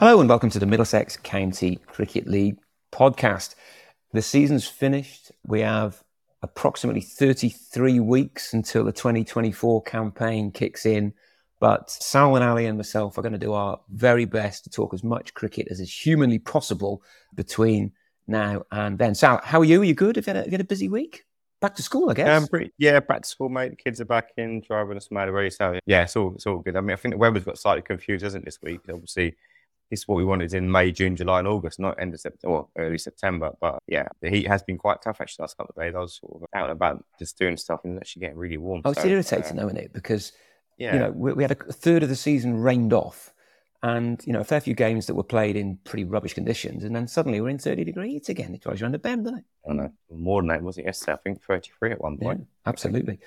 Hello 0.00 0.18
and 0.18 0.30
welcome 0.30 0.48
to 0.48 0.58
the 0.58 0.64
Middlesex 0.64 1.18
County 1.18 1.76
Cricket 1.76 2.26
League 2.26 2.56
podcast. 2.90 3.54
The 4.14 4.22
season's 4.22 4.66
finished. 4.66 5.30
We 5.46 5.60
have 5.60 6.02
approximately 6.40 7.02
33 7.02 8.00
weeks 8.00 8.54
until 8.54 8.84
the 8.84 8.92
2024 8.92 9.82
campaign 9.82 10.52
kicks 10.52 10.86
in. 10.86 11.12
But 11.60 11.90
Sal 11.90 12.34
and 12.34 12.42
Ali 12.42 12.64
and 12.64 12.78
myself 12.78 13.18
are 13.18 13.20
going 13.20 13.34
to 13.34 13.38
do 13.38 13.52
our 13.52 13.78
very 13.90 14.24
best 14.24 14.64
to 14.64 14.70
talk 14.70 14.94
as 14.94 15.04
much 15.04 15.34
cricket 15.34 15.68
as 15.70 15.80
is 15.80 15.92
humanly 15.92 16.38
possible 16.38 17.02
between 17.34 17.92
now 18.26 18.62
and 18.72 18.98
then. 18.98 19.14
Sal, 19.14 19.42
how 19.44 19.60
are 19.60 19.66
you? 19.66 19.82
Are 19.82 19.84
you 19.84 19.92
good? 19.92 20.16
Have 20.16 20.26
you 20.26 20.32
had 20.32 20.46
a, 20.46 20.46
you 20.46 20.52
had 20.52 20.62
a 20.62 20.64
busy 20.64 20.88
week? 20.88 21.24
Back 21.60 21.74
to 21.74 21.82
school, 21.82 22.08
I 22.08 22.14
guess. 22.14 22.40
Um, 22.42 22.48
pretty, 22.48 22.72
yeah, 22.78 23.00
back 23.00 23.20
to 23.20 23.28
school, 23.28 23.50
mate. 23.50 23.68
The 23.68 23.76
kids 23.76 24.00
are 24.00 24.06
back 24.06 24.30
in, 24.38 24.62
driving 24.62 24.96
us 24.96 25.10
mad 25.10 25.28
away. 25.28 25.50
So 25.50 25.78
yeah, 25.84 26.04
it's 26.04 26.16
all 26.16 26.32
it's 26.36 26.46
all 26.46 26.60
good. 26.60 26.74
I 26.74 26.80
mean, 26.80 26.94
I 26.94 26.96
think 26.96 27.12
the 27.12 27.18
weather's 27.18 27.44
got 27.44 27.58
slightly 27.58 27.82
confused, 27.82 28.24
hasn't 28.24 28.44
it, 28.44 28.46
this 28.46 28.62
week? 28.62 28.80
Obviously, 28.88 29.36
this 29.90 30.00
is 30.00 30.08
what 30.08 30.16
we 30.16 30.24
wanted 30.24 30.54
in 30.54 30.70
May, 30.70 30.92
June, 30.92 31.16
July, 31.16 31.40
and 31.40 31.48
August, 31.48 31.80
not 31.80 32.00
end 32.00 32.14
of 32.14 32.20
September 32.20 32.56
or 32.56 32.68
early 32.78 32.96
September. 32.96 33.50
But 33.60 33.80
yeah, 33.88 34.06
the 34.22 34.30
heat 34.30 34.46
has 34.46 34.62
been 34.62 34.78
quite 34.78 35.02
tough 35.02 35.20
actually 35.20 35.42
last 35.42 35.56
couple 35.56 35.74
of 35.76 35.82
days. 35.82 35.94
I 35.96 35.98
was 35.98 36.20
sort 36.20 36.42
of 36.42 36.48
out 36.54 36.64
and 36.64 36.72
about 36.72 37.04
just 37.18 37.36
doing 37.38 37.56
stuff 37.56 37.80
and 37.84 37.98
actually 37.98 38.20
getting 38.20 38.38
really 38.38 38.56
warm. 38.56 38.82
Oh, 38.84 38.90
it's 38.90 39.02
so, 39.02 39.08
irritating, 39.08 39.58
uh, 39.58 39.62
though, 39.62 39.66
isn't 39.66 39.78
it? 39.78 39.92
Because 39.92 40.32
yeah, 40.78 40.94
you 40.94 40.98
know 41.00 41.10
we, 41.10 41.32
we 41.32 41.42
had 41.42 41.50
a 41.50 41.72
third 41.72 42.02
of 42.02 42.08
the 42.08 42.16
season 42.16 42.60
rained 42.60 42.92
off, 42.92 43.32
and 43.82 44.24
you 44.24 44.32
know 44.32 44.40
a 44.40 44.44
fair 44.44 44.60
few 44.60 44.74
games 44.74 45.06
that 45.06 45.14
were 45.14 45.24
played 45.24 45.56
in 45.56 45.76
pretty 45.84 46.04
rubbish 46.04 46.34
conditions, 46.34 46.84
and 46.84 46.94
then 46.94 47.08
suddenly 47.08 47.40
we're 47.40 47.48
in 47.48 47.58
30 47.58 47.82
degrees 47.82 48.28
again. 48.28 48.54
It 48.54 48.62
drives 48.62 48.80
you 48.80 48.84
around 48.84 48.92
the 48.92 49.00
bend, 49.00 49.24
doesn't 49.24 49.40
it? 49.40 49.44
I 49.64 49.68
don't 49.68 49.76
know 49.78 49.92
more 50.12 50.40
than 50.40 50.48
that 50.48 50.62
was 50.62 50.78
it 50.78 50.84
yesterday? 50.84 51.12
I 51.14 51.16
think 51.16 51.42
33 51.42 51.92
at 51.92 52.00
one 52.00 52.16
Yeah, 52.20 52.28
point. 52.28 52.46
absolutely. 52.64 53.18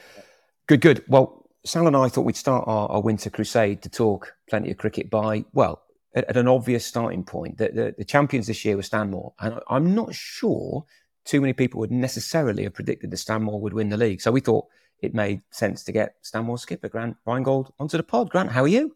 Good, 0.68 0.80
good. 0.80 1.04
Well, 1.10 1.50
Sal 1.66 1.88
and 1.88 1.96
I 1.96 2.10
thought 2.10 2.22
we'd 2.26 2.36
start 2.36 2.66
our, 2.68 2.90
our 2.90 3.02
winter 3.02 3.30
crusade 3.30 3.82
to 3.84 3.90
talk 3.90 4.34
plenty 4.50 4.72
of 4.72 4.78
cricket 4.78 5.10
by, 5.10 5.46
well, 5.54 5.82
at, 6.16 6.26
at 6.26 6.38
an 6.38 6.48
obvious 6.48 6.86
starting 6.86 7.24
point. 7.24 7.58
The, 7.58 7.70
the, 7.70 7.96
the 7.98 8.06
champions 8.06 8.48
this 8.48 8.64
year 8.66 8.76
were 8.76 8.84
Stanmore, 8.84 9.34
and 9.40 9.60
I'm 9.70 9.94
not 9.96 10.14
sure 10.14 10.86
too 11.26 11.42
many 11.42 11.54
people 11.54 11.80
would 11.80 11.92
necessarily 11.92 12.64
have 12.64 12.74
predicted 12.74 13.12
that 13.12 13.18
Stanmore 13.18 13.62
would 13.62 13.74
win 13.74 13.90
the 13.90 13.98
league. 13.98 14.22
So 14.22 14.32
we 14.32 14.42
thought 14.42 14.68
it 15.02 15.14
made 15.14 15.42
sense 15.52 15.84
to 15.86 15.92
get 15.92 16.16
Stanmore 16.22 16.58
skipper 16.58 16.90
Grant 16.90 17.18
Reingold 17.26 17.72
onto 17.80 17.98
the 17.98 18.04
pod. 18.04 18.30
Grant, 18.30 18.52
how 18.52 18.64
are 18.64 18.68
you? 18.68 18.96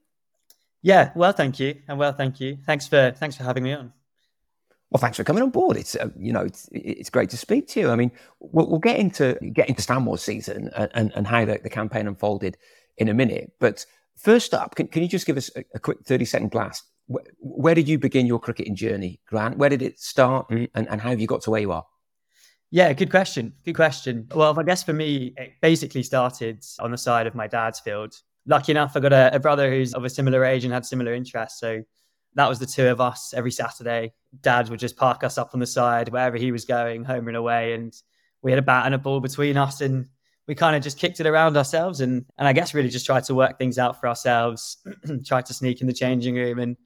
Yeah, 0.82 1.12
well, 1.16 1.34
thank 1.34 1.60
you, 1.60 1.82
and 1.88 1.98
well, 1.98 2.14
thank 2.14 2.40
you. 2.40 2.58
Thanks 2.66 2.88
for 2.88 3.12
thanks 3.18 3.36
for 3.36 3.44
having 3.44 3.64
me 3.64 3.74
on. 3.74 3.94
Well, 4.90 5.02
thanks 5.02 5.18
for 5.18 5.26
coming 5.26 5.44
on 5.44 5.50
board. 5.50 5.76
It's 5.76 5.96
uh, 5.96 6.10
you 6.18 6.32
know 6.32 6.42
it's 6.42 6.70
it's 6.72 7.10
great 7.10 7.30
to 7.32 7.38
speak 7.38 7.68
to 7.70 7.80
you. 7.80 7.90
I 7.90 7.96
mean, 7.96 8.12
we'll, 8.40 8.70
we'll 8.70 8.80
get 8.80 8.98
into 8.98 9.38
get 9.54 9.68
into 9.68 9.82
Stanmore's 9.82 10.22
season 10.22 10.70
and, 10.76 10.92
and, 10.94 11.12
and 11.16 11.28
how 11.28 11.44
the, 11.44 11.60
the 11.62 11.70
campaign 11.70 12.08
unfolded 12.08 12.58
in 12.98 13.10
a 13.10 13.14
minute. 13.14 13.52
But 13.60 13.86
first 14.16 14.54
up, 14.54 14.76
can, 14.76 14.88
can 14.88 15.02
you 15.02 15.10
just 15.10 15.26
give 15.26 15.36
us 15.36 15.50
a, 15.56 15.66
a 15.74 15.80
quick 15.80 15.98
thirty 16.06 16.26
second 16.26 16.52
blast? 16.52 16.86
Where, 17.08 17.24
where 17.40 17.76
did 17.76 17.88
you 17.88 17.98
begin 17.98 18.28
your 18.28 18.40
cricketing 18.40 18.76
journey, 18.76 19.20
Grant? 19.28 19.58
Where 19.58 19.70
did 19.70 19.82
it 19.82 20.00
start, 20.00 20.50
and, 20.50 20.68
and, 20.76 20.88
and 20.90 21.02
how 21.02 21.10
have 21.10 21.20
you 21.20 21.28
got 21.28 21.42
to 21.44 21.52
where 21.52 21.62
you 21.62 21.72
are? 21.72 21.86
Yeah, 22.70 22.92
good 22.94 23.10
question. 23.10 23.54
Good 23.64 23.76
question. 23.76 24.28
Well, 24.34 24.60
I 24.60 24.64
guess 24.64 24.84
for 24.84 24.94
me, 24.94 25.34
it 25.38 25.54
basically 25.62 26.04
started 26.04 26.66
on 26.80 26.92
the 26.92 26.98
side 26.98 27.26
of 27.26 27.34
my 27.34 27.48
dad's 27.48 27.80
field. 27.80 28.14
Lucky 28.46 28.74
enough, 28.74 28.96
I 28.96 29.00
got 29.00 29.14
a, 29.14 29.34
a 29.34 29.40
brother 29.40 29.70
who's 29.70 29.94
of 29.94 30.04
a 30.04 30.10
similar 30.10 30.44
age 30.44 30.66
and 30.66 30.74
had 30.74 30.86
similar 30.86 31.14
interests. 31.14 31.60
So 31.60 31.84
that 32.36 32.50
was 32.50 32.60
the 32.60 32.66
two 32.66 32.88
of 32.88 33.00
us 33.00 33.34
every 33.34 33.52
Saturday. 33.52 34.14
Dad 34.42 34.70
would 34.70 34.80
just 34.80 34.98
park 34.98 35.24
us 35.24 35.38
up 35.38 35.52
on 35.54 35.62
the 35.62 35.66
side 35.66 36.10
wherever 36.10 36.38
he 36.38 36.52
was 36.52 36.66
going, 36.66 37.06
home 37.06 37.28
and 37.28 37.38
away. 37.38 37.74
And 37.74 37.94
we 38.42 38.52
had 38.52 38.60
a 38.60 38.64
bat 38.64 38.86
and 38.86 38.94
a 38.94 38.98
ball 38.98 39.22
between 39.22 39.56
us 39.58 39.80
and 39.80 40.08
we 40.48 40.56
kind 40.56 40.76
of 40.76 40.84
just 40.84 41.00
kicked 41.00 41.20
it 41.20 41.26
around 41.26 41.58
ourselves 41.58 42.00
and, 42.02 42.26
and 42.38 42.48
I 42.48 42.54
guess 42.54 42.74
really 42.74 42.90
just 42.90 43.06
tried 43.06 43.24
to 43.26 43.36
work 43.36 43.58
things 43.58 43.78
out 43.78 44.00
for 44.00 44.08
ourselves, 44.08 44.78
tried 45.26 45.46
to 45.48 45.54
sneak 45.54 45.82
in 45.82 45.88
the 45.88 45.94
changing 45.94 46.36
room 46.36 46.60
and 46.60 46.78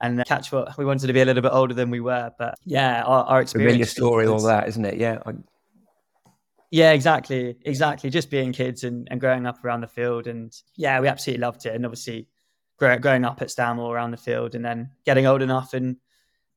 and 0.00 0.24
catch 0.26 0.52
what 0.52 0.76
we 0.76 0.84
wanted 0.84 1.06
to 1.06 1.12
be 1.12 1.20
a 1.20 1.24
little 1.24 1.42
bit 1.42 1.52
older 1.52 1.74
than 1.74 1.90
we 1.90 2.00
were. 2.00 2.30
But 2.38 2.56
yeah, 2.64 3.02
our, 3.02 3.24
our 3.24 3.40
experience. 3.40 3.72
Familiar 3.72 3.86
story, 3.86 4.26
all 4.26 4.42
that, 4.42 4.68
isn't 4.68 4.84
it? 4.84 4.98
Yeah, 4.98 5.18
I, 5.24 5.32
yeah, 6.74 6.90
exactly, 6.90 7.56
exactly. 7.64 8.10
Just 8.10 8.30
being 8.30 8.52
kids 8.52 8.82
and, 8.82 9.06
and 9.08 9.20
growing 9.20 9.46
up 9.46 9.64
around 9.64 9.82
the 9.82 9.86
field, 9.86 10.26
and 10.26 10.52
yeah, 10.76 11.00
we 11.00 11.06
absolutely 11.06 11.40
loved 11.40 11.64
it. 11.66 11.74
And 11.74 11.86
obviously, 11.86 12.26
grow, 12.78 12.98
growing 12.98 13.24
up 13.24 13.40
at 13.42 13.50
Stanmore 13.50 13.94
around 13.94 14.10
the 14.10 14.16
field, 14.16 14.56
and 14.56 14.64
then 14.64 14.90
getting 15.06 15.24
old 15.24 15.40
enough 15.40 15.72
and 15.72 15.96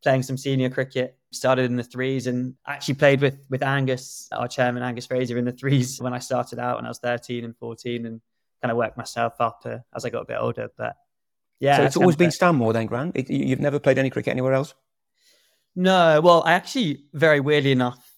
playing 0.02 0.24
some 0.24 0.36
senior 0.36 0.70
cricket. 0.72 1.18
Started 1.32 1.66
in 1.66 1.76
the 1.76 1.84
threes, 1.84 2.26
and 2.26 2.56
actually 2.66 2.96
played 2.96 3.22
with 3.22 3.38
with 3.50 3.62
Angus, 3.62 4.28
our 4.32 4.48
chairman 4.48 4.82
Angus 4.82 5.06
Fraser, 5.06 5.38
in 5.38 5.46
the 5.46 5.52
threes 5.52 5.98
when 6.02 6.14
I 6.14 6.20
started 6.20 6.58
out 6.58 6.78
when 6.78 6.86
I 6.86 6.90
was 6.90 6.98
thirteen 6.98 7.46
and 7.46 7.56
fourteen, 7.56 8.08
and 8.08 8.20
kind 8.62 8.72
of 8.72 8.78
worked 8.78 8.98
myself 8.98 9.34
up 9.40 9.62
uh, 9.66 9.78
as 9.96 10.04
I 10.04 10.10
got 10.10 10.24
a 10.24 10.26
bit 10.26 10.38
older. 10.40 10.70
But 10.76 10.96
yeah, 11.60 11.78
so 11.78 11.84
it's 11.84 11.98
always 11.98 12.16
been. 12.16 12.32
Stanmore 12.32 12.74
then, 12.74 12.86
Grant. 12.86 13.16
It, 13.16 13.30
you- 13.30 13.46
you've 13.46 13.60
never 13.60 13.80
played 13.80 13.98
any 13.98 14.10
cricket 14.10 14.32
anywhere 14.32 14.54
else. 14.54 14.74
No, 15.76 16.22
well, 16.22 16.44
I 16.46 16.54
actually 16.54 17.04
very 17.14 17.40
weirdly 17.40 17.72
enough, 17.72 18.12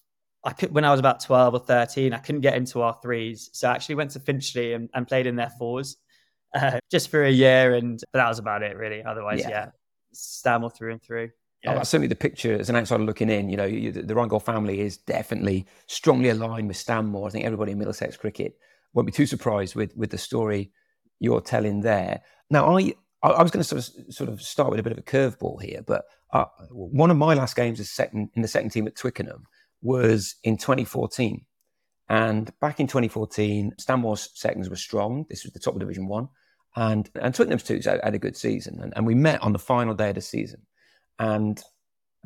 I 0.44 0.52
could 0.52 0.72
when 0.72 0.84
I 0.84 0.90
was 0.90 1.00
about 1.00 1.20
twelve 1.20 1.54
or 1.54 1.60
thirteen, 1.60 2.12
I 2.14 2.18
couldn't 2.18 2.40
get 2.40 2.54
into 2.54 2.80
our 2.80 2.98
threes, 3.02 3.50
so 3.52 3.68
I 3.68 3.74
actually 3.74 3.96
went 3.96 4.12
to 4.12 4.20
Finchley 4.20 4.72
and, 4.72 4.88
and 4.94 5.06
played 5.06 5.26
in 5.26 5.36
their 5.36 5.50
fours, 5.58 5.96
uh, 6.54 6.78
just 6.90 7.10
for 7.10 7.22
a 7.24 7.30
year, 7.30 7.74
and 7.74 8.00
but 8.12 8.18
that 8.20 8.28
was 8.28 8.38
about 8.38 8.62
it 8.62 8.76
really. 8.76 9.02
Otherwise, 9.02 9.40
Yeah. 9.40 9.48
yeah, 9.50 9.66
Stanmore 10.12 10.70
through 10.70 10.92
and 10.92 11.02
through. 11.02 11.30
Oh, 11.66 11.72
Yeah. 11.72 11.74
that's 11.74 11.90
certainly 11.90 12.08
the 12.08 12.16
picture 12.16 12.54
as 12.58 12.70
an 12.70 12.76
outsider 12.76 13.04
looking 13.04 13.28
in. 13.28 13.50
You 13.50 13.58
know, 13.58 13.66
you, 13.66 13.92
the, 13.92 14.14
Reingold 14.14 14.42
family 14.44 14.80
is 14.80 14.96
definitely 14.96 15.66
strongly 15.86 16.30
aligned 16.30 16.68
with 16.68 16.78
Stanmore. 16.78 17.28
I 17.28 17.30
think 17.30 17.44
everybody 17.44 17.72
in 17.72 17.78
Middlesex 17.78 18.16
cricket 18.16 18.56
won't 18.94 19.04
be 19.04 19.12
too 19.12 19.26
surprised 19.26 19.74
with 19.76 19.94
with 19.94 20.08
the 20.10 20.16
story 20.18 20.72
you're 21.18 21.42
telling 21.42 21.82
there. 21.82 22.22
Now, 22.48 22.74
I 22.78 22.94
I 23.22 23.28
I 23.30 23.42
was 23.42 23.50
going 23.50 23.62
to 23.62 23.68
sort 23.68 23.78
of 23.78 24.14
sort 24.14 24.30
of 24.30 24.42
start 24.42 24.70
with 24.70 24.80
a 24.80 24.82
bit 24.82 24.92
of 24.92 24.98
a 24.98 25.02
curveball 25.02 25.62
here, 25.62 25.82
but 25.86 26.04
uh, 26.32 26.46
one 26.70 27.10
of 27.10 27.16
my 27.16 27.34
last 27.34 27.56
games 27.56 27.80
as 27.80 27.90
second 27.90 28.30
in 28.34 28.42
the 28.42 28.48
second 28.48 28.70
team 28.70 28.86
at 28.86 28.96
Twickenham 28.96 29.44
was 29.82 30.36
in 30.44 30.56
2014. 30.56 31.44
And 32.08 32.52
back 32.60 32.80
in 32.80 32.86
2014, 32.86 33.74
Stanmore's 33.78 34.30
seconds 34.34 34.68
were 34.68 34.76
strong. 34.76 35.26
This 35.28 35.44
was 35.44 35.52
the 35.52 35.60
top 35.60 35.74
of 35.74 35.80
Division 35.80 36.08
One. 36.08 36.28
And 36.76 37.08
and 37.20 37.34
Twickenham's 37.34 37.62
too 37.62 37.80
had, 37.84 38.00
had 38.02 38.14
a 38.14 38.18
good 38.18 38.36
season. 38.36 38.80
And, 38.80 38.92
and 38.96 39.06
we 39.06 39.14
met 39.14 39.42
on 39.42 39.52
the 39.52 39.58
final 39.58 39.94
day 39.94 40.10
of 40.10 40.16
the 40.16 40.20
season. 40.20 40.62
And 41.18 41.62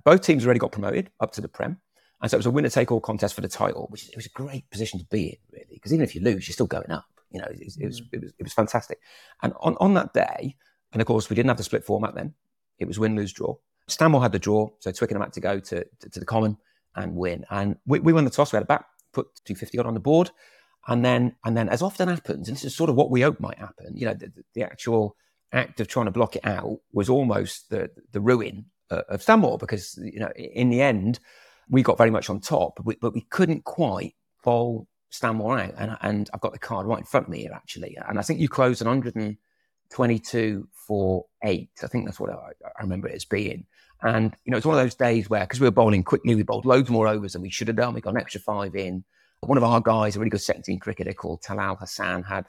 both 0.05 0.23
teams 0.23 0.44
already 0.44 0.61
got 0.61 0.73
promoted 0.73 1.11
up 1.20 1.32
to 1.32 1.40
the 1.40 1.49
Prem. 1.49 1.79
And 2.23 2.31
so 2.31 2.37
it 2.37 2.38
was 2.38 2.47
a 2.47 2.50
winner 2.50 2.70
take 2.70 2.90
all 2.90 3.00
contest 3.00 3.35
for 3.35 3.43
the 3.43 3.49
title, 3.49 3.87
which 3.90 4.08
it 4.08 4.17
was 4.17 4.26
a 4.26 4.31
great 4.31 4.69
position 4.70 4.99
to 4.99 5.05
be 5.06 5.26
in, 5.26 5.37
really, 5.52 5.75
because 5.75 5.93
even 5.93 6.05
if 6.05 6.14
you 6.14 6.23
lose, 6.23 6.49
you're 6.49 6.55
still 6.55 6.67
going 6.67 6.90
up. 6.90 7.05
You 7.31 7.40
know, 7.40 7.47
it, 7.50 7.61
it, 7.79 7.85
was, 7.85 8.02
it, 8.12 8.20
was, 8.20 8.32
it 8.38 8.43
was 8.43 8.52
fantastic. 8.52 8.99
And 9.43 9.52
on, 9.61 9.76
on 9.81 9.93
that 9.94 10.14
day, 10.14 10.56
and 10.94 11.02
of 11.02 11.06
course, 11.06 11.29
we 11.29 11.37
didn't 11.37 11.49
have 11.49 11.58
the 11.58 11.64
split 11.64 11.85
format 11.85 12.14
then, 12.14 12.32
it 12.79 12.87
was 12.87 12.99
win, 12.99 13.17
lose, 13.17 13.32
draw. 13.32 13.56
Stanmore 13.88 14.23
had 14.23 14.32
the 14.32 14.38
draw, 14.38 14.70
so 14.79 14.91
Twickenham 14.91 15.23
had 15.23 15.32
to 15.35 15.41
go 15.41 15.61
to, 15.61 15.85
to, 16.00 16.08
to 16.08 16.20
the 16.20 16.25
common 16.25 16.56
and 16.96 17.14
win. 17.14 17.44
And 17.50 17.76
we, 17.85 17.99
we 17.99 18.12
won 18.12 18.25
the 18.25 18.31
toss, 18.31 18.52
we 18.52 18.56
had 18.56 18.62
a 18.62 18.67
bat, 18.67 18.85
put 19.12 19.26
250 19.44 19.79
on 19.81 19.93
the 19.93 20.00
board. 20.00 20.31
And 20.87 21.05
then, 21.05 21.37
and 21.44 21.56
then, 21.56 21.69
as 21.69 21.82
often 21.82 22.08
happens, 22.08 22.49
and 22.49 22.56
this 22.56 22.64
is 22.64 22.75
sort 22.75 22.91
of 22.91 22.96
what 22.96 23.11
we 23.11 23.23
hope 23.23 23.41
might 23.41 23.58
happen, 23.58 23.96
you 23.96 24.06
know, 24.06 24.14
the, 24.14 24.32
the 24.55 24.62
actual 24.62 25.17
act 25.52 25.81
of 25.81 25.88
trying 25.88 26.06
to 26.06 26.12
block 26.12 26.37
it 26.37 26.46
out 26.46 26.79
was 26.93 27.08
almost 27.08 27.70
the, 27.70 27.90
the 28.12 28.20
ruin 28.20 28.67
uh, 28.90 29.02
of 29.08 29.23
Stanmore 29.23 29.58
because, 29.58 29.99
you 30.02 30.20
know, 30.20 30.31
in 30.37 30.70
the 30.70 30.81
end, 30.81 31.20
we 31.69 31.82
got 31.82 31.99
very 31.99 32.11
much 32.11 32.29
on 32.29 32.40
top, 32.40 32.76
but 32.76 32.87
we, 32.87 32.97
but 33.00 33.14
we 33.14 33.23
couldn't 33.23 33.64
quite 33.64 34.14
bowl 34.43 34.87
Stanmore 35.11 35.58
out. 35.58 35.75
And, 35.79 35.97
and 36.02 36.31
I've 36.35 36.40
got 36.40 36.52
the 36.52 36.58
card 36.58 36.87
right 36.87 36.99
in 36.99 37.05
front 37.05 37.26
of 37.26 37.32
me 37.32 37.40
here, 37.40 37.52
actually. 37.52 37.97
And 38.06 38.19
I 38.19 38.23
think 38.23 38.40
you 38.40 38.49
closed 38.49 38.82
an 38.82 38.88
122 39.90 40.69
for 40.86 41.26
eight. 41.42 41.70
I 41.82 41.86
think 41.86 42.04
that's 42.04 42.20
what 42.20 42.31
I, 42.31 42.50
I 42.64 42.82
remember 42.82 43.08
it 43.08 43.14
as 43.14 43.25
being. 43.25 43.66
And, 44.02 44.36
you 44.44 44.50
know, 44.50 44.56
it's 44.56 44.66
one 44.66 44.76
of 44.76 44.84
those 44.84 44.94
days 44.94 45.31
where, 45.31 45.40
because 45.40 45.60
we 45.60 45.66
were 45.66 45.72
bowling 45.72 46.02
quickly, 46.02 46.34
we 46.34 46.42
bowled 46.42 46.66
loads 46.66 46.90
more 46.90 47.08
overs 47.08 47.32
than 47.32 47.42
we 47.42 47.50
should 47.50 47.69
have 47.69 47.76
done. 47.76 47.94
We 47.94 48.00
got 48.00 48.14
an 48.14 48.20
extra 48.20 48.40
five 48.40 48.76
in. 48.76 49.04
One 49.40 49.56
of 49.58 49.64
our 49.64 49.81
guys, 49.81 50.16
a 50.16 50.19
really 50.19 50.31
good 50.31 50.40
second 50.40 50.62
team 50.62 50.78
cricketer 50.78 51.14
called 51.14 51.42
Talal 51.42 51.78
Hassan, 51.78 52.22
had 52.22 52.46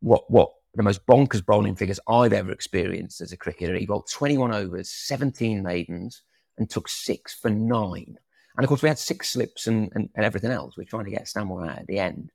what, 0.00 0.28
what 0.30 0.52
the 0.74 0.82
most 0.82 1.06
bonkers 1.06 1.44
bowling 1.44 1.76
figures 1.76 2.00
I've 2.08 2.32
ever 2.32 2.52
experienced 2.52 3.20
as 3.20 3.32
a 3.32 3.36
cricketer. 3.36 3.76
He 3.76 3.86
bowled 3.86 4.08
21 4.10 4.52
overs, 4.52 4.90
17 4.90 5.62
maidens, 5.62 6.22
and 6.58 6.68
took 6.68 6.88
six 6.88 7.34
for 7.34 7.50
nine. 7.50 8.18
And 8.56 8.64
of 8.64 8.68
course, 8.68 8.82
we 8.82 8.88
had 8.88 8.98
six 8.98 9.30
slips 9.30 9.66
and, 9.66 9.90
and, 9.94 10.08
and 10.14 10.24
everything 10.24 10.50
else. 10.50 10.76
We 10.76 10.84
are 10.84 10.88
trying 10.88 11.04
to 11.04 11.10
get 11.10 11.28
Stanmore 11.28 11.66
out 11.66 11.78
at 11.78 11.86
the 11.86 11.98
end. 11.98 12.32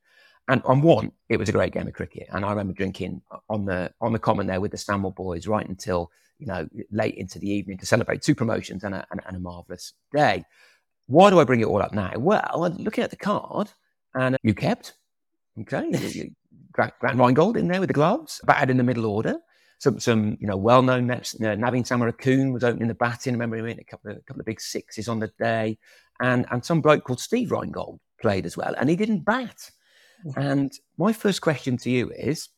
And 0.48 0.62
on 0.64 0.82
one, 0.82 1.12
it 1.28 1.38
was 1.38 1.48
a 1.48 1.52
great 1.52 1.72
game 1.72 1.86
of 1.86 1.94
cricket. 1.94 2.26
And 2.30 2.44
I 2.44 2.50
remember 2.50 2.72
drinking 2.72 3.22
on 3.48 3.64
the 3.64 3.92
on 4.00 4.12
the 4.12 4.18
common 4.18 4.46
there 4.46 4.60
with 4.60 4.72
the 4.72 4.76
Stanmore 4.76 5.12
boys 5.12 5.46
right 5.46 5.66
until 5.66 6.10
you 6.38 6.46
know 6.46 6.68
late 6.90 7.14
into 7.14 7.38
the 7.38 7.48
evening 7.48 7.78
to 7.78 7.86
celebrate 7.86 8.22
two 8.22 8.34
promotions 8.34 8.84
and 8.84 8.94
a, 8.94 9.06
and, 9.10 9.20
and 9.26 9.36
a 9.36 9.40
marvelous 9.40 9.92
day. 10.14 10.44
Why 11.06 11.30
do 11.30 11.40
I 11.40 11.44
bring 11.44 11.60
it 11.60 11.66
all 11.66 11.82
up 11.82 11.92
now? 11.92 12.12
Well, 12.16 12.74
looking 12.78 13.04
at 13.04 13.10
the 13.10 13.16
card, 13.16 13.68
and 14.14 14.36
you 14.42 14.54
kept 14.54 14.94
okay, 15.60 16.30
Grant 16.72 16.94
Reingold 17.02 17.56
in 17.56 17.68
there 17.68 17.80
with 17.80 17.88
the 17.88 17.94
gloves, 17.94 18.40
batted 18.44 18.70
in 18.70 18.78
the 18.78 18.84
middle 18.84 19.06
order 19.06 19.38
some 19.82 19.98
some 19.98 20.36
you 20.40 20.46
know 20.46 20.56
well 20.56 20.80
known 20.80 21.08
Nets. 21.08 21.34
You 21.34 21.46
know, 21.46 21.56
Naveen 21.56 21.84
Samarakoon 21.84 22.52
was 22.52 22.62
opening 22.62 22.86
the 22.86 22.94
batting. 22.94 23.32
I 23.32 23.34
remember 23.34 23.56
him 23.56 23.66
hitting 23.66 23.84
a 23.86 23.90
couple 23.90 24.12
of 24.12 24.18
a 24.18 24.20
couple 24.20 24.40
of 24.40 24.46
big 24.46 24.60
sixes 24.60 25.08
on 25.08 25.18
the 25.18 25.32
day, 25.40 25.76
and 26.20 26.46
and 26.52 26.64
some 26.64 26.80
bloke 26.80 27.02
called 27.02 27.18
Steve 27.18 27.50
Reingold 27.50 27.98
played 28.20 28.46
as 28.46 28.56
well, 28.56 28.74
and 28.78 28.88
he 28.88 28.94
didn't 28.94 29.24
bat. 29.24 29.70
And 30.36 30.72
my 30.98 31.12
first 31.12 31.40
question 31.40 31.76
to 31.78 31.90
you 31.90 32.10
is: 32.10 32.48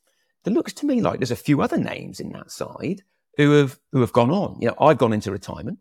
It 0.44 0.52
looks 0.52 0.72
to 0.75 0.87
me 0.87 1.00
like 1.00 1.19
there's 1.19 1.31
a 1.31 1.37
few 1.37 1.62
other 1.62 1.78
names 1.78 2.20
in 2.20 2.31
that 2.32 2.50
side 2.50 3.02
who 3.37 3.52
have 3.52 3.78
who 3.93 4.00
have 4.00 4.12
gone 4.12 4.31
on. 4.31 4.58
You 4.61 4.69
know, 4.69 4.76
I've 4.81 4.99
gone 4.99 5.12
into 5.12 5.31
retirement, 5.31 5.78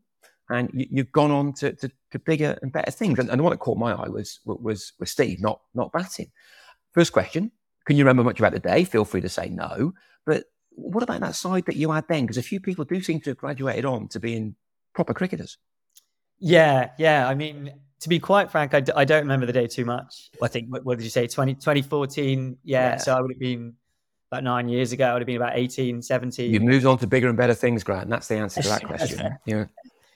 and 0.49 0.69
you, 0.73 1.03
have 1.03 1.11
gone 1.11 1.31
on 1.31 1.53
to, 1.53 1.73
to, 1.73 1.91
to, 2.11 2.19
bigger 2.19 2.57
and 2.61 2.71
better 2.71 2.91
things. 2.91 3.19
And, 3.19 3.29
and, 3.29 3.39
the 3.39 3.43
one 3.43 3.51
that 3.51 3.59
caught 3.59 3.77
my 3.77 3.93
eye 3.93 4.09
was 4.09 4.39
was 4.45 4.93
was 4.99 5.11
Steve 5.11 5.41
not 5.41 5.61
not 5.73 5.91
batting. 5.91 6.31
First 6.91 7.13
question: 7.13 7.51
Can 7.85 7.97
you 7.97 8.03
remember 8.03 8.23
much 8.23 8.39
about 8.39 8.53
the 8.53 8.59
day? 8.59 8.83
Feel 8.83 9.05
free 9.05 9.21
to 9.21 9.29
say 9.29 9.49
no. 9.49 9.93
But 10.25 10.45
what 10.69 11.03
about 11.03 11.21
that 11.21 11.35
side 11.35 11.65
that 11.65 11.75
you 11.75 11.91
had 11.91 12.07
then? 12.07 12.23
Because 12.23 12.37
a 12.37 12.43
few 12.43 12.59
people 12.59 12.85
do 12.85 13.01
seem 13.01 13.19
to 13.21 13.31
have 13.31 13.37
graduated 13.37 13.85
on 13.85 14.07
to 14.09 14.19
being 14.19 14.55
proper 14.93 15.13
cricketers. 15.13 15.57
Yeah, 16.39 16.89
yeah. 16.97 17.27
I 17.27 17.35
mean, 17.35 17.73
to 18.03 18.09
be 18.09 18.19
quite 18.19 18.51
frank, 18.51 18.73
I 18.73 18.79
d- 18.79 18.93
I 18.95 19.05
don't 19.05 19.23
remember 19.23 19.45
the 19.45 19.53
day 19.53 19.67
too 19.67 19.85
much. 19.85 20.29
I 20.41 20.47
think, 20.47 20.69
what, 20.69 20.85
what 20.85 20.97
did 20.97 21.03
you 21.03 21.09
say, 21.09 21.27
20, 21.27 21.55
2014? 21.55 22.57
Yeah, 22.63 22.89
yeah, 22.91 22.97
So 22.97 23.15
I 23.15 23.21
would 23.21 23.31
have 23.31 23.39
been 23.39 23.73
about 24.31 24.43
nine 24.43 24.69
years 24.69 24.91
ago. 24.91 25.07
I 25.07 25.13
would 25.13 25.21
have 25.21 25.27
been 25.27 25.37
about 25.37 25.57
18, 25.57 26.01
17. 26.01 26.53
You've 26.53 26.63
moved 26.63 26.85
on 26.85 26.97
to 26.99 27.07
bigger 27.07 27.27
and 27.27 27.37
better 27.37 27.53
things, 27.53 27.83
Grant. 27.83 28.09
That's 28.09 28.27
the 28.27 28.35
answer 28.35 28.61
to 28.61 28.69
that 28.69 28.83
question. 28.85 29.37
yeah. 29.45 29.65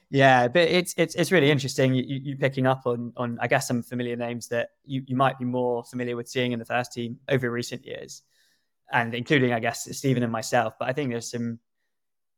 Yeah, 0.09 0.47
but 0.47 0.61
it's 0.61 0.93
it's 0.95 1.15
it's 1.15 1.33
really 1.33 1.51
interesting. 1.51 1.93
You, 1.93 2.03
you 2.07 2.37
picking 2.37 2.65
up 2.65 2.83
on 2.85 3.11
on 3.17 3.37
I 3.41 3.47
guess 3.47 3.67
some 3.67 3.83
familiar 3.83 4.15
names 4.15 4.47
that 4.47 4.69
you, 4.85 5.03
you 5.05 5.17
might 5.17 5.37
be 5.37 5.43
more 5.43 5.83
familiar 5.83 6.15
with 6.15 6.29
seeing 6.29 6.53
in 6.53 6.59
the 6.59 6.65
first 6.65 6.93
team 6.93 7.19
over 7.27 7.51
recent 7.51 7.85
years 7.85 8.23
and 8.91 9.13
including, 9.13 9.53
I 9.53 9.59
guess, 9.59 9.87
Stephen 9.97 10.23
and 10.23 10.31
myself. 10.31 10.75
But 10.79 10.89
I 10.89 10.93
think 10.93 11.11
there's 11.11 11.29
some, 11.29 11.59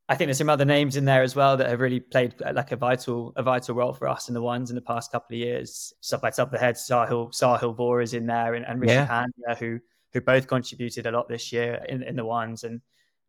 I 0.10 0.16
think 0.16 0.28
there's 0.28 0.40
some 0.40 0.50
other 0.50 0.66
names 0.66 0.98
in 0.98 1.06
there 1.06 1.22
as 1.22 1.36
well 1.36 1.56
that 1.56 1.70
have 1.70 1.80
really 1.80 2.00
played 2.00 2.34
uh, 2.44 2.52
like 2.56 2.72
a 2.72 2.76
vital, 2.76 3.32
a 3.36 3.44
vital 3.44 3.76
role 3.76 3.94
for 3.94 4.08
us 4.08 4.28
in 4.28 4.34
the 4.34 4.42
ones 4.42 4.72
in 4.72 4.76
the 4.76 4.82
past 4.82 5.12
couple 5.12 5.36
of 5.36 5.40
years. 5.40 5.94
Stuff 6.02 6.24
like 6.24 6.36
top 6.36 6.48
of 6.48 6.52
the 6.52 6.58
head, 6.58 6.76
Sahil, 6.76 7.32
Sahil 7.32 7.76
Vor 7.76 8.02
is 8.02 8.16
in 8.16 8.26
there, 8.26 8.56
and, 8.56 8.66
and 8.66 8.82
Rishi 8.82 8.94
yeah. 8.96 9.28
Who 9.60 9.80
who 10.12 10.22
both 10.22 10.48
contributed 10.48 11.06
a 11.06 11.12
lot 11.12 11.30
this 11.30 11.54
year 11.54 11.86
in, 11.88 12.02
in 12.02 12.16
the 12.16 12.26
ones. 12.26 12.64
And 12.64 12.82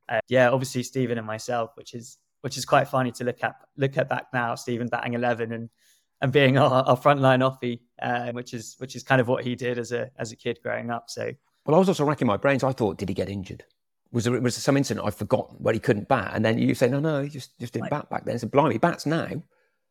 uh, 0.09 0.21
yeah, 0.29 0.49
obviously 0.49 0.83
Stephen 0.83 1.19
and 1.19 1.27
myself, 1.27 1.73
which 1.75 1.93
is 1.93 2.17
which 2.41 2.57
is 2.57 2.65
quite 2.65 2.89
funny 2.89 3.13
to 3.13 3.25
look 3.25 3.45
at 3.45 3.57
look 3.77 3.99
at 3.99 4.09
back 4.09 4.29
now. 4.33 4.55
Stephen 4.55 4.89
batting 4.89 5.13
eleven 5.13 5.53
and 5.53 5.69
and 6.23 6.33
being 6.33 6.57
our, 6.57 6.83
our 6.85 6.97
frontline 6.97 7.41
offie, 7.41 7.81
uh, 8.01 8.33
which 8.33 8.55
is 8.55 8.77
which 8.79 8.97
is 8.97 9.03
kind 9.03 9.21
of 9.21 9.29
what 9.29 9.45
he 9.45 9.55
did 9.55 9.79
as 9.79 9.93
a 9.93 10.11
as 10.17 10.33
a 10.33 10.37
kid 10.37 10.59
growing 10.63 10.91
up. 10.91 11.11
So 11.11 11.31
well, 11.67 11.77
I 11.77 11.79
was 11.79 11.89
also 11.89 12.05
racking 12.05 12.27
my 12.27 12.39
brains. 12.39 12.65
I 12.65 12.73
thought, 12.73 12.97
did 12.97 13.11
he 13.11 13.15
get 13.15 13.29
injured? 13.29 13.65
Was 14.13 14.25
there 14.25 14.41
was 14.41 14.57
there 14.57 14.63
some 14.63 14.77
incident 14.77 15.07
I've 15.07 15.15
forgotten 15.15 15.57
where 15.59 15.75
he 15.75 15.81
couldn't 15.81 16.09
bat? 16.09 16.33
And 16.35 16.45
then 16.45 16.59
you 16.59 16.75
say, 16.75 16.89
no, 16.89 17.01
no, 17.01 17.23
he 17.23 17.29
just 17.29 17.59
just 17.61 17.73
didn't 17.73 17.91
bat 17.91 18.11
back 18.11 18.25
then. 18.25 18.39
So 18.39 18.49
blimey, 18.49 18.73
he 18.73 18.79
bats 18.79 19.07
now. 19.07 19.29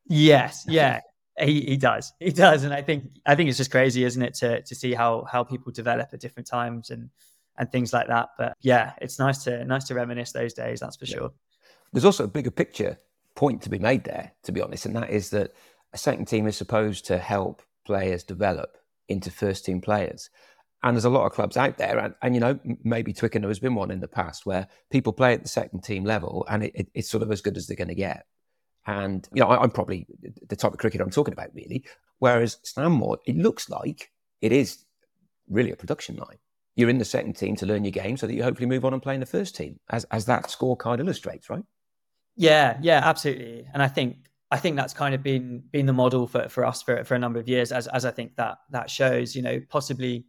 Yes, 0.08 0.66
yeah, 0.68 1.02
he, 1.40 1.62
he 1.62 1.78
does, 1.78 2.12
he 2.20 2.32
does, 2.32 2.64
and 2.64 2.74
I 2.74 2.82
think 2.82 3.12
I 3.26 3.36
think 3.36 3.50
it's 3.50 3.58
just 3.58 3.72
crazy, 3.72 4.04
isn't 4.04 4.22
it, 4.22 4.34
to 4.36 4.62
to 4.62 4.76
see 4.76 4.94
how 4.94 5.26
how 5.32 5.44
people 5.44 5.72
develop 5.72 6.10
at 6.12 6.20
different 6.20 6.48
times 6.48 6.90
and 6.90 7.10
and 7.58 7.72
things 7.72 7.94
like 7.94 8.08
that. 8.08 8.30
But 8.38 8.58
yeah, 8.62 8.94
it's 9.02 9.20
nice 9.20 9.44
to 9.46 9.64
nice 9.66 9.86
to 9.86 9.96
reminisce 9.96 10.32
those 10.32 10.54
days. 10.54 10.80
That's 10.80 10.98
for 10.98 11.06
yeah. 11.06 11.16
sure. 11.16 11.32
There's 11.94 12.06
also 12.06 12.26
a 12.26 12.28
bigger 12.28 12.52
picture 12.52 13.00
point 13.36 13.62
to 13.64 13.70
be 13.70 13.80
made 13.80 14.04
there, 14.04 14.34
to 14.44 14.52
be 14.52 14.62
honest, 14.62 14.86
and 14.86 14.96
that 14.96 15.10
is 15.10 15.30
that 15.30 15.54
a 15.94 15.98
second 15.98 16.26
team 16.26 16.46
is 16.46 16.58
supposed 16.58 17.06
to 17.06 17.18
help 17.18 17.62
players 17.86 18.24
develop 18.24 18.78
into 19.08 19.32
first 19.32 19.66
team 19.66 19.82
players. 19.82 20.30
And 20.82 20.96
there's 20.96 21.06
a 21.06 21.10
lot 21.10 21.26
of 21.26 21.34
clubs 21.34 21.58
out 21.58 21.78
there, 21.78 22.00
and, 22.00 22.16
and 22.22 22.34
you 22.34 22.40
know, 22.40 22.58
maybe 22.84 23.12
Twickenham 23.12 23.50
has 23.50 23.60
been 23.60 23.76
one 23.76 23.92
in 23.92 24.00
the 24.00 24.08
past 24.08 24.46
where 24.46 24.68
people 24.90 25.12
play 25.12 25.34
at 25.34 25.44
the 25.44 25.50
second 25.50 25.84
team 25.84 26.06
level, 26.06 26.46
and 26.50 26.64
it, 26.64 26.72
it, 26.74 26.88
it's 26.94 27.10
sort 27.10 27.22
of 27.22 27.32
as 27.32 27.42
good 27.42 27.58
as 27.58 27.68
they're 27.68 27.76
going 27.76 27.90
to 27.90 27.96
get. 27.96 28.26
And 28.88 29.28
you 29.34 29.42
know, 29.42 29.50
I, 29.50 29.62
am 29.62 29.72
probably 29.72 30.08
the 30.48 30.56
type 30.56 30.72
of 30.72 30.80
cricketer 30.80 31.04
I'm 31.04 31.10
talking 31.10 31.34
about, 31.34 31.54
really. 31.54 31.84
Whereas 32.20 32.58
Stanmore, 32.64 33.20
it 33.26 33.36
looks 33.36 33.70
like 33.70 34.10
it 34.42 34.54
is 34.54 34.86
really 35.50 35.72
a 35.72 35.76
production 35.76 36.16
line. 36.16 36.38
You're 36.76 36.90
in 36.90 36.98
the 36.98 37.06
second 37.06 37.34
team 37.34 37.58
to 37.58 37.66
learn 37.66 37.84
your 37.84 37.92
game, 37.92 38.16
so 38.16 38.26
that 38.26 38.34
you 38.34 38.44
hopefully 38.44 38.68
move 38.68 38.86
on 38.86 38.94
and 38.94 39.02
play 39.02 39.16
in 39.16 39.20
the 39.20 39.26
first 39.26 39.58
team, 39.58 39.80
as 39.90 40.06
as 40.06 40.26
that 40.26 40.46
scorecard 40.46 41.00
illustrates, 41.02 41.50
right? 41.50 41.64
Yeah, 42.38 42.78
yeah, 42.82 43.02
absolutely. 43.04 43.68
And 43.74 43.84
I 43.84 43.90
think 43.90 44.16
I 44.50 44.58
think 44.58 44.78
that's 44.78 44.94
kind 44.94 45.14
of 45.14 45.22
been 45.22 45.62
been 45.72 45.86
the 45.86 45.94
model 45.94 46.26
for, 46.26 46.48
for 46.48 46.66
us 46.66 46.82
for, 46.82 47.04
for 47.04 47.16
a 47.16 47.20
number 47.20 47.38
of 47.38 47.50
years, 47.50 47.74
as 47.74 47.88
as 47.88 48.06
I 48.06 48.12
think 48.12 48.38
that 48.38 48.60
that 48.72 48.90
shows. 48.90 49.36
You 49.36 49.42
know, 49.42 49.62
possibly 49.70 50.26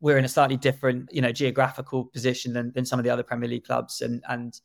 we're 0.00 0.18
in 0.18 0.24
a 0.24 0.28
slightly 0.28 0.56
different, 0.56 1.10
you 1.12 1.20
know, 1.20 1.32
geographical 1.32 2.06
position 2.06 2.52
than, 2.52 2.72
than 2.72 2.84
some 2.84 2.98
of 2.98 3.04
the 3.04 3.10
other 3.10 3.22
Premier 3.22 3.48
League 3.48 3.64
clubs, 3.64 4.00
and 4.00 4.22
and 4.28 4.58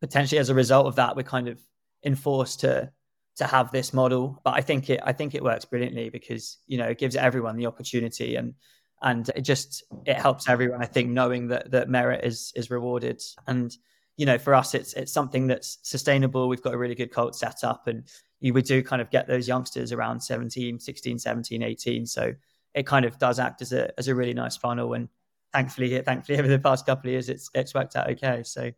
potentially 0.00 0.38
as 0.38 0.50
a 0.50 0.54
result 0.54 0.86
of 0.86 0.96
that, 0.96 1.16
we're 1.16 1.22
kind 1.22 1.48
of 1.48 1.58
enforced 2.04 2.60
to 2.60 2.90
to 3.36 3.46
have 3.46 3.72
this 3.72 3.92
model. 3.92 4.40
But 4.44 4.54
I 4.54 4.60
think 4.60 4.90
it 4.90 5.00
I 5.02 5.12
think 5.12 5.34
it 5.34 5.42
works 5.42 5.64
brilliantly 5.64 6.10
because 6.10 6.58
you 6.66 6.78
know 6.78 6.86
it 6.86 6.98
gives 6.98 7.16
everyone 7.16 7.56
the 7.56 7.66
opportunity 7.66 8.36
and 8.36 8.54
and 9.00 9.28
it 9.34 9.42
just 9.42 9.84
it 10.06 10.16
helps 10.16 10.48
everyone. 10.48 10.82
I 10.82 10.86
think 10.86 11.10
knowing 11.10 11.48
that 11.48 11.70
that 11.70 11.88
merit 11.88 12.24
is 12.24 12.52
is 12.54 12.70
rewarded 12.70 13.22
and 13.46 13.76
you 14.16 14.26
know 14.26 14.38
for 14.38 14.54
us 14.54 14.74
it's 14.74 14.92
it's 14.94 15.12
something 15.12 15.46
that's 15.46 15.78
sustainable 15.82 16.48
we've 16.48 16.62
got 16.62 16.74
a 16.74 16.78
really 16.78 16.94
good 16.94 17.10
cult 17.10 17.34
set 17.34 17.64
up 17.64 17.86
and 17.86 18.06
you 18.40 18.52
would 18.52 18.64
do 18.64 18.82
kind 18.82 19.00
of 19.00 19.10
get 19.10 19.26
those 19.26 19.48
youngsters 19.48 19.90
around 19.90 20.20
17 20.20 20.78
16 20.78 21.18
17 21.18 21.62
18 21.62 22.06
so 22.06 22.32
it 22.74 22.86
kind 22.86 23.04
of 23.04 23.18
does 23.18 23.38
act 23.38 23.62
as 23.62 23.72
a 23.72 23.96
as 23.98 24.08
a 24.08 24.14
really 24.14 24.34
nice 24.34 24.56
funnel. 24.56 24.94
And 24.94 25.08
thankfully, 25.52 26.00
thankfully, 26.00 26.38
over 26.40 26.48
the 26.48 26.58
past 26.58 26.86
couple 26.86 27.08
of 27.08 27.12
years, 27.12 27.28
it's 27.28 27.50
it's 27.54 27.74
worked 27.74 27.96
out 27.96 28.10
okay. 28.10 28.42
So. 28.44 28.72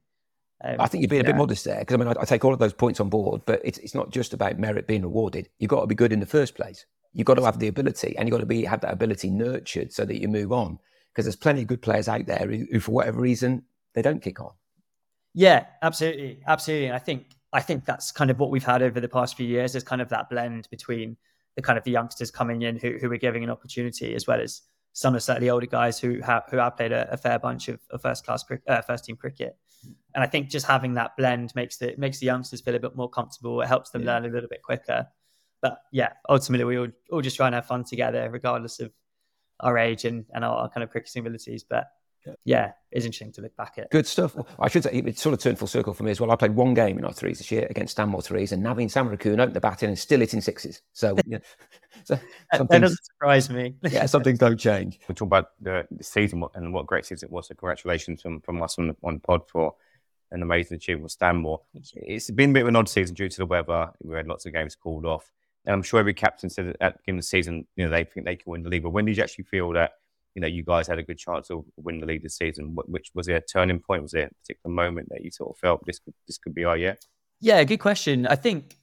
Um, 0.62 0.76
I 0.78 0.86
think 0.86 1.02
you're 1.02 1.08
being 1.08 1.24
yeah. 1.24 1.30
a 1.30 1.32
bit 1.32 1.38
modest 1.38 1.64
there 1.64 1.80
because 1.80 1.94
I 1.94 1.96
mean 1.98 2.08
I, 2.08 2.14
I, 2.18 2.24
take 2.24 2.44
all 2.44 2.52
of 2.52 2.60
those 2.60 2.72
points 2.72 3.00
on 3.00 3.10
board, 3.10 3.42
but 3.44 3.60
it's 3.64 3.76
it's 3.78 3.94
not 3.94 4.10
just 4.10 4.32
about 4.32 4.56
merit 4.56 4.86
being 4.86 5.02
rewarded. 5.02 5.48
You've 5.58 5.68
got 5.68 5.80
to 5.80 5.86
be 5.86 5.96
good 5.96 6.12
in 6.12 6.20
the 6.20 6.26
first 6.26 6.54
place. 6.54 6.86
You've 7.12 7.26
got 7.26 7.34
to 7.34 7.44
have 7.44 7.58
the 7.58 7.68
ability, 7.68 8.16
and 8.16 8.26
you've 8.26 8.32
got 8.32 8.40
to 8.40 8.46
be 8.46 8.64
have 8.64 8.80
that 8.80 8.92
ability 8.92 9.30
nurtured 9.30 9.92
so 9.92 10.04
that 10.04 10.20
you 10.20 10.28
move 10.28 10.52
on. 10.52 10.78
Because 11.12 11.26
there's 11.26 11.36
plenty 11.36 11.62
of 11.62 11.66
good 11.66 11.82
players 11.82 12.08
out 12.08 12.26
there 12.26 12.46
who, 12.48 12.66
who, 12.72 12.80
for 12.80 12.92
whatever 12.92 13.20
reason, 13.20 13.64
they 13.94 14.02
don't 14.02 14.22
kick 14.22 14.40
on. 14.40 14.52
Yeah, 15.34 15.66
absolutely, 15.82 16.40
absolutely. 16.46 16.86
And 16.86 16.96
I 16.96 17.00
think 17.00 17.26
I 17.52 17.60
think 17.60 17.84
that's 17.84 18.12
kind 18.12 18.30
of 18.30 18.38
what 18.38 18.50
we've 18.50 18.64
had 18.64 18.80
over 18.80 19.00
the 19.00 19.08
past 19.08 19.36
few 19.36 19.46
years. 19.46 19.74
Is 19.74 19.82
kind 19.82 20.00
of 20.00 20.08
that 20.10 20.30
blend 20.30 20.68
between 20.70 21.16
the 21.56 21.62
kind 21.62 21.78
of 21.78 21.84
the 21.84 21.90
youngsters 21.90 22.30
coming 22.30 22.62
in 22.62 22.76
who, 22.78 22.98
who 23.00 23.10
are 23.10 23.16
giving 23.16 23.44
an 23.44 23.50
opportunity, 23.50 24.14
as 24.14 24.26
well 24.26 24.40
as 24.40 24.62
some 24.92 25.14
of 25.14 25.18
the 25.18 25.20
slightly 25.20 25.50
older 25.50 25.66
guys 25.66 25.98
who 25.98 26.20
have 26.20 26.44
who 26.50 26.56
have 26.56 26.76
played 26.76 26.92
a, 26.92 27.12
a 27.12 27.16
fair 27.16 27.38
bunch 27.38 27.68
of, 27.68 27.80
of 27.90 28.00
first 28.00 28.24
class 28.24 28.44
uh, 28.68 28.80
first 28.82 29.04
team 29.04 29.16
cricket. 29.16 29.56
And 30.14 30.22
I 30.22 30.26
think 30.26 30.48
just 30.48 30.66
having 30.66 30.94
that 30.94 31.16
blend 31.16 31.54
makes 31.54 31.76
the 31.76 31.94
makes 31.98 32.18
the 32.18 32.26
youngsters 32.26 32.60
feel 32.60 32.74
a 32.74 32.80
bit 32.80 32.96
more 32.96 33.10
comfortable. 33.10 33.60
It 33.60 33.66
helps 33.66 33.90
them 33.90 34.02
yeah. 34.02 34.14
learn 34.14 34.24
a 34.24 34.28
little 34.28 34.48
bit 34.48 34.62
quicker. 34.62 35.06
But 35.60 35.78
yeah, 35.92 36.12
ultimately 36.28 36.64
we 36.64 36.78
all, 36.78 36.88
all 37.10 37.22
just 37.22 37.36
try 37.36 37.46
and 37.46 37.54
have 37.54 37.66
fun 37.66 37.84
together, 37.84 38.28
regardless 38.30 38.80
of 38.80 38.92
our 39.60 39.78
age 39.78 40.04
and, 40.04 40.26
and 40.34 40.44
our, 40.44 40.56
our 40.56 40.68
kind 40.68 40.84
of 40.84 40.90
cricketing 40.90 41.20
abilities. 41.20 41.64
But 41.64 41.86
yeah, 42.44 42.72
it's 42.90 43.04
interesting 43.04 43.32
to 43.32 43.42
look 43.42 43.56
back 43.56 43.74
at. 43.78 43.90
Good 43.90 44.06
stuff. 44.06 44.36
I 44.58 44.68
should 44.68 44.84
say 44.84 44.92
it 44.92 45.18
sort 45.18 45.32
of 45.32 45.40
turned 45.40 45.58
full 45.58 45.68
circle 45.68 45.94
for 45.94 46.04
me 46.04 46.10
as 46.10 46.20
well. 46.20 46.30
I 46.30 46.36
played 46.36 46.54
one 46.54 46.74
game 46.74 46.98
in 46.98 47.04
our 47.04 47.12
threes 47.12 47.38
this 47.38 47.50
year 47.50 47.66
against 47.70 47.92
Stanmore 47.92 48.22
threes, 48.22 48.52
and 48.52 48.62
Naveen 48.62 48.86
Samarakoon 48.86 49.40
opened 49.40 49.54
the 49.54 49.60
batting 49.60 49.88
and 49.88 49.98
still 49.98 50.20
hitting 50.20 50.40
sixes. 50.40 50.82
So, 50.92 51.16
yeah, 51.26 51.38
so 52.04 52.18
that 52.52 52.68
doesn't 52.68 53.04
surprise 53.04 53.50
me. 53.50 53.74
yeah, 53.82 54.06
some 54.06 54.22
things 54.22 54.38
don't 54.38 54.58
change. 54.58 55.00
We 55.08 55.14
talk 55.14 55.26
about 55.26 55.50
the, 55.60 55.86
the, 55.90 56.04
season 56.04 56.44
and 56.54 56.72
what 56.72 56.82
a 56.82 56.86
great 56.86 57.06
season 57.06 57.28
it 57.28 57.32
was. 57.32 57.48
So, 57.48 57.54
congratulations 57.54 58.22
from, 58.22 58.40
from 58.40 58.62
us 58.62 58.78
on 58.78 58.88
the 58.88 58.96
on 59.02 59.20
pod 59.20 59.48
for 59.48 59.74
an 60.30 60.42
amazing 60.42 60.76
achievement 60.76 61.04
with 61.04 61.12
Stanmore. 61.12 61.60
It's 61.94 62.30
been 62.30 62.50
a 62.50 62.52
bit 62.52 62.62
of 62.62 62.68
an 62.68 62.76
odd 62.76 62.88
season 62.88 63.14
due 63.14 63.28
to 63.28 63.36
the 63.38 63.46
weather. 63.46 63.90
We 64.02 64.16
had 64.16 64.26
lots 64.26 64.46
of 64.46 64.52
games 64.52 64.74
called 64.74 65.06
off. 65.06 65.30
And 65.64 65.72
I'm 65.72 65.82
sure 65.82 66.00
every 66.00 66.14
captain 66.14 66.50
said 66.50 66.76
at 66.80 66.94
the 66.94 66.98
beginning 66.98 67.18
of 67.18 67.22
the 67.24 67.28
season, 67.28 67.66
you 67.76 67.84
know, 67.84 67.90
they 67.90 68.04
think 68.04 68.26
they 68.26 68.36
can 68.36 68.50
win 68.50 68.62
the 68.62 68.68
league. 68.68 68.82
But 68.82 68.90
when 68.90 69.06
did 69.06 69.16
you 69.16 69.22
actually 69.22 69.44
feel 69.44 69.72
that? 69.72 69.92
You 70.34 70.40
know, 70.40 70.48
you 70.48 70.64
guys 70.64 70.88
had 70.88 70.98
a 70.98 71.02
good 71.02 71.18
chance 71.18 71.50
of 71.50 71.64
winning 71.76 72.00
the 72.00 72.06
league 72.06 72.22
this 72.22 72.36
season. 72.36 72.76
Which 72.86 73.10
was 73.14 73.26
there 73.26 73.36
a 73.36 73.40
turning 73.40 73.80
point? 73.80 74.02
Was 74.02 74.12
there 74.12 74.26
a 74.26 74.34
particular 74.42 74.74
moment 74.74 75.08
that 75.10 75.24
you 75.24 75.30
sort 75.30 75.50
of 75.50 75.58
felt 75.58 75.86
this 75.86 76.00
could 76.00 76.14
this 76.26 76.38
could 76.38 76.54
be 76.54 76.64
our 76.64 76.76
year? 76.76 76.98
Yeah, 77.40 77.62
good 77.64 77.78
question. 77.78 78.26
I 78.26 78.36
think, 78.36 78.76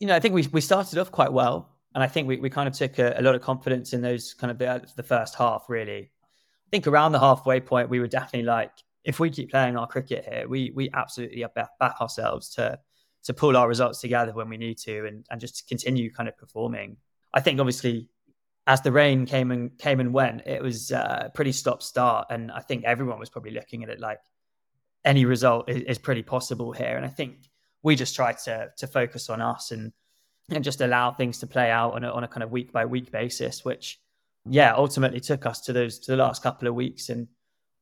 you 0.00 0.06
know, 0.06 0.14
I 0.14 0.20
think 0.20 0.34
we 0.34 0.46
we 0.52 0.60
started 0.60 0.98
off 0.98 1.10
quite 1.10 1.32
well, 1.32 1.70
and 1.94 2.04
I 2.04 2.08
think 2.08 2.28
we, 2.28 2.36
we 2.36 2.50
kind 2.50 2.68
of 2.68 2.74
took 2.74 2.98
a, 2.98 3.14
a 3.16 3.22
lot 3.22 3.34
of 3.34 3.40
confidence 3.40 3.92
in 3.92 4.02
those 4.02 4.34
kind 4.34 4.50
of 4.50 4.58
the, 4.58 4.86
the 4.96 5.02
first 5.02 5.34
half. 5.34 5.64
Really, 5.68 6.10
I 6.66 6.68
think 6.70 6.86
around 6.86 7.12
the 7.12 7.20
halfway 7.20 7.60
point, 7.60 7.88
we 7.88 8.00
were 8.00 8.06
definitely 8.06 8.42
like, 8.42 8.72
if 9.04 9.18
we 9.18 9.30
keep 9.30 9.50
playing 9.50 9.76
our 9.76 9.86
cricket 9.86 10.26
here, 10.30 10.46
we 10.46 10.72
we 10.74 10.90
absolutely 10.92 11.44
back 11.54 12.00
ourselves 12.00 12.50
to 12.56 12.78
to 13.24 13.34
pull 13.34 13.56
our 13.56 13.68
results 13.68 14.00
together 14.00 14.32
when 14.32 14.48
we 14.48 14.58
need 14.58 14.78
to, 14.78 15.06
and 15.06 15.24
and 15.30 15.40
just 15.40 15.56
to 15.58 15.64
continue 15.64 16.12
kind 16.12 16.28
of 16.28 16.36
performing. 16.36 16.98
I 17.32 17.40
think 17.40 17.60
obviously 17.60 18.08
as 18.68 18.82
the 18.82 18.92
rain 18.92 19.24
came 19.24 19.50
and 19.50 19.76
came 19.78 19.98
and 19.98 20.12
went, 20.12 20.42
it 20.46 20.62
was 20.62 20.92
uh, 20.92 21.30
pretty 21.34 21.52
stop 21.52 21.82
start, 21.82 22.26
and 22.28 22.52
I 22.52 22.60
think 22.60 22.84
everyone 22.84 23.18
was 23.18 23.30
probably 23.30 23.52
looking 23.52 23.82
at 23.82 23.88
it 23.88 23.98
like 23.98 24.20
any 25.06 25.24
result 25.24 25.70
is, 25.70 25.82
is, 25.84 25.98
pretty 25.98 26.22
possible 26.22 26.72
here. 26.72 26.94
And 26.94 27.06
I 27.06 27.08
think 27.08 27.48
we 27.82 27.96
just 27.96 28.14
tried 28.14 28.36
to 28.44 28.68
to 28.76 28.86
focus 28.86 29.30
on 29.30 29.40
us 29.40 29.70
and 29.70 29.90
and 30.50 30.62
just 30.62 30.82
allow 30.82 31.12
things 31.12 31.38
to 31.38 31.46
play 31.46 31.70
out 31.70 31.94
on 31.94 32.04
a, 32.04 32.10
on 32.10 32.24
a 32.24 32.28
kind 32.28 32.42
of 32.42 32.50
week 32.50 32.70
by 32.70 32.84
week 32.84 33.10
basis, 33.10 33.64
which 33.64 34.00
yeah, 34.44 34.74
ultimately 34.74 35.20
took 35.20 35.46
us 35.46 35.62
to 35.62 35.72
those 35.72 35.98
to 36.00 36.10
the 36.10 36.18
last 36.18 36.42
couple 36.42 36.68
of 36.68 36.74
weeks. 36.74 37.08
And 37.08 37.26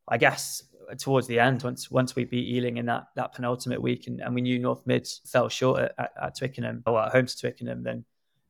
I 0.06 0.18
guess 0.18 0.62
towards 0.98 1.26
the 1.26 1.40
end, 1.40 1.64
once 1.64 1.90
once 1.90 2.14
we 2.14 2.26
beat 2.26 2.48
Ealing 2.48 2.76
in 2.76 2.86
that 2.86 3.08
that 3.16 3.34
penultimate 3.34 3.82
week, 3.82 4.06
and, 4.06 4.20
and 4.20 4.36
we 4.36 4.40
knew 4.40 4.60
North 4.60 4.86
Mids 4.86 5.20
fell 5.26 5.48
short 5.48 5.80
at, 5.80 5.94
at, 5.98 6.12
at 6.22 6.38
Twickenham 6.38 6.84
or 6.86 7.02
at 7.02 7.10
home 7.10 7.26
to 7.26 7.36
Twickenham, 7.36 7.82
then 7.82 8.04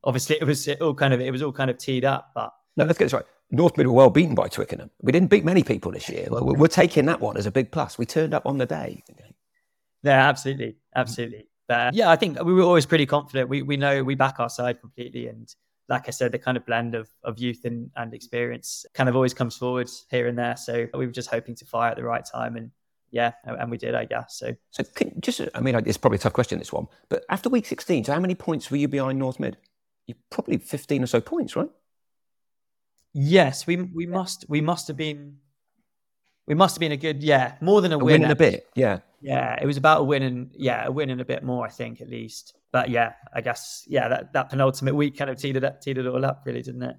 obviously 0.07 0.37
it 0.41 0.45
was 0.45 0.67
it 0.67 0.81
all 0.81 0.95
kind 0.95 1.13
of 1.13 1.21
it 1.21 1.29
was 1.29 1.43
all 1.43 1.51
kind 1.51 1.69
of 1.69 1.77
teed 1.77 2.05
up. 2.05 2.31
But 2.33 2.51
no, 2.77 2.85
let's 2.85 2.97
get 2.97 3.05
this 3.05 3.13
right. 3.13 3.25
North 3.51 3.77
Mid 3.77 3.85
were 3.85 3.93
well 3.93 4.09
beaten 4.09 4.33
by 4.33 4.47
Twickenham. 4.47 4.89
We 5.01 5.11
didn't 5.11 5.29
beat 5.29 5.45
many 5.45 5.63
people 5.63 5.91
this 5.91 6.09
year. 6.09 6.27
We're, 6.31 6.41
we're 6.41 6.67
taking 6.67 7.05
that 7.05 7.21
one 7.21 7.37
as 7.37 7.45
a 7.45 7.51
big 7.51 7.71
plus. 7.71 7.97
We 7.97 8.05
turned 8.05 8.33
up 8.33 8.45
on 8.45 8.57
the 8.57 8.65
day. 8.65 9.03
Yeah, 10.03 10.27
absolutely, 10.27 10.77
absolutely. 10.95 11.47
But 11.67 11.79
uh, 11.79 11.91
yeah, 11.93 12.09
I 12.09 12.15
think 12.15 12.41
we 12.43 12.53
were 12.53 12.63
always 12.63 12.85
pretty 12.85 13.05
confident. 13.05 13.49
We 13.49 13.61
we 13.61 13.77
know 13.77 14.03
we 14.03 14.15
back 14.15 14.39
our 14.39 14.49
side 14.49 14.79
completely, 14.79 15.27
and 15.27 15.53
like 15.89 16.07
I 16.07 16.11
said, 16.11 16.31
the 16.31 16.39
kind 16.39 16.57
of 16.57 16.65
blend 16.65 16.95
of, 16.95 17.09
of 17.23 17.39
youth 17.39 17.65
and, 17.65 17.89
and 17.95 18.13
experience 18.13 18.85
kind 18.93 19.07
of 19.09 19.15
always 19.15 19.33
comes 19.33 19.55
forward 19.55 19.89
here 20.09 20.27
and 20.27 20.37
there. 20.37 20.57
So 20.57 20.87
we 20.93 21.05
were 21.05 21.11
just 21.11 21.29
hoping 21.29 21.55
to 21.55 21.65
fire 21.65 21.91
at 21.91 21.97
the 21.97 22.03
right 22.03 22.25
time, 22.25 22.55
and 22.57 22.71
yeah, 23.11 23.31
and 23.45 23.71
we 23.71 23.77
did, 23.77 23.95
I 23.95 24.05
guess. 24.05 24.37
So, 24.37 24.53
so 24.71 24.83
just, 25.21 25.41
I 25.55 25.61
mean, 25.61 25.75
it's 25.75 25.97
probably 25.97 26.17
a 26.17 26.19
tough 26.19 26.33
question 26.33 26.59
this 26.59 26.73
one, 26.73 26.87
but 27.07 27.23
after 27.29 27.49
week 27.49 27.65
sixteen, 27.65 28.03
so 28.03 28.13
how 28.13 28.19
many 28.19 28.35
points 28.35 28.69
were 28.69 28.77
you 28.77 28.87
behind 28.87 29.17
North 29.17 29.39
Mid? 29.39 29.57
You're 30.07 30.17
probably 30.29 30.57
15 30.57 31.03
or 31.03 31.07
so 31.07 31.21
points, 31.21 31.55
right? 31.55 31.69
Yes, 33.13 33.67
we 33.67 33.77
we 33.77 34.05
must 34.05 34.45
we 34.47 34.61
must 34.61 34.87
have 34.87 34.97
been 34.97 35.37
we 36.45 36.55
must 36.55 36.75
have 36.75 36.79
been 36.79 36.91
a 36.91 36.97
good 36.97 37.23
yeah 37.23 37.55
more 37.61 37.81
than 37.81 37.91
a, 37.91 37.95
a 37.95 37.97
win, 37.97 38.05
win 38.05 38.23
and 38.23 38.31
a 38.31 38.35
bit 38.35 38.67
yeah. 38.75 38.99
Yeah 39.21 39.57
it 39.61 39.65
was 39.65 39.77
about 39.77 40.01
a 40.01 40.03
win 40.03 40.23
and 40.23 40.51
yeah 40.53 40.85
a 40.85 40.91
win 40.91 41.09
and 41.09 41.19
a 41.19 41.25
bit 41.25 41.43
more 41.43 41.65
I 41.65 41.69
think 41.69 42.01
at 42.01 42.09
least. 42.09 42.55
But 42.71 42.89
yeah 42.89 43.13
I 43.33 43.41
guess 43.41 43.83
yeah 43.87 44.07
that, 44.07 44.33
that 44.33 44.49
penultimate 44.49 44.95
week 44.95 45.17
kind 45.17 45.29
of 45.29 45.37
teed 45.37 45.57
it 45.57 45.63
up 45.63 45.81
teed 45.81 45.97
it 45.97 46.07
all 46.07 46.23
up 46.25 46.43
really 46.45 46.61
didn't 46.61 46.83
it? 46.83 46.95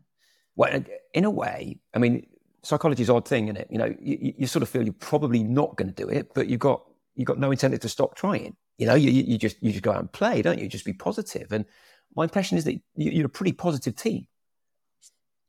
Well 0.57 0.83
in 1.15 1.25
a 1.25 1.31
way 1.31 1.79
I 1.95 1.99
mean 1.99 2.27
psychology 2.63 3.03
is 3.03 3.11
odd 3.11 3.27
thing 3.27 3.45
isn't 3.45 3.57
it? 3.57 3.69
You 3.71 3.79
know 3.79 3.95
you, 4.01 4.35
you 4.39 4.47
sort 4.47 4.63
of 4.63 4.69
feel 4.69 4.83
you're 4.83 4.95
probably 4.95 5.43
not 5.43 5.77
going 5.77 5.89
to 5.89 5.95
do 5.95 6.09
it 6.09 6.35
but 6.35 6.49
you've 6.49 6.61
got 6.61 6.83
you've 7.15 7.27
got 7.27 7.39
no 7.39 7.51
incentive 7.53 7.81
to 7.81 7.89
stop 7.89 8.17
trying. 8.17 8.57
You 8.77 8.87
know 8.87 8.95
you, 8.95 9.11
you 9.11 9.39
just 9.39 9.63
you 9.63 9.71
just 9.71 9.85
go 9.85 9.93
out 9.93 10.01
and 10.01 10.13
play 10.13 10.43
don't 10.43 10.59
you? 10.59 10.69
Just 10.69 10.85
be 10.85 10.93
positive. 10.93 11.53
And 11.53 11.65
my 12.15 12.25
impression 12.25 12.59
is 12.59 12.65
that 12.65 12.81
you're 12.97 13.27
a 13.27 13.31
pretty 13.31 13.53
positive 13.53 13.97
team. 13.97 14.27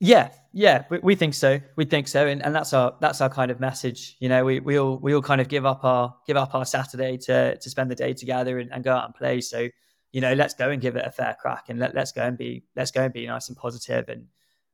Yeah, 0.01 0.31
yeah, 0.53 0.85
we, 0.89 0.99
we, 0.99 1.15
think 1.15 1.33
so. 1.33 1.59
We 1.75 1.83
think 1.83 2.07
so, 2.07 2.25
and, 2.25 2.41
and 2.43 2.55
that's 2.55 2.71
our 2.71 2.95
that's 3.01 3.19
our 3.19 3.29
kind 3.29 3.51
of 3.51 3.59
message. 3.59 4.15
You 4.19 4.29
know, 4.29 4.45
we, 4.45 4.61
we 4.61 4.79
all 4.79 4.97
we 4.97 5.13
all 5.13 5.21
kind 5.21 5.41
of 5.41 5.49
give 5.49 5.65
up 5.65 5.83
our 5.83 6.15
give 6.25 6.37
up 6.37 6.55
our 6.55 6.63
Saturday 6.63 7.17
to 7.17 7.57
to 7.57 7.69
spend 7.69 7.91
the 7.91 7.95
day 7.95 8.13
together 8.13 8.59
and, 8.59 8.71
and 8.71 8.81
go 8.81 8.93
out 8.93 9.05
and 9.05 9.13
play. 9.13 9.41
So, 9.41 9.67
you 10.13 10.21
know, 10.21 10.33
let's 10.33 10.53
go 10.53 10.69
and 10.69 10.81
give 10.81 10.95
it 10.95 11.05
a 11.05 11.11
fair 11.11 11.35
crack, 11.39 11.65
and 11.67 11.79
let, 11.79 11.95
let's 11.95 12.13
go 12.13 12.21
and 12.21 12.37
be 12.37 12.63
let's 12.77 12.91
go 12.91 13.03
and 13.03 13.13
be 13.13 13.27
nice 13.27 13.49
and 13.49 13.57
positive 13.57 14.07
and 14.07 14.27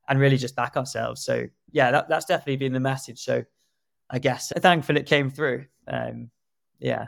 and 0.08 0.20
really 0.20 0.38
just 0.38 0.56
back 0.56 0.78
ourselves. 0.78 1.26
So, 1.26 1.48
yeah, 1.72 1.90
that, 1.90 2.08
that's 2.08 2.26
definitely 2.26 2.58
been 2.58 2.74
the 2.74 2.80
message. 2.80 3.24
So, 3.24 3.44
I 4.12 4.20
guess 4.20 4.54
thankful 4.58 4.96
it 4.96 5.08
came 5.08 5.32
through. 5.32 5.66
Um, 5.88 6.30
yeah 6.80 7.08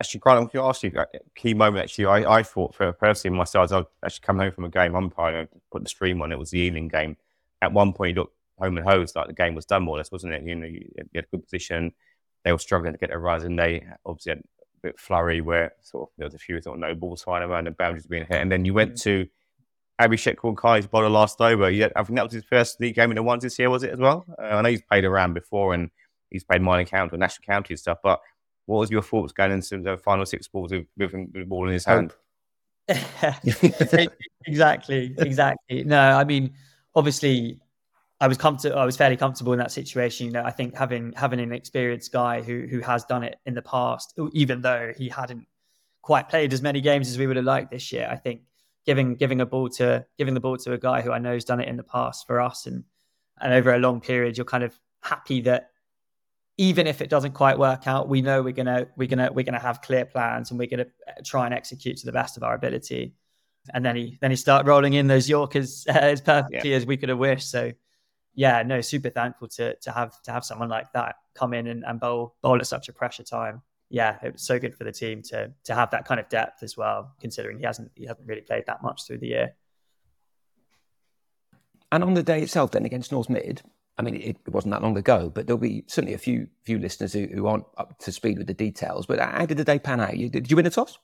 actually, 0.00 0.20
going 0.20 0.48
to 0.48 0.62
ask 0.62 0.82
you 0.82 0.92
a 0.96 1.06
key 1.34 1.54
moment. 1.54 1.84
Actually, 1.84 2.06
I, 2.06 2.38
I 2.38 2.42
thought 2.42 2.74
for 2.74 2.92
personally 2.92 3.36
myself, 3.36 3.72
I 3.72 3.78
was 3.78 3.86
actually 4.04 4.26
coming 4.26 4.42
home 4.42 4.52
from 4.52 4.64
a 4.64 4.70
game 4.70 4.94
umpire, 4.94 5.48
put 5.70 5.82
the 5.82 5.88
stream 5.88 6.22
on. 6.22 6.32
It 6.32 6.38
was 6.38 6.50
the 6.50 6.58
Ealing 6.58 6.88
game. 6.88 7.16
At 7.62 7.72
one 7.72 7.92
point, 7.92 8.16
you 8.16 8.22
looked 8.22 8.36
home 8.58 8.76
and 8.76 8.86
hosed 8.86 9.16
like 9.16 9.26
the 9.26 9.32
game 9.32 9.54
was 9.54 9.66
done 9.66 9.82
more 9.82 9.96
or 9.96 9.98
less, 9.98 10.10
wasn't 10.10 10.32
it? 10.32 10.42
You 10.42 10.54
know, 10.54 10.66
you, 10.66 10.90
you 10.96 11.06
had 11.14 11.24
a 11.24 11.36
good 11.36 11.42
position. 11.42 11.92
They 12.44 12.52
were 12.52 12.58
struggling 12.58 12.92
to 12.92 12.98
get 12.98 13.10
a 13.10 13.18
rise, 13.18 13.44
and 13.44 13.58
they 13.58 13.86
obviously 14.06 14.30
had 14.30 14.38
a 14.38 14.42
bit 14.82 14.98
flurry 14.98 15.40
where 15.40 15.72
sort 15.82 16.08
of 16.08 16.12
there 16.16 16.26
was 16.26 16.34
a 16.34 16.38
few 16.38 16.60
sort 16.62 16.76
of 16.76 16.80
no 16.80 16.94
balls 16.94 17.22
flying 17.22 17.48
around 17.48 17.66
and 17.66 17.76
boundaries 17.76 18.06
being 18.06 18.26
hit, 18.26 18.40
and 18.40 18.50
then 18.50 18.64
you 18.64 18.72
went 18.72 18.94
mm. 18.94 19.02
to 19.02 19.26
Abhishek 20.00 20.56
Kai's 20.56 20.86
bowler 20.86 21.10
last 21.10 21.40
over. 21.40 21.70
Had, 21.70 21.92
I 21.94 22.02
think 22.02 22.16
that 22.16 22.24
was 22.24 22.32
his 22.32 22.44
first 22.44 22.80
league 22.80 22.94
game 22.94 23.10
in 23.10 23.16
the 23.16 23.22
ones 23.22 23.42
this 23.42 23.58
year, 23.58 23.68
was 23.68 23.82
it 23.82 23.90
as 23.90 23.98
well? 23.98 24.24
Uh, 24.38 24.46
I 24.46 24.62
know 24.62 24.70
he's 24.70 24.82
played 24.82 25.04
around 25.04 25.34
before 25.34 25.74
and 25.74 25.90
he's 26.30 26.44
played 26.44 26.62
minor 26.62 26.86
county 26.86 27.14
or 27.14 27.18
national 27.18 27.44
county 27.44 27.74
and 27.74 27.78
stuff, 27.78 27.98
but 28.02 28.20
what 28.70 28.78
was 28.78 28.90
your 28.90 29.02
thoughts 29.02 29.32
going 29.32 29.50
into 29.50 29.78
the 29.78 29.96
final 29.96 30.24
six 30.24 30.46
balls 30.46 30.70
with, 30.70 30.86
with 30.96 31.10
the 31.32 31.42
ball 31.44 31.66
in 31.66 31.72
his 31.72 31.84
hand? 31.84 32.12
exactly, 34.46 35.14
exactly. 35.18 35.84
No, 35.84 36.00
I 36.00 36.22
mean, 36.24 36.52
obviously, 36.94 37.58
I 38.20 38.28
was 38.28 38.38
comfortable. 38.38 38.78
I 38.78 38.84
was 38.84 38.96
fairly 38.96 39.16
comfortable 39.16 39.52
in 39.52 39.58
that 39.58 39.72
situation. 39.72 40.26
You 40.26 40.32
know, 40.32 40.44
I 40.44 40.52
think 40.52 40.76
having 40.76 41.12
having 41.16 41.40
an 41.40 41.52
experienced 41.52 42.12
guy 42.12 42.42
who 42.42 42.66
who 42.70 42.80
has 42.80 43.04
done 43.04 43.24
it 43.24 43.38
in 43.44 43.54
the 43.54 43.62
past, 43.62 44.16
even 44.32 44.60
though 44.60 44.92
he 44.96 45.08
hadn't 45.08 45.46
quite 46.02 46.28
played 46.28 46.52
as 46.52 46.62
many 46.62 46.80
games 46.80 47.08
as 47.08 47.18
we 47.18 47.26
would 47.26 47.36
have 47.36 47.44
liked 47.44 47.72
this 47.72 47.90
year, 47.90 48.08
I 48.10 48.16
think 48.16 48.42
giving 48.86 49.16
giving 49.16 49.40
a 49.40 49.46
ball 49.46 49.68
to 49.68 50.06
giving 50.16 50.34
the 50.34 50.40
ball 50.40 50.56
to 50.58 50.72
a 50.72 50.78
guy 50.78 51.00
who 51.00 51.10
I 51.10 51.18
know 51.18 51.34
has 51.34 51.44
done 51.44 51.60
it 51.60 51.68
in 51.68 51.76
the 51.76 51.82
past 51.82 52.26
for 52.26 52.40
us 52.40 52.66
and 52.66 52.84
and 53.40 53.52
over 53.52 53.74
a 53.74 53.78
long 53.78 54.00
period, 54.00 54.36
you're 54.36 54.44
kind 54.44 54.64
of 54.64 54.78
happy 55.02 55.40
that 55.42 55.69
even 56.60 56.86
if 56.86 57.00
it 57.00 57.08
doesn't 57.08 57.32
quite 57.32 57.58
work 57.58 57.86
out, 57.86 58.06
we 58.06 58.20
know 58.20 58.42
we're 58.42 58.52
gonna 58.52 58.86
we're 58.94 59.08
gonna 59.08 59.30
we're 59.32 59.46
gonna 59.46 59.58
have 59.58 59.80
clear 59.80 60.04
plans 60.04 60.50
and 60.50 60.60
we're 60.60 60.68
gonna 60.68 60.84
uh, 61.08 61.12
try 61.24 61.46
and 61.46 61.54
execute 61.54 61.96
to 61.96 62.04
the 62.04 62.12
best 62.12 62.36
of 62.36 62.42
our 62.42 62.54
ability. 62.54 63.14
And 63.72 63.82
then 63.82 63.96
he 63.96 64.18
then 64.20 64.30
he 64.30 64.36
started 64.36 64.68
rolling 64.68 64.92
in 64.92 65.06
those 65.06 65.26
Yorkers 65.26 65.86
uh, 65.88 65.92
as 65.92 66.20
perfectly 66.20 66.70
yeah. 66.70 66.76
as 66.76 66.84
we 66.84 66.98
could 66.98 67.08
have 67.08 67.16
wished. 67.16 67.50
So 67.50 67.72
yeah, 68.34 68.62
no, 68.62 68.82
super 68.82 69.08
thankful 69.08 69.48
to 69.48 69.74
to 69.76 69.90
have 69.90 70.20
to 70.24 70.32
have 70.32 70.44
someone 70.44 70.68
like 70.68 70.92
that 70.92 71.16
come 71.34 71.54
in 71.54 71.66
and, 71.66 71.82
and 71.86 71.98
bowl 71.98 72.36
bowl 72.42 72.56
at 72.56 72.66
such 72.66 72.90
a 72.90 72.92
pressure 72.92 73.24
time. 73.24 73.62
Yeah, 73.88 74.18
it 74.22 74.34
was 74.34 74.42
so 74.42 74.58
good 74.58 74.74
for 74.74 74.84
the 74.84 74.92
team 74.92 75.22
to 75.30 75.54
to 75.64 75.74
have 75.74 75.92
that 75.92 76.04
kind 76.04 76.20
of 76.20 76.28
depth 76.28 76.62
as 76.62 76.76
well, 76.76 77.14
considering 77.22 77.56
he 77.56 77.64
hasn't 77.64 77.90
he 77.94 78.04
hasn't 78.04 78.28
really 78.28 78.42
played 78.42 78.66
that 78.66 78.82
much 78.82 79.06
through 79.06 79.18
the 79.18 79.28
year. 79.28 79.54
And 81.90 82.04
on 82.04 82.12
the 82.12 82.22
day 82.22 82.42
itself, 82.42 82.72
then 82.72 82.84
against 82.84 83.12
North 83.12 83.30
Mid, 83.30 83.62
I 84.00 84.02
mean, 84.02 84.14
it, 84.16 84.36
it, 84.46 84.48
wasn't 84.48 84.72
that 84.72 84.82
long 84.82 84.96
ago, 84.96 85.30
but 85.34 85.46
there'll 85.46 85.58
be 85.58 85.84
certainly 85.86 86.14
a 86.14 86.18
few 86.18 86.48
few 86.62 86.78
listeners 86.78 87.12
who, 87.12 87.26
who 87.26 87.46
aren't 87.46 87.66
up 87.76 87.98
to 87.98 88.10
speed 88.10 88.38
with 88.38 88.46
the 88.46 88.54
details. 88.54 89.04
But 89.04 89.20
how 89.20 89.44
did 89.44 89.58
the 89.58 89.64
day 89.64 89.78
pan 89.78 90.00
out? 90.00 90.16
You, 90.16 90.30
did 90.30 90.50
you 90.50 90.56
win 90.56 90.64
the 90.64 90.70
toss? 90.70 90.98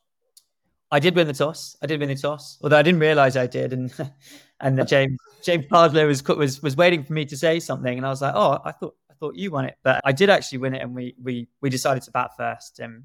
I 0.90 0.98
did 0.98 1.14
win 1.14 1.26
the 1.26 1.34
toss. 1.34 1.76
I 1.82 1.86
did 1.86 2.00
win 2.00 2.08
the 2.08 2.14
toss, 2.14 2.58
although 2.62 2.78
I 2.78 2.82
didn't 2.82 3.00
realise 3.00 3.36
I 3.36 3.46
did. 3.48 3.74
And 3.74 3.92
and 4.60 4.88
James 4.88 5.18
James 5.42 5.66
Parslow 5.66 6.06
was 6.06 6.24
was 6.24 6.62
was 6.62 6.74
waiting 6.74 7.04
for 7.04 7.12
me 7.12 7.26
to 7.26 7.36
say 7.36 7.60
something, 7.60 7.98
and 7.98 8.06
I 8.06 8.08
was 8.08 8.22
like, 8.22 8.32
oh, 8.34 8.60
I 8.64 8.72
thought 8.72 8.94
I 9.10 9.14
thought 9.14 9.34
you 9.34 9.50
won 9.50 9.66
it, 9.66 9.76
but 9.82 10.00
I 10.02 10.12
did 10.12 10.30
actually 10.30 10.58
win 10.58 10.74
it, 10.74 10.80
and 10.80 10.94
we 10.94 11.14
we 11.22 11.48
we 11.60 11.68
decided 11.68 12.02
to 12.04 12.10
bat 12.12 12.30
first, 12.38 12.78
and 12.78 13.04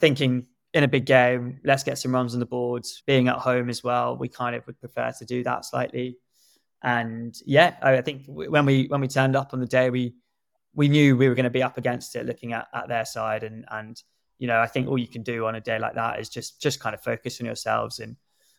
thinking 0.00 0.46
in 0.74 0.84
a 0.84 0.88
big 0.88 1.06
game, 1.06 1.60
let's 1.64 1.84
get 1.84 1.96
some 1.96 2.12
runs 2.12 2.34
on 2.34 2.40
the 2.40 2.46
board. 2.46 2.84
Being 3.06 3.28
at 3.28 3.36
home 3.36 3.70
as 3.70 3.82
well, 3.82 4.18
we 4.18 4.28
kind 4.28 4.54
of 4.54 4.66
would 4.66 4.78
prefer 4.80 5.12
to 5.18 5.24
do 5.24 5.42
that 5.44 5.64
slightly. 5.64 6.18
And 6.84 7.34
yeah, 7.46 7.76
I 7.82 8.02
think 8.02 8.24
when 8.26 8.66
we 8.66 8.86
when 8.88 9.00
we 9.00 9.08
turned 9.08 9.34
up 9.34 9.54
on 9.54 9.60
the 9.60 9.66
day, 9.66 9.88
we 9.88 10.14
we 10.74 10.88
knew 10.88 11.16
we 11.16 11.28
were 11.28 11.34
going 11.34 11.44
to 11.44 11.50
be 11.50 11.62
up 11.62 11.78
against 11.78 12.14
it, 12.14 12.26
looking 12.26 12.52
at, 12.52 12.68
at 12.74 12.88
their 12.88 13.06
side, 13.06 13.42
and 13.42 13.64
and 13.70 14.00
you 14.38 14.46
know, 14.46 14.60
I 14.60 14.66
think 14.66 14.86
all 14.86 14.98
you 14.98 15.08
can 15.08 15.22
do 15.22 15.46
on 15.46 15.54
a 15.54 15.60
day 15.62 15.78
like 15.78 15.94
that 15.94 16.20
is 16.20 16.28
just 16.28 16.60
just 16.60 16.80
kind 16.80 16.94
of 16.94 17.02
focus 17.02 17.40
on 17.40 17.46
yourselves. 17.46 18.00
And 18.00 18.16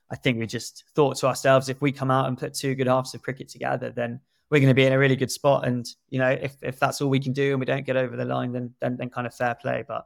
I 0.10 0.16
think 0.16 0.40
we 0.40 0.48
just 0.48 0.86
thought 0.96 1.18
to 1.18 1.28
ourselves, 1.28 1.70
if 1.70 1.82
we 1.82 1.92
come 1.92 2.10
out 2.10 2.28
and 2.28 2.36
put 2.36 2.56
two 2.56 2.74
good 2.74 2.88
halves 2.88 3.14
of 3.14 3.22
cricket 3.22 3.48
together, 3.48 3.92
then 3.92 4.20
we're 4.50 4.60
going 4.60 4.70
to 4.70 4.74
be 4.74 4.86
in 4.86 4.94
a 4.94 5.00
really 5.00 5.16
good 5.16 5.32
spot. 5.32 5.68
And 5.68 5.86
you 6.10 6.18
know, 6.18 6.30
if 6.30 6.56
if 6.64 6.80
that's 6.80 7.02
all 7.02 7.10
we 7.10 7.20
can 7.20 7.34
do 7.34 7.52
and 7.52 7.60
we 7.60 7.68
don't 7.68 7.86
get 7.86 7.96
over 7.96 8.16
the 8.16 8.26
line, 8.26 8.52
then 8.54 8.74
then 8.82 8.98
then 8.98 9.12
kind 9.12 9.28
of 9.28 9.36
fair 9.36 9.54
play. 9.54 9.84
But 9.88 10.04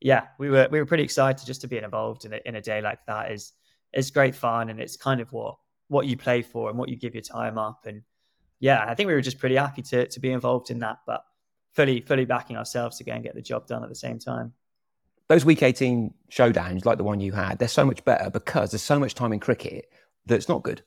yeah, 0.00 0.26
we 0.36 0.50
were 0.50 0.66
we 0.68 0.80
were 0.80 0.86
pretty 0.86 1.04
excited 1.04 1.46
just 1.46 1.60
to 1.60 1.68
be 1.68 1.78
involved 1.78 2.24
in 2.24 2.32
a, 2.32 2.40
in 2.44 2.56
a 2.56 2.60
day 2.60 2.80
like 2.80 3.06
that. 3.06 3.30
is 3.30 3.52
is 3.92 4.10
great 4.10 4.34
fun 4.34 4.70
and 4.70 4.80
it's 4.80 4.96
kind 4.96 5.20
of 5.20 5.30
what 5.32 5.56
what 5.92 6.06
you 6.06 6.16
play 6.16 6.42
for 6.42 6.70
and 6.70 6.78
what 6.78 6.88
you 6.88 6.96
give 6.96 7.14
your 7.14 7.22
time 7.22 7.58
up. 7.58 7.84
And 7.86 8.02
yeah, 8.58 8.84
I 8.88 8.94
think 8.94 9.06
we 9.06 9.14
were 9.14 9.20
just 9.20 9.38
pretty 9.38 9.56
happy 9.56 9.82
to 9.82 10.06
to 10.06 10.20
be 10.20 10.32
involved 10.32 10.70
in 10.70 10.80
that, 10.80 11.00
but 11.06 11.22
fully 11.74 12.00
fully 12.00 12.24
backing 12.24 12.56
ourselves 12.56 12.96
to 12.98 13.04
go 13.04 13.12
and 13.12 13.22
get 13.22 13.34
the 13.34 13.42
job 13.42 13.66
done 13.66 13.82
at 13.82 13.88
the 13.88 13.94
same 13.94 14.18
time. 14.18 14.54
Those 15.28 15.44
week 15.44 15.62
18 15.62 16.12
showdowns 16.30 16.84
like 16.84 16.98
the 16.98 17.04
one 17.04 17.20
you 17.20 17.32
had 17.32 17.58
they're 17.58 17.68
so 17.68 17.84
much 17.84 18.04
better 18.04 18.30
because 18.30 18.70
there's 18.70 18.82
so 18.82 18.98
much 18.98 19.14
time 19.14 19.32
in 19.32 19.40
cricket 19.40 19.90
that's 20.26 20.48
not 20.48 20.62
good. 20.62 20.82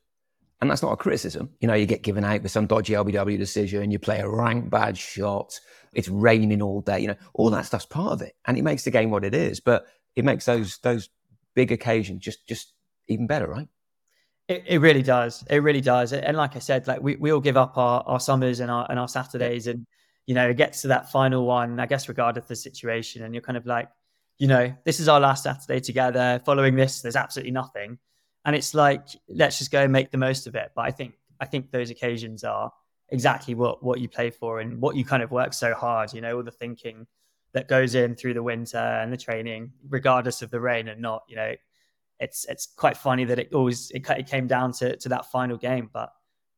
And 0.62 0.72
that's 0.72 0.82
not 0.82 0.94
a 0.94 0.98
criticism. 0.98 1.50
You 1.60 1.68
know 1.68 1.74
you 1.76 1.86
get 1.86 2.02
given 2.02 2.24
out 2.24 2.42
with 2.42 2.52
some 2.52 2.66
dodgy 2.66 2.94
lbw 2.94 3.38
decision 3.38 3.92
you 3.92 4.00
play 4.00 4.20
a 4.20 4.30
rank 4.30 4.70
bad 4.70 4.98
shot 4.98 5.60
it's 5.94 6.10
raining 6.10 6.62
all 6.62 6.82
day 6.82 7.00
you 7.00 7.08
know 7.08 7.16
all 7.34 7.50
that 7.52 7.66
stuff's 7.66 7.86
part 7.86 8.14
of 8.14 8.22
it. 8.22 8.36
And 8.46 8.58
it 8.58 8.64
makes 8.64 8.84
the 8.84 8.92
game 8.92 9.12
what 9.12 9.24
it 9.24 9.36
is 9.36 9.60
but 9.60 9.86
it 10.16 10.26
makes 10.26 10.46
those 10.46 10.80
those 10.80 11.10
big 11.54 11.72
occasions 11.72 12.24
just 12.24 12.48
just 12.48 12.74
even 13.08 13.28
better 13.28 13.48
right 13.48 13.68
it, 14.48 14.64
it 14.68 14.78
really 14.80 15.02
does 15.02 15.44
it 15.50 15.58
really 15.58 15.82
does 15.82 16.14
and 16.14 16.38
like 16.38 16.56
i 16.56 16.60
said 16.60 16.88
like 16.88 17.02
we, 17.02 17.16
we 17.16 17.32
all 17.32 17.40
give 17.40 17.58
up 17.58 17.78
our, 17.78 18.04
our 18.06 18.20
summers 18.20 18.60
and 18.60 18.70
our 18.70 18.86
and 18.90 19.00
our 19.00 19.08
saturdays 19.08 19.68
and 19.68 19.86
you 20.28 20.36
know 20.36 20.50
it 20.50 20.58
gets 20.58 20.82
to 20.82 20.88
that 20.90 21.12
final 21.12 21.46
one 21.46 21.80
i 21.80 21.86
guess 21.86 22.08
regardless 22.08 22.44
of 22.44 22.50
the 22.50 22.56
situation 22.56 23.24
and 23.24 23.34
you're 23.34 23.42
kind 23.42 23.58
of 23.58 23.66
like 23.66 23.90
you 24.38 24.48
know, 24.48 24.74
this 24.84 25.00
is 25.00 25.08
our 25.08 25.20
last 25.20 25.44
Saturday 25.44 25.80
together. 25.80 26.42
Following 26.46 26.75
this, 26.75 27.02
there's 27.02 27.16
absolutely 27.16 27.52
nothing. 27.52 27.98
And 28.44 28.56
it's 28.56 28.74
like, 28.74 29.08
let's 29.30 29.58
just 29.58 29.72
go 29.72 29.82
and 29.82 29.92
make 29.92 30.12
the 30.12 30.18
most 30.18 30.48
of 30.48 30.56
it. 30.56 30.72
But 30.75 30.84
I 30.84 30.92
think 30.92 31.14
I 31.40 31.46
think 31.46 31.72
those 31.72 31.90
occasions 31.90 32.44
are 32.44 32.72
exactly 33.10 33.56
what 33.56 33.84
what 33.84 34.00
you 34.00 34.10
play 34.10 34.30
for 34.30 34.60
and 34.60 34.82
what 34.82 34.96
you 34.96 35.06
kind 35.06 35.24
of 35.24 35.32
work 35.32 35.54
so 35.54 35.74
hard, 35.74 36.14
you 36.14 36.22
know, 36.22 36.38
all 36.38 36.44
the 36.44 36.52
thinking 36.52 37.08
that 37.54 37.68
goes 37.68 37.96
in 37.96 38.16
through 38.16 38.34
the 38.34 38.44
winter 38.44 38.78
and 38.78 39.12
the 39.12 39.18
training, 39.18 39.72
regardless 39.90 40.42
of 40.42 40.52
the 40.52 40.60
rain 40.60 40.90
and 40.90 41.02
not, 41.02 41.24
you 41.30 41.38
know, 41.38 41.56
it's 42.19 42.45
it's 42.45 42.67
quite 42.75 42.98
funny 42.98 43.25
that 43.25 43.39
it 43.39 43.53
always 43.53 43.91
it, 43.91 44.10
it 44.10 44.27
came 44.27 44.48
down 44.48 44.72
to 44.74 44.95
to 44.98 45.10
that 45.10 45.31
final 45.31 45.57
game. 45.57 45.89
But 45.91 46.12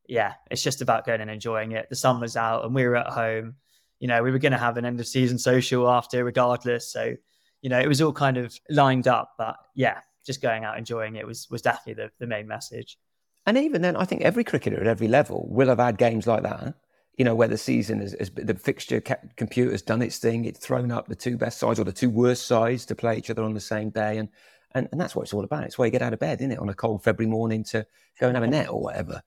yeah, 0.07 0.33
it's 0.49 0.63
just 0.63 0.81
about 0.81 1.05
going 1.05 1.21
and 1.21 1.29
enjoying 1.29 1.71
it. 1.73 1.87
The 1.89 1.95
sun 1.95 2.19
was 2.19 2.37
out 2.37 2.65
and 2.65 2.73
we 2.73 2.85
were 2.85 2.95
at 2.95 3.07
home. 3.07 3.55
You 3.99 4.07
know, 4.07 4.21
we 4.21 4.31
were 4.31 4.39
going 4.39 4.51
to 4.51 4.57
have 4.57 4.77
an 4.77 4.85
end 4.85 4.99
of 4.99 5.07
season 5.07 5.39
social 5.39 5.89
after, 5.89 6.23
regardless. 6.23 6.91
So 6.91 7.15
you 7.61 7.69
know, 7.69 7.79
it 7.79 7.87
was 7.87 8.01
all 8.01 8.13
kind 8.13 8.37
of 8.37 8.57
lined 8.69 9.07
up. 9.07 9.33
But 9.37 9.57
yeah, 9.75 9.99
just 10.25 10.41
going 10.41 10.63
out 10.63 10.77
enjoying 10.77 11.15
it 11.15 11.25
was 11.25 11.47
was 11.49 11.61
definitely 11.61 12.03
the, 12.03 12.11
the 12.19 12.27
main 12.27 12.47
message. 12.47 12.97
And 13.45 13.57
even 13.57 13.81
then, 13.81 13.95
I 13.95 14.05
think 14.05 14.21
every 14.21 14.43
cricketer 14.43 14.79
at 14.79 14.87
every 14.87 15.07
level 15.07 15.47
will 15.49 15.69
have 15.69 15.79
had 15.79 15.97
games 15.97 16.27
like 16.27 16.43
that. 16.43 16.75
You 17.17 17.25
know, 17.25 17.33
where 17.33 17.47
the 17.47 17.57
season 17.57 18.01
is, 18.01 18.13
is 18.13 18.29
the 18.35 18.53
fixture 18.53 19.01
computer's 19.37 19.81
done 19.81 20.03
its 20.03 20.19
thing, 20.19 20.45
it's 20.45 20.59
thrown 20.59 20.91
up 20.91 21.07
the 21.07 21.15
two 21.15 21.35
best 21.35 21.57
sides 21.57 21.79
or 21.79 21.83
the 21.83 21.91
two 21.91 22.11
worst 22.11 22.45
sides 22.45 22.85
to 22.85 22.95
play 22.95 23.17
each 23.17 23.31
other 23.31 23.41
on 23.41 23.55
the 23.55 23.59
same 23.59 23.89
day, 23.89 24.19
and 24.19 24.29
and, 24.73 24.87
and 24.91 24.99
that's 24.99 25.15
what 25.15 25.23
it's 25.23 25.33
all 25.33 25.43
about. 25.43 25.63
It's 25.63 25.77
why 25.77 25.85
you 25.85 25.91
get 25.91 26.01
out 26.01 26.13
of 26.13 26.19
bed, 26.19 26.39
isn't 26.39 26.51
it, 26.51 26.59
on 26.59 26.69
a 26.69 26.73
cold 26.73 27.03
February 27.03 27.29
morning 27.29 27.63
to 27.65 27.85
go 28.19 28.27
and 28.27 28.35
have 28.35 28.43
a 28.43 28.47
net 28.47 28.69
or 28.69 28.81
whatever. 28.81 29.21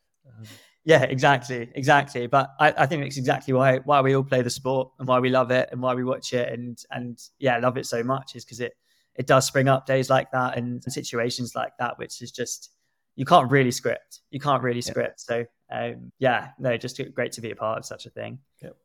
Yeah, 0.85 1.03
exactly, 1.03 1.71
exactly. 1.75 2.27
But 2.27 2.51
I, 2.59 2.73
I 2.79 2.87
think 2.87 3.05
it's 3.05 3.19
exactly 3.19 3.53
why 3.53 3.79
why 3.79 4.01
we 4.01 4.17
all 4.17 4.25
play 4.25 4.43
the 4.43 4.51
sport 4.51 4.91
and 4.99 5.07
why 5.07 5.19
we 5.19 5.29
love 5.29 5.51
it 5.51 5.69
and 5.73 5.83
why 5.83 5.95
we 5.95 6.05
watch 6.05 6.33
it 6.33 6.53
and 6.53 6.83
and 6.91 7.19
yeah, 7.39 7.59
love 7.59 7.77
it 7.77 7.87
so 7.87 8.03
much 8.03 8.35
is 8.35 8.45
because 8.45 8.61
it 8.61 8.73
it 9.17 9.27
does 9.27 9.47
spring 9.47 9.69
up 9.69 9.87
days 9.87 10.09
like 10.09 10.31
that 10.31 10.57
and, 10.57 10.83
and, 10.85 10.93
situations 10.93 11.55
like 11.55 11.73
that, 11.79 11.99
which 11.99 12.23
is 12.23 12.31
just 12.31 12.71
you 13.17 13.27
can't 13.27 13.51
really 13.51 13.71
script. 13.71 14.21
You 14.31 14.41
can't 14.41 14.63
really 14.63 14.81
script. 14.81 15.21
So 15.21 15.45
um, 15.71 16.13
yeah, 16.19 16.49
no, 16.59 16.77
just 16.77 17.01
great 17.15 17.33
to 17.33 17.41
be 17.41 17.51
a 17.51 17.57
part 17.57 17.79
of 17.79 17.85
such 17.85 18.07
a 18.07 18.11
thing. 18.11 18.39
Yep. 18.63 18.77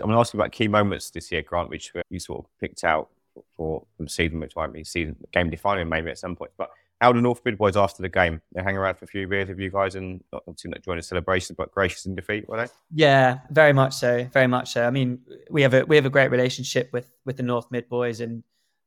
I'm 0.00 0.06
going 0.06 0.16
to 0.16 0.20
ask 0.20 0.32
you 0.32 0.40
about 0.40 0.52
key 0.52 0.68
moments 0.68 1.10
this 1.10 1.30
year, 1.30 1.42
Grant, 1.42 1.68
which 1.68 1.92
you 2.08 2.18
sort 2.18 2.44
of 2.44 2.50
picked 2.58 2.82
out 2.82 3.10
for 3.56 3.84
from 3.96 4.08
season, 4.08 4.40
which 4.40 4.56
might 4.56 4.72
be 4.72 4.84
season 4.84 5.16
game 5.32 5.50
defining 5.50 5.88
maybe 5.88 6.10
at 6.10 6.18
some 6.18 6.36
point. 6.36 6.52
But 6.56 6.70
how 7.02 7.12
the 7.12 7.20
North 7.20 7.40
Mid 7.44 7.58
boys 7.58 7.76
after 7.76 8.00
the 8.00 8.08
game? 8.08 8.40
They 8.52 8.62
hang 8.62 8.76
around 8.76 8.96
for 8.96 9.06
a 9.06 9.08
few 9.08 9.26
beers 9.26 9.48
with 9.48 9.58
you 9.58 9.70
guys 9.70 9.96
and 9.96 10.22
obviously 10.32 10.70
not 10.70 10.82
join 10.82 10.96
the 10.96 11.02
celebration, 11.02 11.56
but 11.58 11.72
gracious 11.72 12.06
in 12.06 12.14
defeat, 12.14 12.48
were 12.48 12.58
they? 12.58 12.72
Yeah, 12.94 13.40
very 13.50 13.72
much 13.72 13.94
so. 13.94 14.24
Very 14.32 14.46
much 14.46 14.72
so. 14.72 14.86
I 14.86 14.90
mean, 14.90 15.18
we 15.50 15.62
have 15.62 15.74
a 15.74 15.84
we 15.84 15.96
have 15.96 16.06
a 16.06 16.10
great 16.10 16.30
relationship 16.30 16.90
with 16.92 17.10
with 17.24 17.36
the 17.36 17.42
North 17.42 17.70
Mid 17.72 17.88
boys, 17.88 18.20
and 18.20 18.44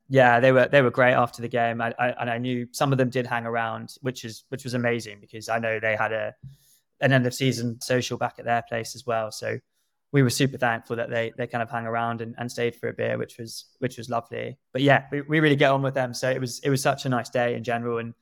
yeah, 0.07 0.39
they 0.39 0.53
were 0.53 0.67
they 0.67 0.81
were 0.81 0.91
great 0.91 1.13
after 1.13 1.41
the 1.41 1.49
game. 1.49 1.81
I, 1.81 1.93
I, 1.99 2.09
and 2.11 2.29
I 2.29 2.37
knew 2.37 2.67
some 2.71 2.93
of 2.93 2.97
them 2.97 3.09
did 3.09 3.27
hang 3.27 3.45
around, 3.45 3.95
which 4.01 4.23
is 4.23 4.45
which 4.47 4.63
was 4.63 4.75
amazing 4.75 5.17
because 5.19 5.49
I 5.49 5.59
know 5.59 5.79
they 5.79 5.97
had 5.97 6.13
a 6.13 6.33
an 7.01 7.11
end 7.11 7.27
of 7.27 7.33
season 7.33 7.81
social 7.81 8.17
back 8.17 8.35
at 8.39 8.45
their 8.45 8.63
place 8.69 8.95
as 8.95 9.05
well. 9.05 9.29
So 9.29 9.59
we 10.11 10.23
were 10.23 10.29
super 10.29 10.57
thankful 10.57 10.95
that 10.95 11.09
they 11.09 11.33
they 11.37 11.47
kind 11.47 11.61
of 11.61 11.69
hung 11.69 11.85
around 11.85 12.21
and, 12.21 12.35
and 12.37 12.51
stayed 12.51 12.75
for 12.75 12.89
a 12.89 12.93
beer, 12.93 13.17
which 13.17 13.37
was 13.37 13.65
which 13.79 13.97
was 13.97 14.09
lovely. 14.09 14.57
But 14.71 14.81
yeah, 14.81 15.05
we, 15.11 15.21
we 15.21 15.39
really 15.39 15.55
get 15.55 15.71
on 15.71 15.81
with 15.81 15.93
them. 15.93 16.13
So 16.13 16.29
it 16.29 16.39
was 16.39 16.59
it 16.59 16.69
was 16.69 16.81
such 16.81 17.05
a 17.05 17.09
nice 17.09 17.29
day 17.29 17.55
in 17.55 17.63
general, 17.63 17.97
and 17.97 18.13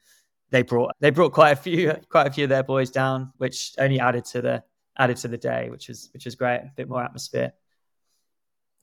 they 0.50 0.64
brought 0.64 0.92
they 1.00 1.10
brought 1.10 1.34
quite 1.34 1.52
a 1.52 1.56
few 1.56 1.94
quite 2.10 2.28
a 2.28 2.32
few 2.32 2.46
of 2.46 2.50
their 2.50 2.64
boys 2.64 2.90
down, 2.90 3.32
which 3.38 3.74
only 3.78 4.00
added 4.00 4.26
to 4.26 4.42
the 4.42 4.64
added 4.98 5.18
to 5.18 5.28
the 5.28 5.38
day, 5.38 5.70
which 5.70 5.88
was 5.88 6.10
which 6.14 6.26
was 6.26 6.36
great, 6.36 6.58
a 6.58 6.72
bit 6.76 6.90
more 6.90 7.04
atmosphere. 7.04 7.54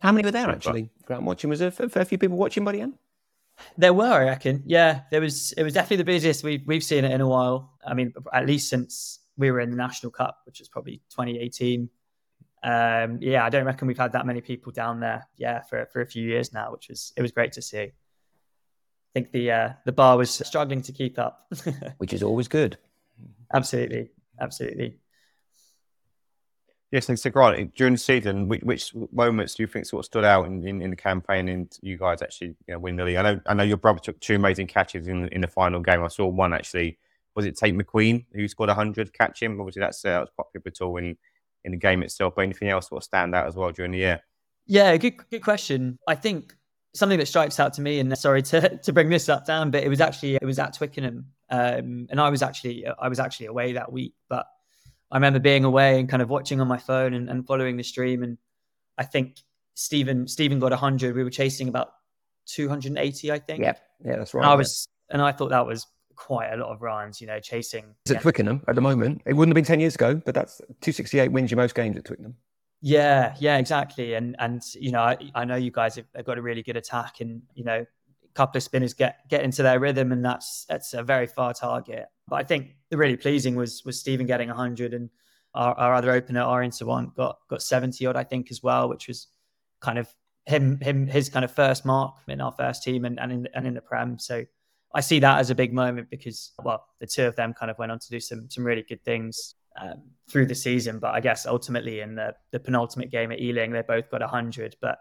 How 0.00 0.12
many 0.12 0.24
were 0.24 0.30
there 0.30 0.48
actually? 0.48 0.90
Grant 1.04 1.24
watching 1.24 1.50
was 1.50 1.58
there 1.58 1.68
a 1.68 1.88
fair 1.88 2.04
few 2.04 2.18
people 2.18 2.36
watching 2.36 2.64
by 2.64 2.72
the 2.72 2.80
end. 2.80 2.94
There 3.76 3.92
were, 3.92 4.04
I 4.04 4.24
reckon. 4.24 4.62
Yeah, 4.66 5.02
there 5.10 5.20
was. 5.20 5.52
It 5.52 5.62
was 5.62 5.74
definitely 5.74 5.98
the 5.98 6.04
busiest 6.04 6.42
we 6.42 6.62
we've 6.66 6.84
seen 6.84 7.04
it 7.04 7.12
in 7.12 7.20
a 7.20 7.28
while. 7.28 7.72
I 7.86 7.94
mean, 7.94 8.14
at 8.32 8.46
least 8.46 8.70
since 8.70 9.20
we 9.36 9.50
were 9.50 9.60
in 9.60 9.70
the 9.70 9.76
national 9.76 10.12
cup, 10.12 10.38
which 10.46 10.60
was 10.60 10.68
probably 10.68 11.02
2018 11.10 11.88
um, 12.62 13.18
yeah, 13.22 13.44
I 13.44 13.48
don't 13.48 13.64
reckon 13.64 13.88
we've 13.88 13.98
had 13.98 14.12
that 14.12 14.26
many 14.26 14.40
people 14.40 14.70
down 14.72 15.00
there, 15.00 15.26
yeah, 15.36 15.62
for 15.62 15.86
for 15.92 16.02
a 16.02 16.06
few 16.06 16.26
years 16.26 16.52
now, 16.52 16.72
which 16.72 16.88
was 16.88 17.12
it 17.16 17.22
was 17.22 17.32
great 17.32 17.52
to 17.52 17.62
see. 17.62 17.78
I 17.78 17.92
think 19.14 19.32
the 19.32 19.50
uh, 19.50 19.72
the 19.86 19.92
bar 19.92 20.16
was 20.16 20.30
struggling 20.30 20.82
to 20.82 20.92
keep 20.92 21.18
up, 21.18 21.50
which 21.98 22.12
is 22.12 22.22
always 22.22 22.48
good. 22.48 22.76
Absolutely, 23.52 24.10
absolutely. 24.38 24.98
Yes, 26.90 27.06
thanks. 27.06 27.22
So, 27.22 27.30
Grant, 27.30 27.74
during 27.76 27.94
the 27.94 27.98
season, 27.98 28.48
which, 28.48 28.62
which, 28.62 28.92
moments 29.12 29.54
do 29.54 29.62
you 29.62 29.68
think 29.68 29.86
sort 29.86 30.00
of 30.00 30.06
stood 30.06 30.24
out 30.24 30.46
in, 30.46 30.66
in, 30.66 30.82
in, 30.82 30.90
the 30.90 30.96
campaign 30.96 31.48
and 31.48 31.72
you 31.82 31.96
guys 31.96 32.20
actually 32.20 32.56
you 32.66 32.74
know, 32.74 32.80
win 32.80 32.96
the 32.96 33.04
league? 33.04 33.16
I 33.16 33.22
know, 33.22 33.40
I 33.46 33.54
know 33.54 33.62
your 33.62 33.76
brother 33.76 34.00
took 34.00 34.18
two 34.18 34.34
amazing 34.34 34.66
catches 34.66 35.06
in 35.06 35.28
in 35.28 35.40
the 35.40 35.46
final 35.46 35.80
game. 35.80 36.02
I 36.02 36.08
saw 36.08 36.26
one 36.26 36.52
actually. 36.52 36.98
Was 37.36 37.46
it 37.46 37.56
Tate 37.56 37.76
McQueen 37.76 38.26
who 38.34 38.48
scored 38.48 38.68
100 38.68 39.12
catch 39.12 39.40
him? 39.40 39.60
Obviously, 39.60 39.80
that's 39.80 40.04
uh, 40.04 40.10
that 40.10 40.20
was 40.20 40.30
quite 40.34 40.46
pivotal 40.52 40.96
in 40.96 41.16
in 41.64 41.72
the 41.72 41.78
game 41.78 42.02
itself, 42.02 42.34
but 42.36 42.42
anything 42.42 42.68
else 42.68 42.90
will 42.90 43.00
stand 43.00 43.34
out 43.34 43.46
as 43.46 43.54
well 43.54 43.70
during 43.70 43.92
the 43.92 43.98
year? 43.98 44.20
Yeah, 44.66 44.96
good 44.96 45.14
good 45.30 45.42
question. 45.42 45.98
I 46.06 46.14
think 46.14 46.54
something 46.94 47.18
that 47.18 47.26
strikes 47.26 47.60
out 47.60 47.74
to 47.74 47.82
me, 47.82 48.00
and 48.00 48.16
sorry 48.16 48.42
to, 48.42 48.78
to 48.82 48.92
bring 48.92 49.08
this 49.08 49.28
up 49.28 49.46
down, 49.46 49.70
but 49.70 49.84
it 49.84 49.88
was 49.88 50.00
actually 50.00 50.36
it 50.36 50.44
was 50.44 50.58
at 50.58 50.74
Twickenham, 50.74 51.26
um, 51.50 52.06
and 52.10 52.20
I 52.20 52.30
was 52.30 52.42
actually 52.42 52.86
I 52.86 53.08
was 53.08 53.18
actually 53.18 53.46
away 53.46 53.72
that 53.74 53.92
week, 53.92 54.14
but 54.28 54.46
I 55.10 55.16
remember 55.16 55.40
being 55.40 55.64
away 55.64 55.98
and 55.98 56.08
kind 56.08 56.22
of 56.22 56.30
watching 56.30 56.60
on 56.60 56.68
my 56.68 56.78
phone 56.78 57.14
and, 57.14 57.28
and 57.28 57.46
following 57.46 57.76
the 57.76 57.82
stream, 57.82 58.22
and 58.22 58.38
I 58.96 59.04
think 59.04 59.38
Stephen 59.74 60.28
Stephen 60.28 60.58
got 60.58 60.72
hundred. 60.72 61.16
We 61.16 61.24
were 61.24 61.30
chasing 61.30 61.68
about 61.68 61.92
two 62.46 62.68
hundred 62.68 62.92
and 62.92 62.98
eighty, 62.98 63.32
I 63.32 63.38
think. 63.38 63.60
Yeah, 63.60 63.74
yeah, 64.04 64.16
that's 64.16 64.34
right. 64.34 64.42
And 64.42 64.50
I 64.50 64.54
was, 64.54 64.88
and 65.10 65.20
I 65.20 65.32
thought 65.32 65.50
that 65.50 65.66
was 65.66 65.86
quite 66.16 66.52
a 66.52 66.56
lot 66.56 66.70
of 66.70 66.82
runs, 66.82 67.20
you 67.20 67.26
know, 67.26 67.40
chasing. 67.40 67.94
It's 68.04 68.14
at 68.14 68.22
Twickenham 68.22 68.62
at 68.68 68.74
the 68.74 68.80
moment. 68.80 69.22
It 69.26 69.34
wouldn't 69.34 69.50
have 69.50 69.62
been 69.62 69.64
10 69.64 69.80
years 69.80 69.94
ago, 69.94 70.20
but 70.24 70.34
that's 70.34 70.58
268 70.58 71.32
wins 71.32 71.50
your 71.50 71.56
most 71.56 71.74
games 71.74 71.96
at 71.96 72.04
Twickenham. 72.04 72.36
Yeah, 72.82 73.34
yeah, 73.38 73.58
exactly. 73.58 74.14
And, 74.14 74.36
and 74.38 74.62
you 74.74 74.92
know, 74.92 75.00
I, 75.00 75.16
I 75.34 75.44
know 75.44 75.56
you 75.56 75.70
guys 75.70 75.96
have, 75.96 76.06
have, 76.14 76.24
got 76.24 76.38
a 76.38 76.42
really 76.42 76.62
good 76.62 76.76
attack 76.76 77.20
and, 77.20 77.42
you 77.54 77.64
know, 77.64 77.84
a 77.84 78.32
couple 78.34 78.58
of 78.58 78.62
spinners 78.62 78.94
get, 78.94 79.28
get 79.28 79.42
into 79.42 79.62
their 79.62 79.78
rhythm 79.78 80.12
and 80.12 80.24
that's, 80.24 80.64
that's 80.68 80.94
a 80.94 81.02
very 81.02 81.26
far 81.26 81.52
target. 81.52 82.06
But 82.28 82.36
I 82.36 82.44
think 82.44 82.76
the 82.88 82.96
really 82.96 83.16
pleasing 83.16 83.54
was, 83.54 83.84
was 83.84 84.00
Stephen 84.00 84.26
getting 84.26 84.48
100 84.48 84.94
and 84.94 85.10
our, 85.54 85.74
our 85.74 85.94
other 85.94 86.12
opener, 86.12 86.40
Aryan 86.40 86.70
Sawant, 86.70 87.14
got, 87.14 87.38
got 87.48 87.62
70 87.62 88.06
odd, 88.06 88.16
I 88.16 88.24
think, 88.24 88.50
as 88.50 88.62
well, 88.62 88.88
which 88.88 89.08
was 89.08 89.26
kind 89.80 89.98
of 89.98 90.08
him, 90.46 90.78
him, 90.80 91.06
his 91.06 91.28
kind 91.28 91.44
of 91.44 91.50
first 91.50 91.84
mark 91.84 92.16
in 92.28 92.40
our 92.40 92.52
first 92.52 92.82
team 92.82 93.04
and, 93.04 93.18
and 93.20 93.32
in, 93.32 93.48
and 93.54 93.66
in 93.66 93.74
the 93.74 93.80
Prem. 93.80 94.18
So, 94.18 94.44
I 94.94 95.00
see 95.00 95.20
that 95.20 95.38
as 95.38 95.50
a 95.50 95.54
big 95.54 95.72
moment 95.72 96.10
because, 96.10 96.52
well, 96.62 96.84
the 97.00 97.06
two 97.06 97.24
of 97.24 97.36
them 97.36 97.54
kind 97.54 97.70
of 97.70 97.78
went 97.78 97.92
on 97.92 97.98
to 97.98 98.10
do 98.10 98.20
some 98.20 98.48
some 98.50 98.64
really 98.64 98.82
good 98.82 99.02
things 99.04 99.54
um, 99.80 100.02
through 100.28 100.46
the 100.46 100.54
season. 100.54 100.98
But 100.98 101.14
I 101.14 101.20
guess 101.20 101.46
ultimately 101.46 102.00
in 102.00 102.16
the, 102.16 102.34
the 102.50 102.60
penultimate 102.60 103.10
game 103.10 103.30
at 103.30 103.40
Ealing, 103.40 103.72
they 103.72 103.82
both 103.82 104.10
got 104.10 104.20
100. 104.20 104.76
But 104.80 104.98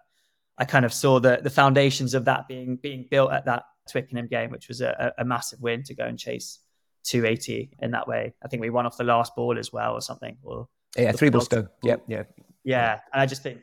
I 0.57 0.65
kind 0.65 0.85
of 0.85 0.93
saw 0.93 1.19
the 1.19 1.39
the 1.41 1.49
foundations 1.49 2.13
of 2.13 2.25
that 2.25 2.47
being 2.47 2.75
being 2.75 3.07
built 3.09 3.31
at 3.31 3.45
that 3.45 3.63
Twickenham 3.89 4.27
game, 4.27 4.51
which 4.51 4.67
was 4.67 4.81
a, 4.81 5.13
a 5.17 5.25
massive 5.25 5.59
win 5.61 5.83
to 5.83 5.95
go 5.95 6.05
and 6.05 6.19
chase 6.19 6.59
280 7.05 7.71
in 7.81 7.91
that 7.91 8.07
way. 8.07 8.33
I 8.43 8.47
think 8.47 8.61
we 8.61 8.69
won 8.69 8.85
off 8.85 8.97
the 8.97 9.03
last 9.03 9.35
ball 9.35 9.57
as 9.57 9.73
well 9.73 9.93
or 9.93 10.01
something. 10.01 10.37
Or 10.43 10.67
yeah, 10.95 11.11
three 11.11 11.29
balls 11.29 11.47
go. 11.47 11.67
Yep, 11.83 12.03
yeah. 12.07 12.23
Yeah. 12.63 12.99
And 13.11 13.21
I 13.21 13.25
just 13.25 13.41
think 13.41 13.61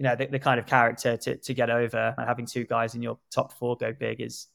you 0.00 0.04
know, 0.04 0.16
the, 0.16 0.24
the 0.24 0.38
kind 0.38 0.58
of 0.58 0.64
character 0.64 1.18
to, 1.18 1.36
to 1.36 1.52
get 1.52 1.68
over 1.68 2.14
and 2.16 2.26
having 2.26 2.46
two 2.46 2.64
guys 2.64 2.94
in 2.94 3.02
your 3.02 3.18
top 3.30 3.52
four 3.52 3.76
go 3.76 3.92
big 3.92 4.18
is 4.22 4.46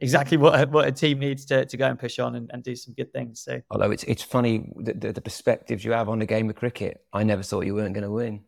exactly 0.00 0.36
what 0.36 0.60
a, 0.60 0.66
what 0.66 0.88
a 0.88 0.92
team 0.92 1.18
needs 1.18 1.44
to, 1.46 1.64
to 1.64 1.76
go 1.76 1.86
and 1.86 1.98
push 1.98 2.18
on 2.18 2.34
and, 2.34 2.50
and 2.52 2.62
do 2.62 2.74
some 2.74 2.94
good 2.94 3.12
things. 3.12 3.40
So, 3.40 3.60
although 3.70 3.90
it's 3.90 4.04
it's 4.04 4.22
funny 4.22 4.70
the, 4.76 4.94
the, 4.94 5.12
the 5.12 5.20
perspectives 5.20 5.84
you 5.84 5.92
have 5.92 6.08
on 6.08 6.18
the 6.18 6.26
game 6.26 6.48
of 6.50 6.56
cricket, 6.56 7.04
I 7.12 7.22
never 7.24 7.42
thought 7.42 7.66
you 7.66 7.74
weren't 7.74 7.94
going 7.94 8.04
to 8.04 8.10
win. 8.10 8.44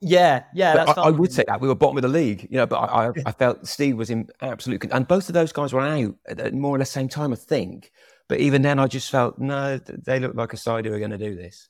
Yeah, 0.00 0.44
yeah, 0.54 0.84
I, 0.86 1.00
I, 1.00 1.10
would 1.10 1.32
say 1.32 1.44
that 1.48 1.60
we 1.60 1.66
were 1.66 1.74
bottom 1.74 1.96
of 1.96 2.02
the 2.02 2.08
league, 2.08 2.46
you 2.50 2.56
know. 2.56 2.66
But 2.66 2.76
I, 2.76 3.08
I, 3.08 3.12
I 3.26 3.32
felt 3.32 3.66
Steve 3.66 3.96
was 3.96 4.10
in 4.10 4.28
absolute, 4.40 4.84
and 4.92 5.08
both 5.08 5.28
of 5.28 5.32
those 5.32 5.52
guys 5.52 5.72
were 5.72 5.80
out 5.80 6.14
at 6.28 6.54
more 6.54 6.76
or 6.76 6.78
less 6.78 6.90
same 6.90 7.08
time, 7.08 7.32
I 7.32 7.36
think. 7.36 7.90
But 8.28 8.38
even 8.38 8.62
then, 8.62 8.78
I 8.78 8.86
just 8.86 9.10
felt 9.10 9.38
no, 9.38 9.78
they 9.78 10.20
look 10.20 10.36
like 10.36 10.52
a 10.52 10.56
side 10.56 10.86
who 10.86 10.92
are 10.92 10.98
going 10.98 11.10
to 11.10 11.18
do 11.18 11.34
this. 11.34 11.68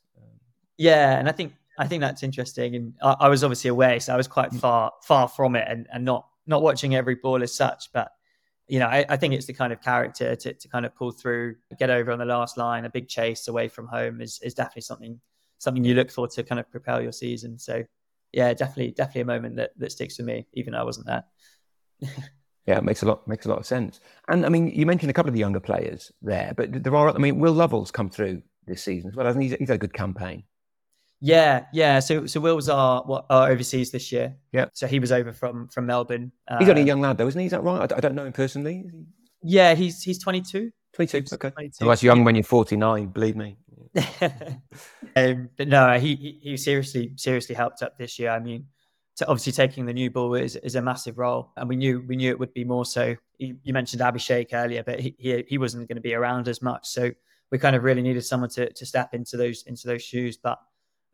Yeah, 0.76 1.18
and 1.18 1.28
I 1.28 1.32
think 1.32 1.54
I 1.78 1.86
think 1.86 2.02
that's 2.02 2.22
interesting. 2.22 2.76
And 2.76 2.94
I, 3.00 3.16
I, 3.20 3.28
was 3.28 3.44
obviously 3.44 3.68
away, 3.68 3.98
so 4.00 4.12
I 4.12 4.16
was 4.16 4.28
quite 4.28 4.50
mm. 4.50 4.60
far 4.60 4.92
far 5.04 5.28
from 5.28 5.56
it, 5.56 5.66
and, 5.66 5.86
and 5.90 6.04
not 6.04 6.26
not 6.46 6.60
watching 6.60 6.94
every 6.94 7.14
ball 7.14 7.42
as 7.42 7.54
such. 7.54 7.90
But 7.94 8.12
you 8.68 8.78
know, 8.78 8.86
I, 8.86 9.04
I, 9.08 9.16
think 9.16 9.34
it's 9.34 9.46
the 9.46 9.54
kind 9.54 9.72
of 9.72 9.80
character 9.80 10.36
to, 10.36 10.52
to 10.52 10.68
kind 10.68 10.84
of 10.84 10.94
pull 10.94 11.10
through, 11.10 11.56
get 11.78 11.88
over 11.90 12.12
on 12.12 12.18
the 12.18 12.26
last 12.26 12.58
line, 12.58 12.84
a 12.84 12.90
big 12.90 13.08
chase 13.08 13.48
away 13.48 13.68
from 13.68 13.86
home 13.86 14.20
is 14.20 14.38
is 14.42 14.54
definitely 14.54 14.82
something 14.82 15.20
something 15.58 15.84
you 15.84 15.94
look 15.94 16.10
for 16.10 16.28
to 16.28 16.42
kind 16.42 16.60
of 16.60 16.70
propel 16.70 17.02
your 17.02 17.12
season. 17.12 17.58
So 17.58 17.82
yeah, 18.32 18.52
definitely, 18.54 18.92
definitely 18.92 19.22
a 19.22 19.26
moment 19.26 19.56
that, 19.56 19.70
that 19.78 19.92
sticks 19.92 20.18
with 20.18 20.26
me, 20.26 20.46
even 20.52 20.72
though 20.72 20.80
I 20.80 20.84
wasn't 20.84 21.06
there. 21.06 21.24
yeah, 22.66 22.78
it 22.78 22.84
makes 22.84 23.02
a 23.02 23.06
lot 23.06 23.26
makes 23.26 23.46
a 23.46 23.48
lot 23.48 23.58
of 23.58 23.66
sense. 23.66 24.00
And 24.28 24.44
I 24.44 24.50
mean, 24.50 24.68
you 24.68 24.86
mentioned 24.86 25.10
a 25.10 25.14
couple 25.14 25.30
of 25.30 25.34
the 25.34 25.40
younger 25.40 25.60
players 25.60 26.12
there, 26.22 26.52
but 26.56 26.82
there 26.82 26.94
are. 26.94 27.08
I 27.08 27.18
mean, 27.18 27.38
Will 27.38 27.52
Lovell's 27.54 27.90
come 27.90 28.10
through 28.10 28.42
this 28.66 28.82
season 28.82 29.10
as 29.10 29.16
well? 29.16 29.32
He's, 29.34 29.54
he's 29.54 29.68
had 29.68 29.76
a 29.76 29.78
good 29.78 29.94
campaign. 29.94 30.44
Yeah, 31.20 31.64
yeah. 31.72 31.98
So, 31.98 32.26
so 32.26 32.40
Will 32.40 32.54
was 32.54 32.68
our 32.68 33.02
what 33.02 33.26
our 33.28 33.50
overseas 33.50 33.90
this 33.90 34.12
year. 34.12 34.36
Yeah. 34.52 34.66
So 34.72 34.86
he 34.86 35.00
was 35.00 35.10
over 35.10 35.32
from 35.32 35.68
from 35.68 35.86
Melbourne. 35.86 36.30
He's 36.58 36.68
only 36.68 36.82
a 36.82 36.84
uh, 36.84 36.86
young 36.86 37.00
lad, 37.00 37.18
though, 37.18 37.26
isn't 37.26 37.40
he? 37.40 37.46
Is 37.46 37.52
that 37.52 37.62
right? 37.62 37.90
I, 37.92 37.96
I 37.96 38.00
don't 38.00 38.14
know 38.14 38.24
him 38.24 38.32
personally. 38.32 38.84
Yeah, 39.42 39.74
he's 39.74 40.02
he's 40.02 40.18
22. 40.18 40.70
22. 40.94 41.34
Okay. 41.34 41.50
22. 41.50 41.84
Well, 41.84 41.90
that's 41.90 42.02
young 42.02 42.24
when 42.24 42.34
you're 42.34 42.44
49. 42.44 43.06
Believe 43.08 43.36
me. 43.36 43.56
um, 45.16 45.48
but 45.56 45.68
no, 45.68 45.98
he, 45.98 46.38
he 46.42 46.56
seriously 46.56 47.12
seriously 47.16 47.54
helped 47.54 47.82
up 47.82 47.98
this 47.98 48.18
year. 48.18 48.30
I 48.30 48.38
mean, 48.38 48.66
to 49.16 49.26
obviously 49.26 49.52
taking 49.52 49.86
the 49.86 49.92
new 49.92 50.10
ball 50.10 50.34
is, 50.34 50.56
is 50.56 50.74
a 50.74 50.82
massive 50.82 51.18
role, 51.18 51.52
and 51.56 51.68
we 51.68 51.76
knew 51.76 52.04
we 52.06 52.16
knew 52.16 52.30
it 52.30 52.38
would 52.38 52.54
be 52.54 52.64
more 52.64 52.84
so. 52.84 53.16
You, 53.38 53.56
you 53.62 53.72
mentioned 53.72 54.02
Abhishek 54.02 54.48
earlier, 54.52 54.82
but 54.82 55.00
he, 55.00 55.14
he, 55.18 55.44
he 55.48 55.58
wasn't 55.58 55.88
going 55.88 55.96
to 55.96 56.02
be 56.02 56.14
around 56.14 56.48
as 56.48 56.62
much, 56.62 56.86
so 56.88 57.10
we 57.50 57.58
kind 57.58 57.74
of 57.74 57.82
really 57.82 58.02
needed 58.02 58.24
someone 58.24 58.50
to 58.50 58.72
to 58.72 58.86
step 58.86 59.14
into 59.14 59.36
those 59.36 59.64
into 59.66 59.86
those 59.86 60.02
shoes. 60.02 60.36
But 60.36 60.58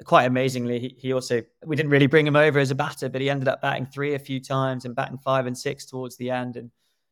quite 0.03 0.25
amazingly, 0.25 0.81
he, 0.81 0.97
he 0.99 1.13
also 1.13 1.43
we 1.65 1.77
didn't 1.77 1.91
really 1.91 2.07
bring 2.07 2.27
him 2.27 2.37
over 2.37 2.59
as 2.59 2.71
a 2.71 2.75
batter, 2.75 3.09
but 3.09 3.21
he 3.21 3.31
ended 3.31 3.49
up 3.49 3.63
batting 3.63 3.87
three 3.87 4.15
a 4.15 4.19
few 4.19 4.41
times 4.41 4.85
and 4.85 4.95
batting 4.95 5.19
five 5.19 5.47
and 5.47 5.57
six 5.57 5.87
towards 5.87 6.17
the 6.17 6.31
end, 6.31 6.57
and 6.57 6.71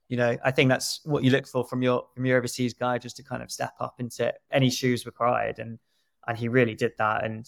you 0.08 0.16
know, 0.16 0.36
I 0.44 0.50
think 0.50 0.68
that's 0.68 1.00
what 1.04 1.24
you 1.24 1.30
look 1.30 1.46
for 1.46 1.64
from 1.64 1.82
your 1.82 2.04
from 2.14 2.26
your 2.26 2.38
overseas 2.38 2.74
guy, 2.74 2.98
just 2.98 3.16
to 3.16 3.22
kind 3.22 3.42
of 3.42 3.50
step 3.50 3.74
up 3.80 3.94
into 3.98 4.32
any 4.50 4.68
shoes 4.70 5.06
required, 5.06 5.58
and 5.58 5.78
and 6.26 6.36
he 6.36 6.48
really 6.48 6.74
did 6.74 6.92
that. 6.98 7.24
And 7.24 7.46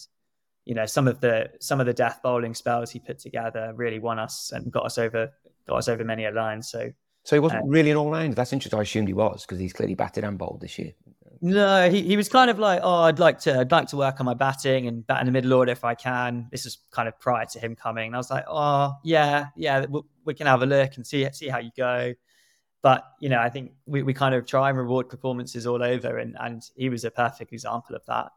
you 0.63 0.73
know, 0.73 0.85
some 0.85 1.07
of 1.07 1.19
the 1.19 1.51
some 1.59 1.79
of 1.79 1.85
the 1.85 1.93
death 1.93 2.21
bowling 2.23 2.53
spells 2.53 2.91
he 2.91 2.99
put 2.99 3.19
together 3.19 3.73
really 3.75 3.99
won 3.99 4.19
us 4.19 4.51
and 4.53 4.71
got 4.71 4.85
us 4.85 4.97
over 4.97 5.31
got 5.67 5.77
us 5.77 5.87
over 5.87 6.03
many 6.03 6.25
a 6.25 6.31
line. 6.31 6.61
So, 6.61 6.91
so 7.23 7.35
he 7.35 7.39
wasn't 7.39 7.63
uh, 7.63 7.67
really 7.67 7.91
an 7.91 7.97
all 7.97 8.09
rounder. 8.09 8.35
That's 8.35 8.53
interesting. 8.53 8.79
I 8.79 8.83
assumed 8.83 9.07
he 9.07 9.13
was 9.13 9.45
because 9.45 9.59
he's 9.59 9.73
clearly 9.73 9.95
batted 9.95 10.23
and 10.23 10.37
bowled 10.37 10.61
this 10.61 10.79
year. 10.79 10.93
No, 11.41 11.89
he, 11.89 12.01
he 12.01 12.17
was 12.17 12.29
kind 12.29 12.49
of 12.49 12.59
like, 12.59 12.79
oh, 12.83 13.03
I'd 13.03 13.19
like 13.19 13.39
to 13.41 13.59
I'd 13.59 13.71
like 13.71 13.87
to 13.89 13.97
work 13.97 14.19
on 14.19 14.25
my 14.25 14.33
batting 14.33 14.87
and 14.87 15.05
bat 15.05 15.19
in 15.21 15.25
the 15.25 15.31
middle 15.31 15.53
order 15.53 15.71
if 15.71 15.83
I 15.83 15.95
can. 15.95 16.47
This 16.51 16.65
is 16.65 16.79
kind 16.91 17.07
of 17.07 17.19
prior 17.19 17.45
to 17.45 17.59
him 17.59 17.75
coming. 17.75 18.07
And 18.07 18.15
I 18.15 18.19
was 18.19 18.31
like, 18.31 18.45
oh, 18.47 18.93
yeah, 19.03 19.47
yeah, 19.55 19.85
we, 19.87 20.01
we 20.25 20.33
can 20.33 20.47
have 20.47 20.61
a 20.61 20.65
look 20.65 20.95
and 20.95 21.05
see 21.05 21.27
see 21.33 21.47
how 21.47 21.59
you 21.59 21.71
go. 21.75 22.13
But 22.81 23.03
you 23.19 23.29
know, 23.29 23.39
I 23.39 23.49
think 23.49 23.71
we, 23.85 24.03
we 24.03 24.13
kind 24.13 24.35
of 24.35 24.45
try 24.45 24.69
and 24.69 24.77
reward 24.77 25.09
performances 25.09 25.65
all 25.65 25.83
over, 25.83 26.17
and 26.17 26.35
and 26.39 26.61
he 26.75 26.89
was 26.89 27.03
a 27.03 27.11
perfect 27.11 27.51
example 27.53 27.95
of 27.95 28.05
that. 28.05 28.31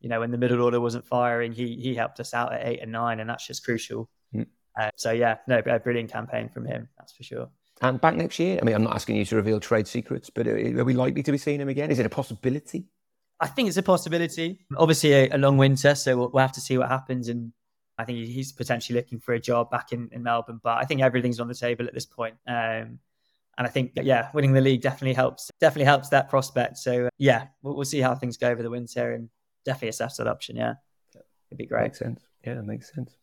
You 0.00 0.08
know, 0.08 0.20
when 0.20 0.30
the 0.30 0.38
middle 0.38 0.62
order 0.62 0.80
wasn't 0.80 1.06
firing, 1.06 1.52
he 1.52 1.76
he 1.76 1.94
helped 1.94 2.20
us 2.20 2.34
out 2.34 2.52
at 2.52 2.66
eight 2.66 2.80
and 2.80 2.90
nine, 2.92 3.20
and 3.20 3.30
that's 3.30 3.46
just 3.46 3.64
crucial. 3.64 4.08
Mm. 4.34 4.46
Uh, 4.78 4.90
so 4.96 5.12
yeah, 5.12 5.36
no, 5.46 5.62
a 5.64 5.78
brilliant 5.78 6.10
campaign 6.10 6.48
from 6.48 6.66
him, 6.66 6.88
that's 6.98 7.12
for 7.12 7.22
sure. 7.22 7.48
And 7.84 8.00
back 8.00 8.14
next 8.14 8.38
year? 8.38 8.58
I 8.60 8.64
mean, 8.64 8.74
I'm 8.74 8.82
not 8.82 8.94
asking 8.94 9.16
you 9.16 9.26
to 9.26 9.36
reveal 9.36 9.60
trade 9.60 9.86
secrets, 9.86 10.30
but 10.30 10.48
are 10.48 10.84
we 10.84 10.94
likely 10.94 11.22
to 11.22 11.30
be 11.30 11.38
seeing 11.38 11.60
him 11.60 11.68
again? 11.68 11.90
Is 11.90 11.98
it 11.98 12.06
a 12.06 12.10
possibility? 12.10 12.86
I 13.40 13.46
think 13.46 13.68
it's 13.68 13.76
a 13.76 13.82
possibility. 13.82 14.64
Obviously, 14.76 15.12
a, 15.12 15.28
a 15.32 15.38
long 15.38 15.58
winter, 15.58 15.94
so 15.94 16.16
we'll, 16.16 16.30
we'll, 16.32 16.40
have 16.40 16.52
to 16.52 16.62
see 16.62 16.78
what 16.78 16.88
happens. 16.88 17.28
And 17.28 17.52
I 17.98 18.04
think 18.04 18.26
he's 18.26 18.52
potentially 18.52 18.98
looking 18.98 19.20
for 19.20 19.34
a 19.34 19.40
job 19.40 19.70
back 19.70 19.92
in, 19.92 20.08
in 20.12 20.22
Melbourne. 20.22 20.60
But 20.62 20.78
I 20.78 20.84
think 20.84 21.02
everything's 21.02 21.40
on 21.40 21.48
the 21.48 21.54
table 21.54 21.86
at 21.86 21.92
this 21.92 22.06
point. 22.06 22.36
Um, 22.46 23.00
and 23.56 23.66
I 23.66 23.68
think 23.68 23.92
yeah, 23.96 24.30
winning 24.32 24.54
the 24.54 24.62
league 24.62 24.80
definitely 24.80 25.14
helps. 25.14 25.50
Definitely 25.60 25.84
helps 25.84 26.08
that 26.08 26.30
prospect. 26.30 26.78
So 26.78 27.10
yeah, 27.18 27.48
we'll, 27.62 27.76
we'll 27.76 27.84
see 27.84 28.00
how 28.00 28.14
things 28.14 28.38
go 28.38 28.48
over 28.48 28.62
the 28.62 28.70
winter, 28.70 29.12
and 29.12 29.28
definitely 29.66 29.88
assess 29.88 30.16
that 30.16 30.26
option. 30.26 30.56
Yeah, 30.56 30.74
it'd 31.14 31.58
be 31.58 31.66
great. 31.66 31.82
Makes 31.82 31.98
sense. 31.98 32.20
Yeah, 32.46 32.60
makes 32.62 32.92
sense. 32.94 33.14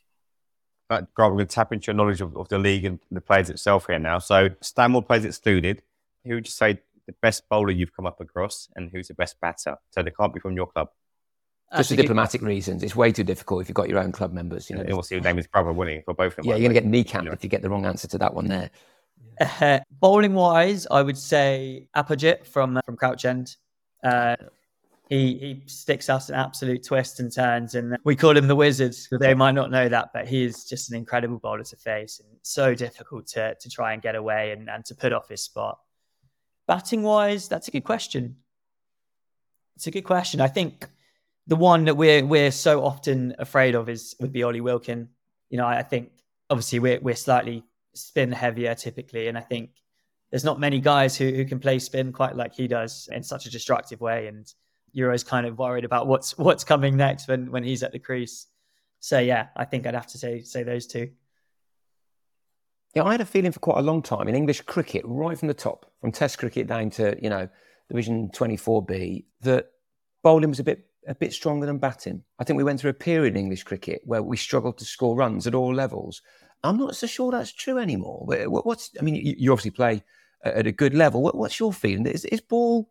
But 0.92 1.14
Grant, 1.14 1.32
we're 1.32 1.38
going 1.38 1.48
to 1.48 1.56
tap 1.56 1.72
into 1.72 1.88
your 1.88 1.94
knowledge 1.96 2.20
of, 2.20 2.36
of 2.36 2.50
the 2.50 2.60
league 2.60 2.84
and 2.84 3.00
the 3.10 3.22
players 3.22 3.50
itself 3.50 3.88
here 3.88 3.98
now. 3.98 4.20
So 4.20 4.50
Stanmore 4.60 5.02
plays 5.02 5.24
excluded. 5.24 5.84
Who 6.26 6.36
would 6.36 6.46
you 6.46 6.52
say 6.52 6.82
the 7.08 7.14
best 7.22 7.48
bowler 7.48 7.72
you've 7.72 7.96
come 7.96 8.06
up 8.06 8.20
across, 8.20 8.68
and 8.76 8.90
who's 8.92 9.08
the 9.08 9.14
best 9.14 9.40
batter? 9.40 9.78
So 9.92 10.04
they 10.04 10.12
can't 10.12 10.34
be 10.34 10.42
from 10.42 10.58
your 10.58 10.68
club. 10.68 10.90
Just 11.78 11.92
for 11.92 11.96
diplomatic 11.96 12.42
reasons, 12.42 12.84
it's 12.84 12.94
way 12.94 13.14
too 13.14 13.24
difficult 13.24 13.62
if 13.62 13.70
you've 13.70 13.76
got 13.76 13.88
your 13.88 14.00
own 14.00 14.12
club 14.12 14.34
members. 14.34 14.70
You 14.70 14.76
know, 14.76 14.84
you'll 14.86 15.02
see 15.02 15.16
your 15.16 15.24
name 15.24 15.40
is 15.40 15.48
brother 15.48 15.72
winning 15.72 16.02
for 16.04 16.14
both 16.14 16.38
of 16.38 16.44
them. 16.44 16.48
Yeah, 16.48 16.58
you're 16.58 16.74
going 16.74 16.76
to 16.76 16.82
get 16.82 17.08
kneecapped 17.08 17.32
if 17.32 17.42
you 17.42 17.50
get 17.50 17.62
the 17.62 17.70
wrong 17.70 17.86
answer 17.86 18.10
to 18.10 18.18
that 18.18 18.34
one 18.34 18.50
there. 18.50 18.70
Uh, 19.40 19.80
bowling 20.02 20.34
wise, 20.34 20.88
I 20.92 21.04
would 21.04 21.18
say 21.18 21.88
Apajit 21.96 22.46
from 22.46 22.82
from 22.84 22.98
Crouch 22.98 23.24
End. 23.24 23.56
Uh, 24.04 24.36
he 25.12 25.38
he 25.38 25.62
sticks 25.66 26.10
us 26.10 26.30
an 26.30 26.36
absolute 26.36 26.86
twist 26.86 27.20
and 27.20 27.32
turns, 27.34 27.76
and 27.76 27.98
we 28.06 28.16
call 28.16 28.36
him 28.36 28.48
the 28.48 28.56
Wizard. 28.56 28.96
They 29.20 29.34
might 29.34 29.52
not 29.52 29.70
know 29.70 29.90
that, 29.90 30.12
but 30.14 30.26
he 30.26 30.46
is 30.46 30.64
just 30.64 30.90
an 30.90 30.98
incredible 30.98 31.38
bowler 31.38 31.64
to 31.66 31.76
face, 31.76 32.22
and 32.22 32.40
so 32.42 32.74
difficult 32.74 33.28
to 33.28 33.56
to 33.56 33.70
try 33.70 33.92
and 33.92 34.02
get 34.02 34.16
away 34.16 34.52
and, 34.52 34.70
and 34.70 34.86
to 34.86 34.96
put 34.96 35.12
off 35.12 35.28
his 35.28 35.44
spot. 35.44 35.80
Batting 36.66 37.04
wise, 37.04 37.50
that's 37.50 37.68
a 37.68 37.72
good 37.72 37.84
question. 37.84 38.38
It's 39.76 39.88
a 39.88 39.92
good 39.92 40.06
question. 40.06 40.40
I 40.40 40.48
think 40.48 40.88
the 41.46 41.58
one 41.58 41.86
that 41.86 41.98
we're 41.98 42.26
we're 42.26 42.52
so 42.52 42.86
often 42.86 43.36
afraid 43.38 43.76
of 43.76 43.90
is 43.90 44.16
would 44.22 44.32
be 44.32 44.44
Ollie 44.44 44.62
Wilkin. 44.62 45.10
You 45.50 45.58
know, 45.58 45.68
I 45.68 45.84
think 45.84 46.12
obviously 46.50 46.80
we're 46.80 47.02
we're 47.02 47.16
slightly 47.16 47.66
spin 47.94 48.32
heavier 48.32 48.76
typically. 48.76 49.28
And 49.28 49.38
I 49.38 49.42
think 49.42 49.72
there's 50.30 50.46
not 50.46 50.60
many 50.60 50.80
guys 50.80 51.18
who, 51.18 51.32
who 51.32 51.44
can 51.44 51.60
play 51.60 51.80
spin 51.80 52.14
quite 52.14 52.36
like 52.36 52.54
he 52.54 52.68
does 52.68 53.10
in 53.12 53.24
such 53.24 53.46
a 53.46 53.52
destructive 53.52 54.00
way. 54.00 54.28
And 54.28 54.48
you're 54.94 55.10
always 55.10 55.24
kind 55.24 55.46
of 55.46 55.58
worried 55.58 55.86
about 55.86 56.08
what's 56.08 56.38
what's 56.38 56.64
coming 56.64 56.98
next 56.98 57.28
when 57.28 57.52
when 57.52 57.64
he's 57.64 57.84
at 57.84 57.92
the 57.92 58.00
crease. 58.00 58.48
So 59.00 59.20
yeah, 59.20 59.48
I 59.56 59.66
think 59.66 59.88
I'd 59.88 59.96
have 59.96 60.08
to 60.08 60.18
say 60.18 60.42
say 60.42 60.64
those 60.64 60.88
two. 60.88 61.12
Yeah, 62.94 63.04
I 63.04 63.14
had 63.14 63.22
a 63.22 63.26
feeling 63.26 63.52
for 63.52 63.60
quite 63.60 63.78
a 63.78 63.84
long 63.84 64.02
time 64.02 64.28
in 64.28 64.36
English 64.36 64.62
cricket, 64.62 65.04
right 65.06 65.38
from 65.38 65.48
the 65.48 65.54
top, 65.54 65.92
from 66.02 66.12
Test 66.12 66.38
cricket 66.38 66.68
down 66.68 66.90
to 66.92 67.18
you 67.22 67.30
know 67.30 67.48
Division 67.90 68.30
24B, 68.30 69.26
that 69.42 69.68
bowling 70.24 70.50
was 70.50 70.60
a 70.60 70.64
bit 70.64 70.86
a 71.08 71.16
bit 71.16 71.34
stronger 71.34 71.66
than 71.66 71.78
batting. 71.78 72.24
I 72.40 72.44
think 72.44 72.58
we 72.58 72.64
went 72.64 72.80
through 72.80 72.92
a 72.92 72.96
period 72.96 73.34
in 73.34 73.40
English 73.40 73.64
cricket 73.64 74.02
where 74.06 74.22
we 74.22 74.38
struggled 74.38 74.78
to 74.78 74.86
score 74.86 75.16
runs 75.16 75.48
at 75.48 75.56
all 75.56 75.74
levels, 75.74 76.22
I'm 76.64 76.78
not 76.78 76.96
so 76.96 77.08
sure 77.08 77.32
that's 77.32 77.52
true 77.52 77.78
anymore. 77.78 78.26
What's 78.28 78.92
I 79.00 79.04
mean, 79.04 79.16
you 79.16 79.52
obviously 79.52 79.72
play 79.72 80.04
at 80.44 80.68
a 80.68 80.72
good 80.72 80.94
level. 80.94 81.24
What's 81.24 81.60
your 81.60 81.74
feeling? 81.74 82.06
Is, 82.06 82.26
is 82.26 82.42
ball? 82.42 82.90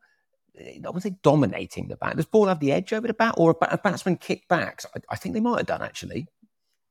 I 0.61 0.91
would 0.91 1.03
say 1.03 1.17
dominating 1.23 1.89
the 1.89 1.97
bat. 1.97 2.17
Does 2.17 2.27
ball 2.27 2.47
have 2.47 2.61
the 2.61 2.73
edge 2.73 2.93
over 2.93 3.07
the 3.07 3.15
bat, 3.15 3.35
or 3.37 3.57
a 3.61 3.79
batsman 3.79 4.17
kick 4.17 4.49
backs? 4.49 4.87
I, 4.95 5.01
I 5.11 5.17
think 5.17 5.35
they 5.35 5.41
might 5.41 5.59
have 5.59 5.67
done 5.67 5.83
actually. 5.83 6.27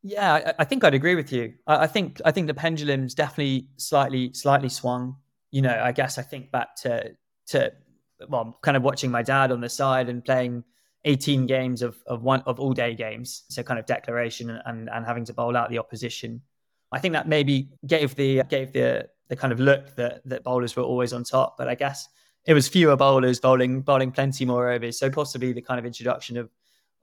Yeah, 0.01 0.33
I, 0.33 0.53
I 0.59 0.63
think 0.63 0.83
I'd 0.83 0.93
agree 0.93 1.15
with 1.15 1.31
you. 1.31 1.53
I, 1.67 1.83
I, 1.83 1.87
think 1.87 2.21
I 2.23 2.31
think 2.31 2.47
the 2.47 2.53
pendulum's 2.53 3.13
definitely 3.13 3.69
slightly 3.77 4.33
slightly 4.33 4.69
swung. 4.69 5.17
You 5.51 5.61
know, 5.61 5.81
I 5.83 5.91
guess 5.91 6.17
I 6.17 6.21
think 6.21 6.51
back 6.51 6.75
to 6.77 7.15
to 7.47 7.71
well, 8.27 8.57
kind 8.61 8.77
of 8.77 8.83
watching 8.83 9.11
my 9.11 9.23
dad 9.23 9.51
on 9.51 9.61
the 9.61 9.69
side 9.69 10.09
and 10.09 10.23
playing 10.23 10.63
18 11.05 11.45
games 11.47 11.81
of 11.81 11.97
of 12.07 12.23
one 12.23 12.41
of 12.41 12.59
all 12.59 12.73
day 12.73 12.95
games, 12.95 13.43
so 13.49 13.63
kind 13.63 13.79
of 13.79 13.85
declaration 13.85 14.49
and 14.49 14.89
and 14.89 15.05
having 15.05 15.25
to 15.25 15.33
bowl 15.33 15.55
out 15.57 15.69
the 15.69 15.79
opposition 15.79 16.41
I 16.91 16.99
think 16.99 17.13
that 17.13 17.27
maybe 17.27 17.69
gave 17.85 18.15
the 18.15 18.43
gave 18.43 18.73
the 18.73 19.07
the 19.27 19.35
kind 19.35 19.53
of 19.53 19.59
look 19.59 19.95
that 19.95 20.21
that 20.25 20.43
bowlers 20.43 20.75
were 20.75 20.83
always 20.83 21.13
on 21.13 21.23
top. 21.23 21.55
But 21.57 21.67
I 21.67 21.75
guess 21.75 22.07
it 22.49 22.55
was 22.55 22.67
fewer 22.67 22.95
bowlers 22.95 23.39
bowling 23.39 23.81
bowling 23.81 24.11
plenty 24.11 24.43
more 24.43 24.71
overs. 24.71 24.97
So 24.97 25.07
possibly 25.11 25.53
the 25.53 25.61
kind 25.61 25.79
of 25.79 25.85
introduction 25.85 26.35
of 26.35 26.49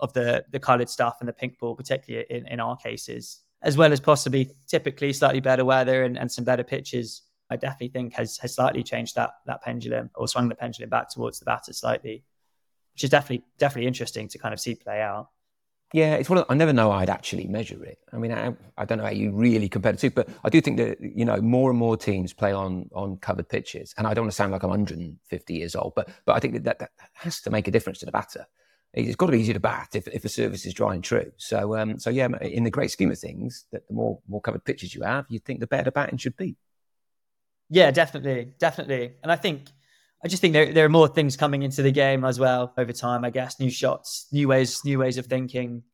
of 0.00 0.12
the 0.12 0.44
the 0.50 0.59
coloured 0.59 0.90
stuff 0.90 1.18
and 1.20 1.28
the 1.28 1.32
pink 1.32 1.61
ball, 1.61 1.76
particularly 1.76 2.26
in, 2.28 2.48
in 2.48 2.59
our 2.59 2.76
cases, 2.76 3.42
as 3.62 3.76
well 3.76 3.92
as 3.92 4.00
possibly 4.00 4.50
typically 4.66 5.12
slightly 5.12 5.38
better 5.38 5.64
weather 5.64 6.02
and, 6.02 6.18
and 6.18 6.32
some 6.32 6.44
better 6.44 6.64
pitches. 6.64 7.22
I 7.48 7.54
definitely 7.54 7.90
think 7.90 8.14
has 8.14 8.38
has 8.38 8.56
slightly 8.56 8.82
changed 8.82 9.14
that 9.14 9.35
that 9.46 9.62
pendulum 9.62 10.11
or 10.16 10.26
swung 10.26 10.48
the 10.48 10.56
pendulum 10.56 10.90
back 10.90 11.11
towards 11.11 11.38
the 11.38 11.44
batter 11.44 11.72
slightly, 11.72 12.24
which 12.94 13.04
is 13.04 13.11
definitely 13.11 13.46
definitely 13.56 13.87
interesting 13.87 14.26
to 14.30 14.38
kind 14.38 14.52
of 14.52 14.59
see 14.59 14.74
play 14.74 15.00
out. 15.00 15.28
Yeah, 15.92 16.14
it's 16.16 16.29
one. 16.29 16.38
Of, 16.38 16.46
I 16.49 16.55
never 16.55 16.72
know 16.72 16.90
I'd 16.90 17.09
actually 17.09 17.46
measure 17.46 17.83
it. 17.85 17.99
I 18.12 18.18
mean, 18.18 18.33
I, 18.33 18.55
I 18.77 18.85
don't 18.85 18.99
know 18.99 19.05
how 19.05 19.11
you 19.11 19.31
really 19.31 19.68
compare 19.68 19.92
the 19.92 19.99
two, 19.99 20.11
but 20.11 20.29
I 20.44 20.49
do 20.49 20.61
think 20.61 20.79
that 20.79 20.99
you 21.01 21.25
know 21.25 21.40
more 21.40 21.70
and 21.70 21.79
more 21.79 21.96
teams 21.96 22.33
play 22.33 22.53
on 22.53 22.90
on 22.92 23.18
covered 23.18 23.49
pitches, 23.49 23.94
and 23.96 24.07
I 24.07 24.12
don't 24.12 24.25
want 24.25 24.33
to 24.33 24.37
sound 24.37 24.53
like 24.53 24.64
I'm 24.64 24.70
150 24.70 25.55
years 25.55 25.77
old, 25.77 25.92
but 25.94 26.09
but 26.25 26.35
I 26.35 26.40
think 26.40 26.55
that 26.55 26.64
that, 26.64 26.79
that 26.81 26.90
has 27.12 27.40
to 27.42 27.51
make 27.51 27.68
a 27.68 27.70
difference 27.70 28.01
to 28.01 28.07
the 28.07 28.12
batter. 28.12 28.46
It's 28.94 29.14
got 29.14 29.27
to 29.27 29.33
be 29.33 29.40
easier 29.40 29.55
to 29.55 29.61
bat 29.61 29.90
if, 29.92 30.09
if 30.09 30.25
a 30.25 30.29
service 30.29 30.64
is 30.64 30.72
dry 30.72 30.94
and 30.94 31.05
true. 31.05 31.31
So 31.37 31.77
um, 31.77 32.01
so 32.01 32.11
yeah, 32.11 32.29
in 32.40 32.64
the 32.64 32.70
great 32.70 32.90
scheme 32.90 33.12
of 33.12 33.18
things, 33.18 33.66
that 33.70 33.87
the 33.87 33.94
more 33.94 34.18
more 34.27 34.40
covered 34.40 34.64
pitches 34.64 34.92
you 34.92 35.03
have, 35.03 35.27
you 35.29 35.38
think 35.38 35.61
the 35.61 35.68
better 35.68 35.92
batting 35.92 36.18
should 36.18 36.37
be. 36.37 36.57
Yeah, 37.70 37.92
definitely, 37.92 38.53
definitely, 38.59 39.12
and 39.22 39.31
I 39.31 39.37
think 39.37 39.68
I 40.26 40.28
just 40.28 40.40
think 40.40 40.54
there, 40.54 40.72
there 40.72 40.84
are 40.84 40.88
more 40.88 41.06
things 41.06 41.36
coming 41.36 41.62
into 41.62 41.82
the 41.82 41.92
game 41.92 42.24
as 42.24 42.40
well 42.40 42.72
over 42.76 42.92
time. 42.92 43.24
I 43.24 43.30
guess 43.30 43.60
new 43.60 43.70
shots, 43.70 44.26
new 44.32 44.48
ways, 44.48 44.84
new 44.84 44.98
ways 44.98 45.18
of 45.18 45.26
thinking, 45.26 45.84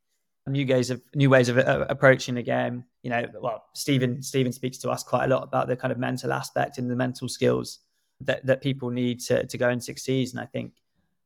new 0.46 0.66
ways 0.66 0.88
of 0.88 1.02
new 1.14 1.28
ways 1.28 1.50
of 1.50 1.58
uh, 1.58 1.84
approaching 1.90 2.36
the 2.36 2.42
game. 2.42 2.84
You 3.02 3.10
know, 3.10 3.26
well, 3.42 3.62
Stephen 3.74 4.22
Stephen 4.22 4.50
speaks 4.50 4.78
to 4.78 4.90
us 4.90 5.02
quite 5.02 5.26
a 5.26 5.28
lot 5.28 5.42
about 5.42 5.68
the 5.68 5.76
kind 5.76 5.92
of 5.92 5.98
mental 5.98 6.32
aspect 6.32 6.78
and 6.78 6.90
the 6.90 6.96
mental 6.96 7.28
skills 7.28 7.80
that 8.22 8.46
that 8.46 8.62
people 8.62 8.88
need 8.88 9.20
to 9.20 9.44
to 9.46 9.58
go 9.58 9.68
and 9.68 9.84
succeed. 9.84 10.30
And 10.30 10.40
I 10.40 10.46
think, 10.46 10.72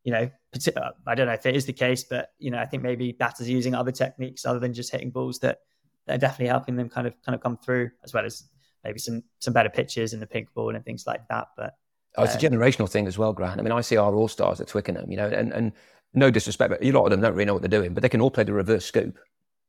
you 0.03 0.11
know, 0.11 0.29
uh, 0.77 0.91
I 1.07 1.15
don't 1.15 1.29
know 1.29 1.35
if 1.35 1.47
it 1.47 1.55
is 1.55 1.65
the 1.65 1.73
case, 1.73 2.03
but 2.03 2.33
you 2.41 2.51
know, 2.51 2.59
I 2.59 2.67
think 2.67 2.83
maybe 2.83 3.13
batters 3.13 3.49
using 3.49 3.73
other 3.73 3.93
techniques 3.93 4.45
other 4.45 4.59
than 4.59 4.75
just 4.75 4.91
hitting 4.91 5.13
balls 5.13 5.39
that 5.39 5.61
that 6.09 6.17
are 6.17 6.19
definitely 6.19 6.49
helping 6.49 6.75
them 6.75 6.89
kind 6.89 7.07
of 7.07 7.15
kind 7.23 7.37
of 7.37 7.41
come 7.41 7.57
through, 7.57 7.93
as 8.03 8.13
well 8.13 8.25
as 8.25 8.43
maybe 8.83 8.99
some 8.99 9.23
some 9.39 9.55
better 9.55 9.71
pitches 9.71 10.13
in 10.13 10.19
the 10.19 10.27
pink 10.27 10.53
ball 10.55 10.75
and 10.75 10.85
things 10.85 11.07
like 11.07 11.21
that. 11.29 11.47
But 11.57 11.77
Oh, 12.17 12.25
it's 12.25 12.35
a 12.35 12.39
generational 12.39 12.89
thing 12.89 13.07
as 13.07 13.19
well, 13.19 13.33
Grant. 13.33 13.61
I 13.61 13.63
mean, 13.63 13.73
I 13.73 13.81
see 13.81 13.97
our 13.97 14.15
all 14.15 14.29
stars 14.29 14.61
at 14.61 14.69
Twickenham, 14.69 15.11
you 15.11 15.17
know, 15.17 15.29
and, 15.29 15.53
and 15.53 15.73
no 16.15 16.31
disrespect, 16.31 16.71
but 16.71 16.83
a 16.83 16.93
lot 16.93 17.05
of 17.05 17.11
them 17.11 17.21
don't 17.21 17.33
really 17.33 17.45
know 17.45 17.53
what 17.53 17.63
they're 17.63 17.69
doing, 17.69 17.95
but 17.95 18.03
they 18.03 18.09
can 18.09 18.21
all 18.21 18.31
play 18.31 18.45
the 18.45 18.53
reverse 18.53 18.85
scoop, 18.87 19.19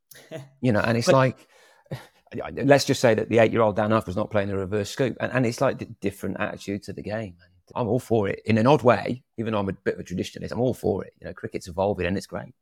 you 0.62 0.72
know, 0.72 0.80
and 0.80 0.98
it's 0.98 1.08
but, 1.08 1.16
like, 1.16 1.48
let's 2.64 2.86
just 2.86 3.02
say 3.02 3.14
that 3.14 3.30
the 3.30 3.40
eight 3.40 3.52
year 3.52 3.62
old 3.62 3.76
Dan 3.76 3.92
Huff 3.92 4.08
was 4.08 4.16
not 4.16 4.32
playing 4.32 4.48
the 4.48 4.58
reverse 4.58 4.90
scoop, 4.90 5.18
and, 5.20 5.32
and 5.34 5.46
it's 5.46 5.62
like 5.62 5.80
the 5.80 5.86
different 5.86 6.38
attitude 6.40 6.84
to 6.84 6.94
the 6.94 7.02
game. 7.04 7.36
And 7.42 7.52
I'm 7.76 7.88
all 7.88 8.00
for 8.00 8.30
it 8.30 8.42
in 8.46 8.58
an 8.58 8.66
odd 8.66 8.82
way, 8.82 9.24
even 9.38 9.54
though 9.54 9.60
I'm 9.60 9.70
a 9.70 9.74
bit 9.74 9.96
of 9.96 10.00
a 10.00 10.04
traditionalist. 10.04 10.52
I'm 10.52 10.62
all 10.62 10.74
for 10.74 11.04
it. 11.04 11.14
You 11.20 11.28
know, 11.28 11.34
cricket's 11.34 11.68
evolving 11.68 12.06
and 12.06 12.16
it's 12.16 12.28
great. 12.28 12.54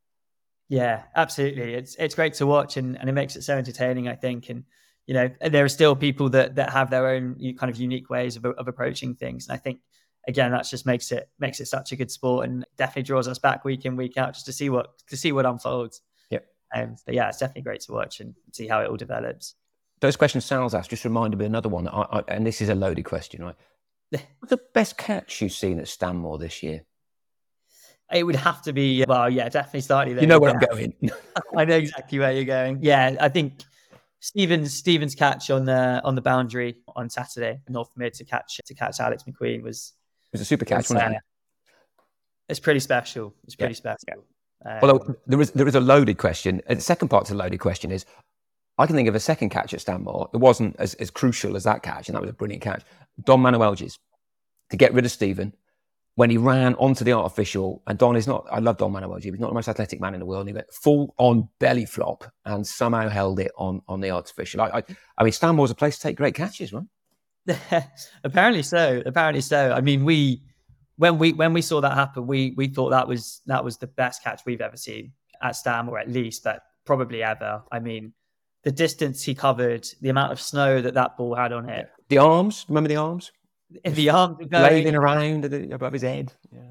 Yeah, 0.68 1.04
absolutely. 1.16 1.76
It's 1.76 1.96
it's 1.96 2.16
great 2.16 2.34
to 2.36 2.48
watch, 2.48 2.78
and, 2.78 2.98
and 2.98 3.08
it 3.08 3.14
makes 3.14 3.36
it 3.36 3.44
so 3.44 3.56
entertaining. 3.56 4.08
I 4.08 4.16
think, 4.16 4.50
and 4.50 4.64
you 5.08 5.14
know, 5.14 5.30
there 5.42 5.64
are 5.64 5.70
still 5.70 5.96
people 5.96 6.30
that 6.30 6.56
that 6.56 6.72
have 6.72 6.90
their 6.90 7.08
own 7.08 7.36
kind 7.58 7.70
of 7.70 7.78
unique 7.78 8.10
ways 8.10 8.36
of, 8.36 8.46
of 8.46 8.68
approaching 8.68 9.16
things. 9.16 9.48
And 9.48 9.54
I 9.54 9.58
think 9.58 9.80
again, 10.28 10.52
that 10.52 10.66
just 10.66 10.86
makes 10.86 11.12
it 11.12 11.30
makes 11.40 11.60
it 11.60 11.68
such 11.68 11.92
a 11.92 11.96
good 11.96 12.12
sport 12.12 12.48
and 12.48 12.66
definitely 12.78 13.04
draws 13.04 13.28
us 13.28 13.40
back 13.40 13.64
week 13.64 13.86
in 13.86 13.96
week 13.96 14.18
out 14.18 14.34
just 14.34 14.46
to 14.48 14.54
see 14.54 14.70
what 14.70 14.98
to 15.08 15.18
see 15.18 15.32
what 15.32 15.46
unfolds. 15.46 16.02
Yep. 16.32 16.46
Um, 16.74 16.96
but 17.06 17.16
yeah, 17.16 17.30
it's 17.30 17.38
definitely 17.38 17.64
great 17.64 17.82
to 17.82 17.92
watch 17.92 18.20
and 18.20 18.34
see 18.52 18.68
how 18.68 18.82
it 18.82 18.90
all 18.90 18.98
develops. 18.98 19.56
Those 20.02 20.16
questions 20.16 20.46
Sal's 20.46 20.74
asked 20.74 20.90
just 20.90 21.06
reminded 21.06 21.38
me 21.38 21.46
of 21.46 21.52
another 21.52 21.70
one, 21.70 21.88
I, 21.88 22.02
I, 22.02 22.24
and 22.28 22.46
this 22.46 22.62
is 22.62 22.70
a 22.70 22.76
loaded 22.76 23.06
question, 23.06 23.44
right? 23.44 23.56
What's 24.10 24.50
the 24.50 24.60
best 24.74 24.98
catch 24.98 25.42
you've 25.42 25.54
seen 25.54 25.80
at 25.80 25.88
Stanmore 25.88 26.38
this 26.38 26.62
year? 26.62 26.84
It 28.12 28.24
would 28.24 28.36
have 28.36 28.62
to 28.64 28.74
be 28.74 29.04
well, 29.08 29.30
yeah, 29.30 29.50
definitely 29.50 29.82
slightly. 29.82 30.20
You 30.20 30.28
know 30.28 30.40
where 30.40 30.52
I'm 30.52 30.60
going. 30.60 30.94
I 31.58 31.66
know 31.66 31.78
exactly 31.78 32.20
where 32.20 32.32
you're 32.32 32.44
going. 32.44 32.80
Yeah, 32.82 33.16
I 33.20 33.30
think 33.30 33.64
Stevens 34.20 34.74
Stevens 34.74 35.16
catch 35.16 35.50
on 35.50 35.66
the 35.66 36.02
on 36.04 36.16
the 36.16 36.22
boundary 36.22 36.78
on 36.96 37.10
Saturday, 37.10 37.60
North 37.70 37.92
Mid 37.96 38.14
to 38.16 38.26
catch 38.26 38.60
to 38.66 38.74
catch 38.74 39.00
Alex 39.00 39.24
McQueen 39.24 39.62
was 39.62 39.94
it 40.32 40.40
was 40.40 40.42
a 40.42 40.46
super 40.46 40.66
catch, 40.66 40.90
wasn't 40.90 41.16
it? 41.16 41.22
It's 42.50 42.60
pretty 42.60 42.80
special. 42.80 43.34
It's 43.46 43.56
pretty 43.56 43.74
yeah. 43.74 43.96
special. 43.96 44.26
Um, 44.66 44.80
Although 44.82 45.16
there 45.28 45.42
is 45.42 45.52
there 45.52 45.68
is 45.68 45.76
a 45.76 45.80
loaded 45.80 46.18
question. 46.18 46.62
And 46.68 46.78
the 46.80 46.84
second 46.84 47.10
part 47.10 47.26
to 47.26 47.34
the 47.34 47.38
loaded 47.38 47.60
question 47.60 47.92
is, 47.92 48.06
I 48.78 48.86
can 48.88 48.96
think 48.96 49.08
of 49.08 49.16
a 49.16 49.20
second 49.20 49.50
catch 49.50 49.74
at 49.74 49.82
Stanmore 49.82 50.30
that 50.32 50.40
wasn't 50.40 50.76
as, 50.80 50.96
as 50.96 51.12
crucial 51.12 51.56
as 51.56 51.64
that 51.64 51.84
catch, 51.84 52.10
and 52.10 52.16
that 52.16 52.22
was 52.22 52.30
a 52.30 52.34
brilliant 52.34 52.64
catch. 52.64 52.84
Don 53.24 53.42
Manuelges 53.42 53.98
to 54.70 54.78
get 54.78 54.94
rid 54.94 55.06
of 55.06 55.12
Stephen 55.12 55.54
when 56.16 56.30
he 56.30 56.38
ran 56.38 56.76
onto 56.76 57.04
the 57.04 57.12
artificial, 57.12 57.84
and 57.88 58.00
Don 58.00 58.16
is 58.16 58.26
not, 58.26 58.46
I 58.50 58.60
love 58.60 58.78
Don 58.78 58.94
Manuel 58.94 59.20
G, 59.20 59.30
he's 59.30 59.40
not 59.40 59.50
the 59.50 59.54
most 59.54 59.68
athletic 59.68 60.00
man 60.00 60.14
in 60.14 60.22
the 60.22 60.26
world, 60.26 60.42
and 60.42 60.50
he 60.50 60.54
went 60.54 60.74
full 60.74 61.14
on 61.18 61.50
belly 61.60 61.86
flop 61.86 62.24
and 62.46 62.66
somehow 62.66 63.10
held 63.10 63.40
it 63.40 63.52
on, 63.58 63.82
on 63.88 64.00
the 64.00 64.12
artificial. 64.12 64.62
I, 64.62 64.68
I, 64.68 64.84
I 65.18 65.24
mean, 65.24 65.34
Stanmore's 65.34 65.72
a 65.72 65.76
place 65.76 65.98
to 65.98 66.04
take 66.04 66.16
great 66.16 66.34
catches, 66.34 66.72
right? 66.72 66.86
apparently 68.24 68.64
so. 68.64 69.04
Apparently 69.06 69.42
so. 69.42 69.74
I 69.74 69.82
mean, 69.82 70.06
we, 70.06 70.42
when 70.96 71.18
we, 71.18 71.34
when 71.34 71.52
we 71.52 71.62
saw 71.62 71.82
that 71.82 71.94
happen, 71.94 72.26
we, 72.28 72.54
we 72.56 72.68
thought 72.70 72.92
that 72.92 73.08
was, 73.10 73.42
that 73.48 73.64
was 73.64 73.78
the 73.78 73.88
best 73.88 74.24
catch 74.24 74.42
we've 74.46 74.62
ever 74.62 74.78
seen 74.78 75.12
at 75.42 75.58
Stanmore, 75.58 76.00
at 76.00 76.10
least, 76.10 76.46
but 76.46 76.62
probably 76.86 77.24
ever. 77.24 77.62
I 77.74 77.80
mean, 77.80 78.14
the 78.64 78.72
distance 78.72 79.22
he 79.22 79.36
covered, 79.36 79.86
the 80.02 80.10
amount 80.10 80.32
of 80.32 80.40
snow 80.40 80.82
that 80.82 80.94
that 80.94 81.18
ball 81.18 81.36
had 81.36 81.52
on 81.52 81.70
it. 81.70 81.90
The 82.08 82.20
arms, 82.20 82.66
remember 82.70 82.88
the 82.88 82.96
arms? 82.96 83.34
The 83.84 84.10
arm 84.10 84.38
flailing 84.50 84.96
around 84.96 85.46
above 85.46 85.94
his 85.94 86.02
head. 86.02 86.34
Yeah. 86.52 86.62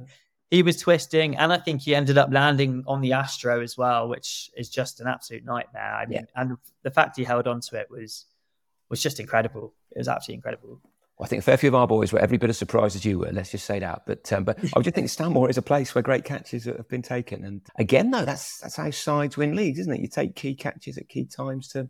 He 0.50 0.62
was 0.62 0.76
twisting, 0.76 1.36
and 1.36 1.52
I 1.52 1.58
think 1.58 1.82
he 1.82 1.94
ended 1.94 2.16
up 2.16 2.32
landing 2.32 2.84
on 2.86 3.00
the 3.00 3.12
Astro 3.12 3.60
as 3.60 3.76
well, 3.76 4.08
which 4.08 4.50
is 4.56 4.68
just 4.68 5.00
an 5.00 5.08
absolute 5.08 5.44
nightmare. 5.44 5.94
I 5.94 6.06
mean, 6.06 6.20
yeah. 6.20 6.40
and 6.40 6.56
the 6.82 6.90
fact 6.90 7.16
he 7.16 7.24
held 7.24 7.48
on 7.48 7.60
to 7.62 7.76
it 7.76 7.88
was 7.90 8.26
was 8.88 9.02
just 9.02 9.18
incredible. 9.18 9.74
It 9.90 9.98
was 9.98 10.08
absolutely 10.08 10.36
incredible. 10.36 10.80
Well, 11.18 11.26
I 11.26 11.28
think 11.28 11.40
a 11.40 11.42
fair 11.42 11.56
few 11.56 11.68
of 11.68 11.76
our 11.76 11.86
boys 11.86 12.12
were 12.12 12.18
every 12.18 12.38
bit 12.38 12.50
as 12.50 12.58
surprised 12.58 12.96
as 12.96 13.04
you 13.04 13.20
were. 13.20 13.30
Let's 13.30 13.52
just 13.52 13.64
say 13.64 13.78
that. 13.78 14.02
But 14.04 14.32
um, 14.32 14.44
but 14.44 14.58
I 14.76 14.80
just 14.80 14.94
think 14.94 15.08
Stanmore 15.08 15.48
is 15.48 15.58
a 15.58 15.62
place 15.62 15.94
where 15.94 16.02
great 16.02 16.24
catches 16.24 16.64
have 16.64 16.88
been 16.88 17.02
taken. 17.02 17.44
And 17.44 17.60
again, 17.76 18.10
though, 18.10 18.24
that's 18.24 18.58
that's 18.58 18.76
how 18.76 18.90
sides 18.90 19.36
win 19.36 19.54
leagues, 19.54 19.78
isn't 19.78 19.92
it? 19.92 20.00
You 20.00 20.08
take 20.08 20.34
key 20.34 20.54
catches 20.54 20.98
at 20.98 21.08
key 21.08 21.26
times 21.26 21.68
to 21.68 21.80
you 21.80 21.88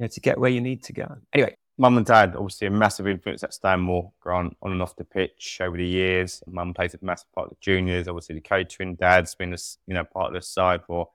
know 0.00 0.06
to 0.08 0.20
get 0.20 0.38
where 0.38 0.50
you 0.50 0.62
need 0.62 0.82
to 0.84 0.94
go. 0.94 1.16
Anyway, 1.32 1.56
mum 1.78 1.96
and 1.96 2.04
dad 2.04 2.34
obviously 2.36 2.66
a 2.66 2.70
massive 2.70 3.06
influence 3.06 3.44
at 3.44 3.54
Stanmore, 3.54 4.12
Grant, 4.20 4.56
on 4.62 4.72
and 4.72 4.82
off 4.82 4.96
the 4.96 5.04
pitch 5.04 5.58
over 5.62 5.76
the 5.76 5.86
years. 5.86 6.42
Mum 6.46 6.74
plays 6.74 6.94
a 6.94 6.98
massive 7.00 7.32
part 7.32 7.46
of 7.46 7.50
the 7.50 7.56
juniors, 7.60 8.08
obviously 8.08 8.34
the 8.34 8.40
catering. 8.40 8.96
Dad's 8.96 9.34
been 9.34 9.54
a, 9.54 9.58
you 9.86 9.94
know 9.94 10.04
part 10.04 10.28
of 10.28 10.34
the 10.34 10.42
side 10.42 10.82
for 10.86 11.08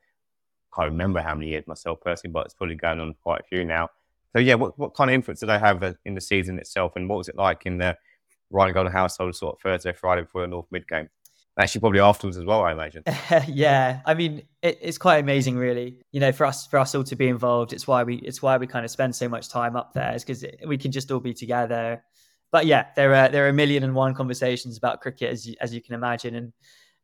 I 0.71 0.81
can't 0.81 0.91
remember 0.91 1.21
how 1.21 1.35
many 1.35 1.49
years 1.49 1.67
myself 1.67 1.99
personally, 2.01 2.31
but 2.31 2.45
it's 2.45 2.55
probably 2.55 2.75
going 2.75 2.99
on 2.99 3.13
quite 3.21 3.41
a 3.41 3.43
few 3.43 3.63
now. 3.65 3.89
So 4.31 4.39
yeah, 4.39 4.55
what, 4.55 4.77
what 4.79 4.95
kind 4.95 5.11
of 5.11 5.13
influence 5.13 5.41
did 5.41 5.49
they 5.49 5.59
have 5.59 5.83
uh, 5.83 5.93
in 6.05 6.15
the 6.15 6.21
season 6.21 6.57
itself, 6.57 6.93
and 6.95 7.07
what 7.07 7.17
was 7.17 7.29
it 7.29 7.35
like 7.35 7.65
in 7.65 7.77
the 7.77 7.95
Reingold 8.51 8.91
household 8.91 9.35
sort 9.35 9.55
of 9.55 9.61
Thursday, 9.61 9.93
Friday 9.93 10.21
before 10.23 10.41
the 10.41 10.47
North 10.47 10.67
Mid 10.71 10.87
game? 10.87 11.09
Actually, 11.59 11.81
probably 11.81 11.99
afterwards 11.99 12.35
as 12.37 12.45
well, 12.45 12.63
I 12.63 12.71
imagine. 12.71 13.03
yeah, 13.47 14.01
I 14.05 14.15
mean, 14.15 14.41
it, 14.63 14.79
it's 14.81 14.97
quite 14.97 15.17
amazing, 15.17 15.55
really. 15.55 15.99
You 16.11 16.19
know, 16.19 16.31
for 16.31 16.45
us, 16.45 16.65
for 16.65 16.79
us 16.79 16.95
all 16.95 17.03
to 17.03 17.15
be 17.15 17.27
involved, 17.27 17.73
it's 17.73 17.85
why 17.85 18.03
we, 18.03 18.15
it's 18.15 18.41
why 18.41 18.57
we 18.57 18.65
kind 18.65 18.83
of 18.83 18.89
spend 18.89 19.15
so 19.15 19.29
much 19.29 19.49
time 19.49 19.75
up 19.75 19.93
there, 19.93 20.15
is 20.15 20.23
because 20.23 20.43
we 20.65 20.79
can 20.79 20.91
just 20.91 21.11
all 21.11 21.19
be 21.19 21.33
together. 21.33 22.03
But 22.51 22.65
yeah, 22.65 22.87
there 22.95 23.13
are 23.13 23.29
there 23.29 23.45
are 23.45 23.49
a 23.49 23.53
million 23.53 23.83
and 23.83 23.93
one 23.93 24.15
conversations 24.15 24.77
about 24.77 25.01
cricket, 25.01 25.31
as 25.31 25.47
you, 25.47 25.55
as 25.61 25.73
you 25.75 25.81
can 25.81 25.93
imagine, 25.93 26.35
and 26.35 26.53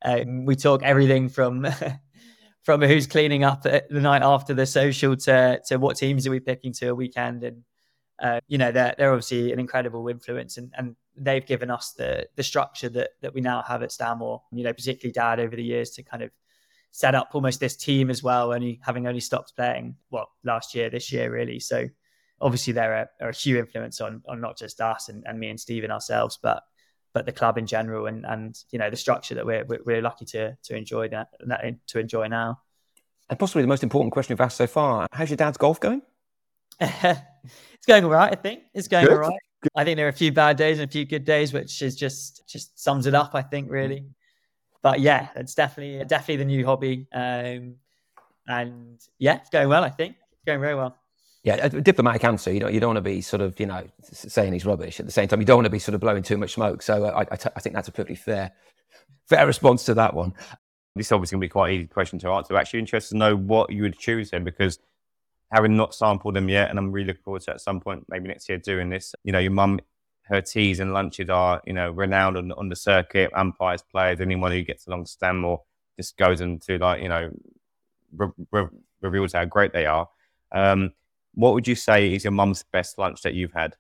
um, 0.04 0.46
we 0.46 0.56
talk 0.56 0.82
everything 0.82 1.30
from 1.30 1.68
from 2.64 2.82
who's 2.82 3.06
cleaning 3.06 3.44
up 3.44 3.62
the 3.62 3.84
night 3.92 4.24
after 4.24 4.56
the 4.56 4.66
social 4.66 5.16
to 5.16 5.62
to 5.68 5.78
what 5.78 5.96
teams 5.96 6.26
are 6.26 6.32
we 6.32 6.40
picking 6.40 6.74
to 6.74 6.88
a 6.88 6.96
weekend, 6.96 7.44
and 7.44 7.64
uh, 8.22 8.40
you 8.48 8.58
know, 8.58 8.72
they're 8.72 8.96
they're 8.98 9.12
obviously 9.12 9.52
an 9.52 9.60
incredible 9.60 10.08
influence, 10.08 10.58
and 10.58 10.74
and 10.78 10.96
they've 11.19 11.45
given 11.45 11.69
us 11.69 11.91
the 11.91 12.27
the 12.36 12.43
structure 12.43 12.89
that 12.89 13.12
that 13.21 13.34
we 13.34 13.41
now 13.41 13.62
have 13.62 13.84
at 13.84 13.91
Stanmore. 13.91 14.41
You 14.51 14.63
know, 14.63 14.73
particularly 14.73 15.13
Dad 15.13 15.39
over 15.39 15.55
the 15.55 15.63
years 15.63 15.91
to 15.91 16.03
kind 16.03 16.23
of 16.23 16.32
set 16.91 17.15
up 17.15 17.29
almost 17.34 17.60
this 17.60 17.75
team 17.75 18.10
as 18.10 18.23
well. 18.23 18.53
Only 18.53 18.79
having 18.84 19.08
only 19.08 19.19
stopped 19.19 19.55
playing 19.55 19.95
well 20.10 20.29
last 20.43 20.73
year, 20.75 20.89
this 20.89 21.12
year 21.12 21.32
really. 21.32 21.60
So 21.60 21.88
obviously 22.41 22.73
they're 22.73 22.93
a, 22.93 23.10
are 23.21 23.29
a 23.29 23.36
huge 23.36 23.60
influence 23.60 24.01
on 24.01 24.23
on 24.27 24.41
not 24.41 24.58
just 24.58 24.82
us 24.82 25.10
and, 25.10 25.23
and 25.27 25.39
me 25.39 25.49
and 25.49 25.60
Stephen 25.60 25.91
ourselves, 25.91 26.39
but 26.41 26.63
but 27.13 27.25
the 27.25 27.32
club 27.32 27.58
in 27.58 27.67
general 27.67 28.05
and 28.08 28.25
and 28.25 28.63
you 28.71 28.79
know 28.79 28.89
the 28.89 28.97
structure 28.97 29.36
that 29.36 29.45
we're 29.45 29.65
we're 29.86 30.01
lucky 30.01 30.25
to 30.25 30.55
to 30.63 30.75
enjoy 30.75 31.08
that, 31.10 31.29
that 31.45 31.75
to 31.88 31.99
enjoy 31.99 32.27
now. 32.27 32.60
And 33.29 33.38
possibly 33.38 33.62
the 33.62 33.67
most 33.67 33.84
important 33.84 34.12
question 34.12 34.34
we've 34.34 34.41
asked 34.41 34.58
so 34.58 34.67
far: 34.67 35.08
How's 35.12 35.29
your 35.29 35.38
dad's 35.38 35.58
golf 35.58 35.79
going? 35.79 36.01
it's 36.79 37.86
going 37.88 38.05
all 38.05 38.12
right. 38.12 38.32
I 38.32 38.36
think 38.36 38.63
it's 38.73 38.88
going 38.88 39.05
Good. 39.05 39.13
all 39.13 39.19
right. 39.19 39.39
I 39.76 39.84
think 39.84 39.98
there 39.98 40.06
are 40.06 40.10
a 40.10 40.13
few 40.13 40.32
bad 40.32 40.58
days 40.58 40.80
and 40.80 40.89
a 40.89 40.91
few 40.91 41.06
good 41.06 41.26
days, 41.26 41.52
which 41.54 41.82
is 41.82 41.95
just 41.95 42.48
just 42.48 42.82
sums 42.82 43.06
it 43.06 43.13
up. 43.13 43.32
I 43.34 43.41
think 43.41 43.69
really, 43.69 44.06
but 44.82 45.00
yeah, 45.00 45.30
it's 45.36 45.56
definitely 45.56 46.04
definitely 46.06 46.38
the 46.38 46.45
new 46.45 46.65
hobby, 46.65 47.08
um, 47.13 47.76
and 48.48 49.00
yeah, 49.17 49.38
it's 49.38 49.50
going 49.50 49.67
well. 49.67 49.84
I 49.84 49.89
think 49.89 50.15
it's 50.32 50.45
going 50.45 50.62
very 50.62 50.76
well. 50.76 50.95
Yeah, 51.43 51.65
a 51.65 51.69
diplomatic 51.69 52.24
answer. 52.24 52.52
You 52.52 52.60
know, 52.60 52.67
you 52.67 52.80
don't 52.80 52.89
want 52.89 52.98
to 52.98 53.10
be 53.10 53.22
sort 53.22 53.41
of 53.41 53.60
you 53.60 53.65
know 53.65 53.86
saying 54.04 54.54
he's 54.54 54.65
rubbish. 54.65 55.00
At 55.00 55.06
the 55.06 55.12
same 55.12 55.28
time, 55.28 55.39
you 55.39 55.45
don't 55.45 55.58
want 55.58 55.65
to 55.65 55.72
be 55.72 55.80
sort 55.80 55.95
of 55.95 56.02
blowing 56.02 56.24
too 56.24 56.38
much 56.38 56.54
smoke. 56.54 56.82
So 56.82 57.06
uh, 57.06 57.10
I, 57.10 57.34
I, 57.34 57.36
t- 57.36 57.50
I 57.56 57.60
think 57.60 57.76
that's 57.76 57.88
a 57.88 57.91
perfectly 57.91 58.15
fair 58.15 58.52
fair 59.28 59.45
response 59.45 59.84
to 59.86 59.93
that 59.95 60.13
one. 60.13 60.34
This 60.95 61.08
is 61.08 61.12
obviously 61.12 61.36
going 61.36 61.41
to 61.41 61.45
be 61.45 61.50
quite 61.50 61.69
an 61.69 61.76
easy 61.76 61.88
question 61.88 62.19
to 62.19 62.30
answer. 62.30 62.56
Actually, 62.58 62.80
interested 62.80 63.15
to 63.15 63.17
know 63.17 63.36
what 63.36 63.72
you 63.72 63.84
would 63.84 63.98
choose 63.98 64.32
then, 64.32 64.43
because 64.43 64.80
having 65.52 65.76
not 65.76 65.94
sampled 65.96 66.36
them 66.36 66.50
yet, 66.50 66.70
and 66.70 66.78
I'm 66.78 66.92
really 66.92 67.08
looking 67.08 67.24
forward 67.24 67.42
to 67.44 67.52
at 67.52 67.62
some 67.62 67.80
point, 67.80 68.06
maybe 68.10 68.28
next 68.28 68.48
year, 68.50 68.58
doing 68.58 68.90
this. 68.90 69.14
You 69.24 69.32
know, 69.32 69.40
your 69.40 69.52
mum, 69.52 69.80
her 70.24 70.42
teas 70.42 70.80
and 70.80 70.94
lunches 70.94 71.30
are, 71.30 71.62
you 71.66 71.74
know, 71.74 71.92
renowned 71.92 72.38
on, 72.38 72.52
on 72.54 72.70
the 72.70 72.76
circuit, 72.76 73.32
umpires, 73.36 73.82
players, 73.82 74.22
anyone 74.22 74.52
who 74.52 74.62
gets 74.64 74.88
along 74.88 75.06
Stanmore 75.08 75.62
just 75.98 76.18
goes 76.18 76.42
into 76.42 76.78
like, 76.78 77.02
you 77.02 77.10
know, 77.10 77.32
re- 78.16 78.30
re- 78.52 78.68
reveals 79.02 79.34
how 79.34 79.46
great 79.46 79.74
they 79.74 79.86
are. 79.86 80.08
Um, 80.52 80.94
what 81.34 81.54
would 81.54 81.68
you 81.68 81.76
say 81.76 82.14
is 82.14 82.24
your 82.24 82.32
mum's 82.32 82.64
best 82.72 82.98
lunch 82.98 83.22
that 83.24 83.34
you've 83.34 83.54
had? 83.54 83.76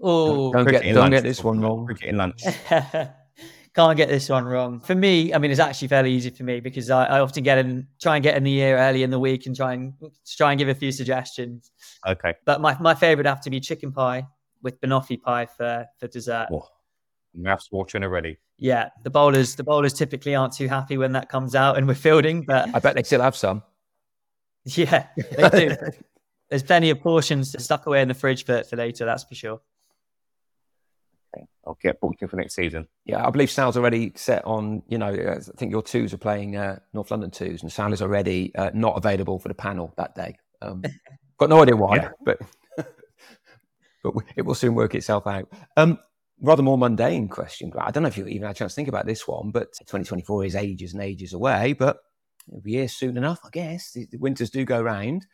Oh, 0.00 0.52
Don't 0.52 0.64
Cricket 0.64 0.82
get 0.82 0.92
don't 0.92 1.02
lunch. 1.02 1.12
get 1.12 1.22
this 1.22 1.42
one 1.42 1.60
wrong. 1.60 1.86
Cricket 1.86 2.08
in 2.08 2.16
lunch. 2.16 2.42
Can't 3.76 3.94
get 3.98 4.08
this 4.08 4.30
one 4.30 4.46
wrong. 4.46 4.80
For 4.80 4.94
me, 4.94 5.34
I 5.34 5.38
mean, 5.38 5.50
it's 5.50 5.60
actually 5.60 5.88
fairly 5.88 6.10
easy 6.10 6.30
for 6.30 6.44
me 6.44 6.60
because 6.60 6.88
I, 6.88 7.04
I 7.04 7.20
often 7.20 7.42
get 7.42 7.58
in, 7.58 7.86
try 8.00 8.16
and 8.16 8.22
get 8.22 8.34
in 8.34 8.42
the 8.42 8.50
year 8.50 8.78
early 8.78 9.02
in 9.02 9.10
the 9.10 9.18
week 9.18 9.44
and 9.44 9.54
try 9.54 9.74
and 9.74 9.92
try 10.26 10.52
and 10.52 10.58
give 10.58 10.68
a 10.68 10.74
few 10.74 10.90
suggestions. 10.90 11.70
Okay. 12.06 12.32
But 12.46 12.62
my, 12.62 12.74
my 12.80 12.94
favorite 12.94 13.18
would 13.18 13.26
have 13.26 13.42
to 13.42 13.50
be 13.50 13.60
chicken 13.60 13.92
pie 13.92 14.26
with 14.62 14.80
banoffee 14.80 15.20
pie 15.20 15.44
for, 15.44 15.84
for 15.98 16.08
dessert. 16.08 16.48
Oh, 16.50 16.66
mouth's 17.34 17.70
watering 17.70 18.02
already. 18.02 18.38
Yeah, 18.56 18.88
the 19.04 19.10
bowlers 19.10 19.54
the 19.56 19.64
bowlers 19.64 19.92
typically 19.92 20.34
aren't 20.34 20.54
too 20.54 20.68
happy 20.68 20.96
when 20.96 21.12
that 21.12 21.28
comes 21.28 21.54
out 21.54 21.76
and 21.76 21.86
we're 21.86 21.94
fielding, 21.96 22.46
but 22.46 22.74
I 22.74 22.78
bet 22.78 22.94
they 22.94 23.02
still 23.02 23.20
have 23.20 23.36
some. 23.36 23.62
yeah, 24.64 25.08
they 25.36 25.48
do. 25.50 25.76
There's 26.48 26.62
plenty 26.62 26.88
of 26.88 27.00
portions 27.00 27.62
stuck 27.62 27.84
away 27.84 28.00
in 28.00 28.08
the 28.08 28.14
fridge 28.14 28.46
for, 28.46 28.64
for 28.64 28.76
later, 28.76 29.04
that's 29.04 29.24
for 29.24 29.34
sure. 29.34 29.60
Okay. 31.34 31.46
I'll 31.66 31.78
get 31.82 32.00
booked 32.00 32.22
in 32.22 32.28
for 32.28 32.36
next 32.36 32.54
season. 32.54 32.86
Yeah, 33.04 33.26
I 33.26 33.30
believe 33.30 33.50
Sal's 33.50 33.76
already 33.76 34.12
set 34.16 34.44
on, 34.44 34.82
you 34.88 34.98
know, 34.98 35.08
uh, 35.12 35.36
I 35.38 35.56
think 35.56 35.70
your 35.72 35.82
twos 35.82 36.12
are 36.14 36.18
playing 36.18 36.56
uh, 36.56 36.78
North 36.92 37.10
London 37.10 37.30
twos, 37.30 37.62
and 37.62 37.72
Sal 37.72 37.92
is 37.92 38.02
already 38.02 38.54
uh, 38.54 38.70
not 38.74 38.96
available 38.96 39.38
for 39.38 39.48
the 39.48 39.54
panel 39.54 39.92
that 39.96 40.14
day. 40.14 40.36
Um, 40.62 40.82
got 41.38 41.50
no 41.50 41.62
idea 41.62 41.76
why, 41.76 41.96
Yeah. 41.96 42.10
but 42.24 42.38
but 44.02 44.14
it 44.36 44.42
will 44.42 44.54
soon 44.54 44.74
work 44.74 44.94
itself 44.94 45.26
out. 45.26 45.52
Um, 45.76 45.98
rather 46.40 46.62
more 46.62 46.78
mundane 46.78 47.28
question. 47.28 47.72
I 47.78 47.90
don't 47.90 48.02
know 48.02 48.08
if 48.08 48.16
you 48.18 48.26
even 48.26 48.46
had 48.46 48.56
a 48.56 48.58
chance 48.58 48.72
to 48.72 48.76
think 48.76 48.88
about 48.88 49.06
this 49.06 49.26
one, 49.26 49.50
but 49.50 49.72
2024 49.80 50.44
is 50.44 50.56
ages 50.56 50.92
and 50.92 51.02
ages 51.02 51.32
away, 51.32 51.72
but 51.72 51.98
it'll 52.48 52.60
be 52.60 52.72
here 52.74 52.88
soon 52.88 53.16
enough, 53.16 53.40
I 53.44 53.48
guess. 53.50 53.92
The, 53.92 54.06
the 54.10 54.18
winters 54.18 54.50
do 54.50 54.64
go 54.64 54.80
round. 54.80 55.26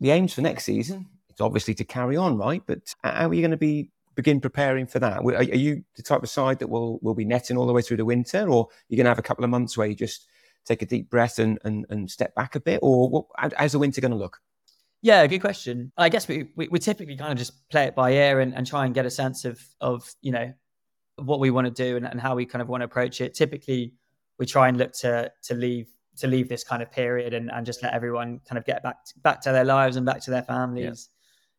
The 0.00 0.10
aims 0.10 0.34
for 0.34 0.40
next 0.40 0.64
season, 0.64 1.06
it's 1.28 1.40
obviously 1.40 1.74
to 1.74 1.84
carry 1.84 2.16
on, 2.16 2.36
right? 2.36 2.62
But 2.66 2.94
how 3.04 3.28
are 3.28 3.34
you 3.34 3.40
going 3.42 3.52
to 3.52 3.56
be 3.56 3.90
begin 4.14 4.40
preparing 4.40 4.86
for 4.86 4.98
that? 4.98 5.18
Are, 5.18 5.34
are 5.34 5.42
you 5.42 5.84
the 5.96 6.02
type 6.02 6.22
of 6.22 6.28
side 6.28 6.58
that 6.60 6.68
will 6.68 6.98
will 7.02 7.14
be 7.14 7.24
netting 7.24 7.56
all 7.56 7.66
the 7.66 7.72
way 7.72 7.82
through 7.82 7.98
the 7.98 8.04
winter, 8.04 8.48
or 8.50 8.68
you're 8.88 8.96
going 8.96 9.04
to 9.04 9.10
have 9.10 9.18
a 9.18 9.22
couple 9.22 9.44
of 9.44 9.50
months 9.50 9.76
where 9.76 9.86
you 9.86 9.94
just 9.94 10.26
take 10.64 10.82
a 10.82 10.86
deep 10.86 11.10
breath 11.10 11.38
and 11.38 11.58
and, 11.64 11.86
and 11.90 12.10
step 12.10 12.34
back 12.34 12.54
a 12.54 12.60
bit, 12.60 12.80
or 12.82 13.08
what, 13.08 13.26
how's 13.56 13.72
the 13.72 13.78
winter 13.78 14.00
going 14.00 14.12
to 14.12 14.16
look? 14.16 14.40
Yeah, 15.02 15.26
good 15.26 15.40
question. 15.40 15.90
I 15.98 16.08
guess 16.08 16.28
we, 16.28 16.50
we, 16.54 16.68
we 16.68 16.78
typically 16.78 17.16
kind 17.16 17.32
of 17.32 17.38
just 17.38 17.68
play 17.70 17.86
it 17.86 17.96
by 17.96 18.12
ear 18.12 18.38
and, 18.38 18.54
and 18.54 18.64
try 18.64 18.86
and 18.86 18.94
get 18.94 19.04
a 19.04 19.10
sense 19.10 19.44
of, 19.44 19.60
of 19.80 20.08
you 20.20 20.30
know, 20.30 20.52
what 21.16 21.40
we 21.40 21.50
want 21.50 21.66
to 21.66 21.72
do 21.72 21.96
and, 21.96 22.06
and 22.06 22.20
how 22.20 22.36
we 22.36 22.46
kind 22.46 22.62
of 22.62 22.68
want 22.68 22.82
to 22.82 22.84
approach 22.84 23.20
it. 23.20 23.34
Typically, 23.34 23.94
we 24.38 24.46
try 24.46 24.68
and 24.68 24.78
look 24.78 24.92
to 24.92 25.30
to 25.42 25.54
leave 25.54 25.88
to 26.18 26.26
leave 26.26 26.48
this 26.48 26.62
kind 26.62 26.82
of 26.82 26.92
period 26.92 27.34
and, 27.34 27.50
and 27.50 27.66
just 27.66 27.82
let 27.82 27.94
everyone 27.94 28.40
kind 28.48 28.58
of 28.58 28.64
get 28.64 28.82
back 28.82 29.04
to, 29.04 29.14
back 29.20 29.40
to 29.40 29.50
their 29.50 29.64
lives 29.64 29.96
and 29.96 30.06
back 30.06 30.20
to 30.22 30.30
their 30.30 30.42
families 30.42 31.08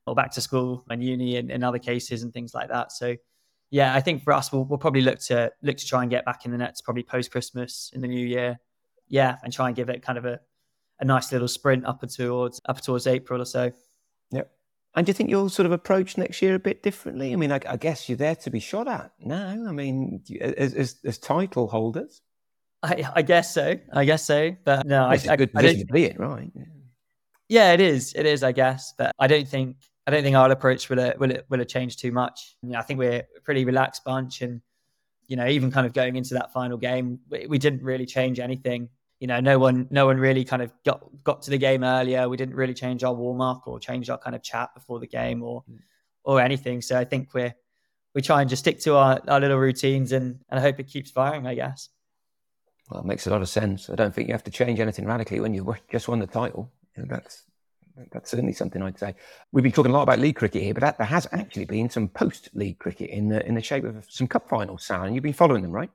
or 0.06 0.16
back 0.16 0.32
to 0.32 0.42
school 0.42 0.86
and 0.89 1.04
uni 1.04 1.38
and 1.38 1.52
in 1.52 1.63
other 1.63 1.80
cases 1.80 2.24
and 2.24 2.34
things 2.34 2.54
like 2.54 2.70
that. 2.70 2.92
So 2.92 3.16
yeah, 3.70 3.96
I 3.96 4.02
think 4.02 4.24
for 4.24 4.34
us 4.34 4.52
we'll, 4.52 4.66
we'll 4.66 4.78
probably 4.78 5.02
look 5.02 5.20
to 5.22 5.52
look 5.62 5.78
to 5.78 5.86
try 5.86 6.02
and 6.02 6.12
get 6.12 6.26
back 6.26 6.46
in 6.46 6.52
the 6.52 6.58
nets 6.58 6.82
probably 6.82 7.04
post 7.04 7.32
Christmas 7.32 7.92
in 7.94 8.02
the 8.02 8.08
new 8.08 8.26
year. 8.26 8.60
Yeah, 9.08 9.38
and 9.44 9.52
try 9.52 9.68
and 9.68 9.76
give 9.76 9.89
it 9.89 10.02
kind 10.02 10.18
of 10.18 10.26
a, 10.26 10.39
a 11.00 11.06
nice 11.06 11.32
little 11.32 11.48
sprint 11.48 11.86
up 11.86 12.02
towards 12.08 12.62
up 12.66 12.82
towards 12.82 13.08
April 13.08 13.42
or 13.42 13.46
so. 13.46 13.72
Yep. 14.32 14.52
And 14.96 15.06
do 15.06 15.10
you 15.10 15.13
think 15.13 15.30
you'll 15.30 15.50
sort 15.50 15.66
of 15.66 15.72
approach 15.72 16.18
next 16.18 16.42
year 16.42 16.54
a 16.54 16.60
bit 16.60 16.84
differently? 16.84 17.34
I 17.34 17.36
mean, 17.36 17.52
I, 17.52 17.60
I 17.68 17.78
guess 17.78 18.08
you're 18.08 18.18
there 18.18 18.36
to 18.36 18.52
be 18.52 18.60
shot 18.60 18.88
at 18.88 19.12
now. 19.20 19.50
I 19.50 19.72
mean, 19.72 20.24
as, 20.39 20.76
as, 20.76 20.96
as 21.04 21.18
title 21.18 21.68
holders, 21.68 22.22
I, 22.84 23.04
I 23.16 23.22
guess 23.24 23.54
so. 23.54 23.76
I 23.92 24.06
guess 24.06 24.26
so. 24.26 24.56
But 24.63 24.86
no, 24.86 25.10
it's 25.10 25.28
I, 25.28 25.34
a 25.34 25.38
good 25.38 25.52
position 25.52 25.88
to 25.88 25.94
be 25.94 26.10
in, 26.10 26.18
right? 26.18 26.52
yeah, 27.50 27.72
it 27.72 27.82
is. 27.82 28.13
It 28.13 28.26
is, 28.26 28.44
I 28.44 28.52
guess. 28.52 28.94
But 28.98 29.13
I 29.18 29.28
don't 29.28 29.48
think 29.48 29.78
I 30.06 30.12
don't 30.12 30.24
think 30.24 30.36
our 30.36 30.52
approach 30.52 30.89
will 30.89 31.00
it 31.00 31.20
will 31.20 31.32
it 31.32 31.46
will 31.50 31.62
it 31.62 31.70
change 31.70 31.98
too 31.98 32.12
much. 32.12 32.56
You 32.62 32.72
know, 32.72 32.80
I 32.80 32.82
think 32.82 33.00
we're 33.00 33.24
a 33.38 33.42
pretty 33.44 33.66
relaxed 33.66 34.04
bunch, 34.04 34.42
and 34.42 34.62
you 35.28 35.38
know, 35.38 35.48
even 35.48 35.72
kind 35.72 35.86
of 35.86 35.94
going 35.94 36.16
into 36.16 36.34
that 36.36 36.52
final 36.52 36.78
game, 36.78 37.20
we, 37.30 37.48
we 37.48 37.58
didn't 37.58 37.84
really 37.84 38.06
change 38.06 38.39
anything. 38.39 38.89
You 39.20 39.28
know, 39.28 39.39
no 39.39 39.58
one 39.58 39.88
no 39.89 40.06
one 40.06 40.18
really 40.18 40.44
kind 40.44 40.62
of 40.62 40.74
got 40.84 41.04
got 41.24 41.44
to 41.44 41.52
the 41.52 41.58
game 41.58 41.84
earlier. 41.84 42.28
We 42.28 42.38
didn't 42.38 42.56
really 42.56 42.74
change 42.74 43.04
our 43.04 43.13
warm 43.13 43.42
up 43.42 43.63
or 43.66 43.80
change 43.80 44.10
our 44.10 44.18
kind 44.18 44.36
of 44.36 44.44
chat 44.44 44.74
before 44.74 45.00
the 45.00 45.08
game 45.08 45.42
or 45.42 45.63
mm. 45.70 45.80
or 46.24 46.42
anything. 46.42 46.82
So 46.82 46.98
I 46.98 47.06
think 47.06 47.34
we're 47.34 47.54
we 48.13 48.22
try 48.22 48.42
and 48.42 48.50
just 48.50 48.62
stick 48.62 48.80
to 48.82 48.96
our, 48.96 49.20
our 49.28 49.39
little 49.39 49.58
routines 49.58 50.12
and, 50.12 50.39
and 50.50 50.60
I 50.60 50.62
hope 50.62 50.80
it 50.80 50.88
keeps 50.88 51.12
firing, 51.12 51.48
I 51.48 51.56
guess. 51.56 51.89
Well, 52.89 53.02
it 53.02 53.06
makes 53.06 53.26
a 53.28 53.32
lot 53.32 53.42
of 53.42 53.50
sense. 53.50 53.89
I 53.89 53.96
don't 53.96 54.13
think 54.13 54.28
you 54.28 54.34
have 54.34 54.44
to 54.44 54.52
change 54.52 54.80
anything 54.80 55.06
radically 55.06 55.39
when 55.39 55.54
you've 55.54 55.68
just 55.92 56.08
won 56.08 56.20
the 56.20 56.28
title. 56.28 56.72
You 56.96 57.04
know, 57.04 57.08
that's 57.10 57.44
that's 58.12 58.32
certainly 58.32 58.54
something 58.54 58.82
I'd 58.82 58.98
say. 59.00 59.16
We've 59.52 59.64
been 59.64 59.72
talking 59.72 59.92
a 59.92 59.94
lot 59.94 60.04
about 60.04 60.20
league 60.20 60.36
cricket 60.36 60.64
here, 60.64 60.74
but 60.74 60.82
that, 60.82 60.98
there 60.98 61.08
has 61.08 61.28
actually 61.32 61.66
been 61.66 61.90
some 61.90 62.08
post-league 62.08 62.80
cricket 62.80 63.10
in 63.10 63.30
the 63.30 63.46
in 63.46 63.56
the 63.56 63.62
shape 63.62 63.84
of 63.84 64.06
some 64.10 64.28
cup 64.28 64.48
finals, 64.50 64.84
Sal, 64.84 65.04
and 65.04 65.16
you've 65.16 65.24
been 65.24 65.34
following 65.34 65.62
them, 65.62 65.72
right? 65.72 65.90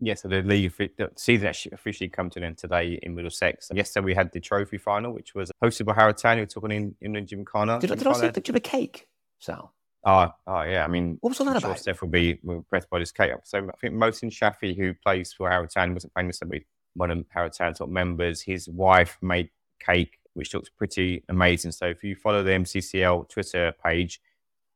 Yes, 0.00 0.22
so 0.22 0.28
the 0.28 0.42
league 0.42 0.72
the 0.76 1.10
season 1.16 1.48
actually 1.48 1.72
officially 1.72 2.08
come 2.08 2.28
to 2.30 2.38
an 2.40 2.44
end 2.44 2.58
today 2.58 2.98
in 3.02 3.14
Middlesex. 3.14 3.70
Yesterday 3.72 4.04
we 4.04 4.14
had 4.14 4.32
the 4.32 4.40
trophy 4.40 4.76
final, 4.76 5.12
which 5.12 5.34
was 5.34 5.50
hosted 5.62 5.86
by 5.86 5.94
Harrow 5.94 6.12
Town, 6.12 6.38
who 6.38 6.46
took 6.46 6.64
on 6.64 6.72
in, 6.72 6.94
in 7.00 7.26
Jim 7.26 7.44
Connor. 7.44 7.78
Did, 7.78 7.88
Jim 7.88 7.98
did 7.98 8.06
I 8.06 8.12
say 8.12 8.20
Connor- 8.20 8.32
did 8.32 8.48
you 8.48 8.52
have 8.52 8.58
a 8.58 8.60
cake, 8.60 9.08
Sal? 9.38 9.72
Oh, 10.04 10.30
oh 10.46 10.62
yeah. 10.62 10.84
I 10.84 10.88
mean, 10.88 11.16
What 11.20 11.30
was 11.30 11.40
all 11.40 11.46
that 11.46 11.56
I'm 11.56 11.60
sure 11.62 11.70
about? 11.70 11.80
Steph 11.80 12.02
will 12.02 12.08
be 12.08 12.38
impressed 12.46 12.90
by 12.90 12.98
this 12.98 13.12
cake. 13.12 13.32
So 13.44 13.58
I 13.58 13.76
think 13.80 13.94
Mohsin 13.94 14.30
Shafi, 14.30 14.76
who 14.76 14.92
plays 14.94 15.32
for 15.32 15.48
Harrow 15.48 15.66
Town, 15.66 15.94
wasn't 15.94 16.12
playing 16.12 16.26
this, 16.26 16.40
but 16.40 16.58
one 16.94 17.10
of 17.10 17.24
Harrow 17.30 17.48
Town's 17.48 17.78
top 17.78 17.88
members. 17.88 18.42
His 18.42 18.68
wife 18.68 19.16
made 19.22 19.48
cake, 19.80 20.18
which 20.34 20.54
looks 20.54 20.68
pretty 20.68 21.24
amazing. 21.28 21.72
So 21.72 21.86
if 21.86 22.04
you 22.04 22.14
follow 22.14 22.42
the 22.42 22.50
MCCL 22.50 23.28
Twitter 23.28 23.72
page, 23.84 24.20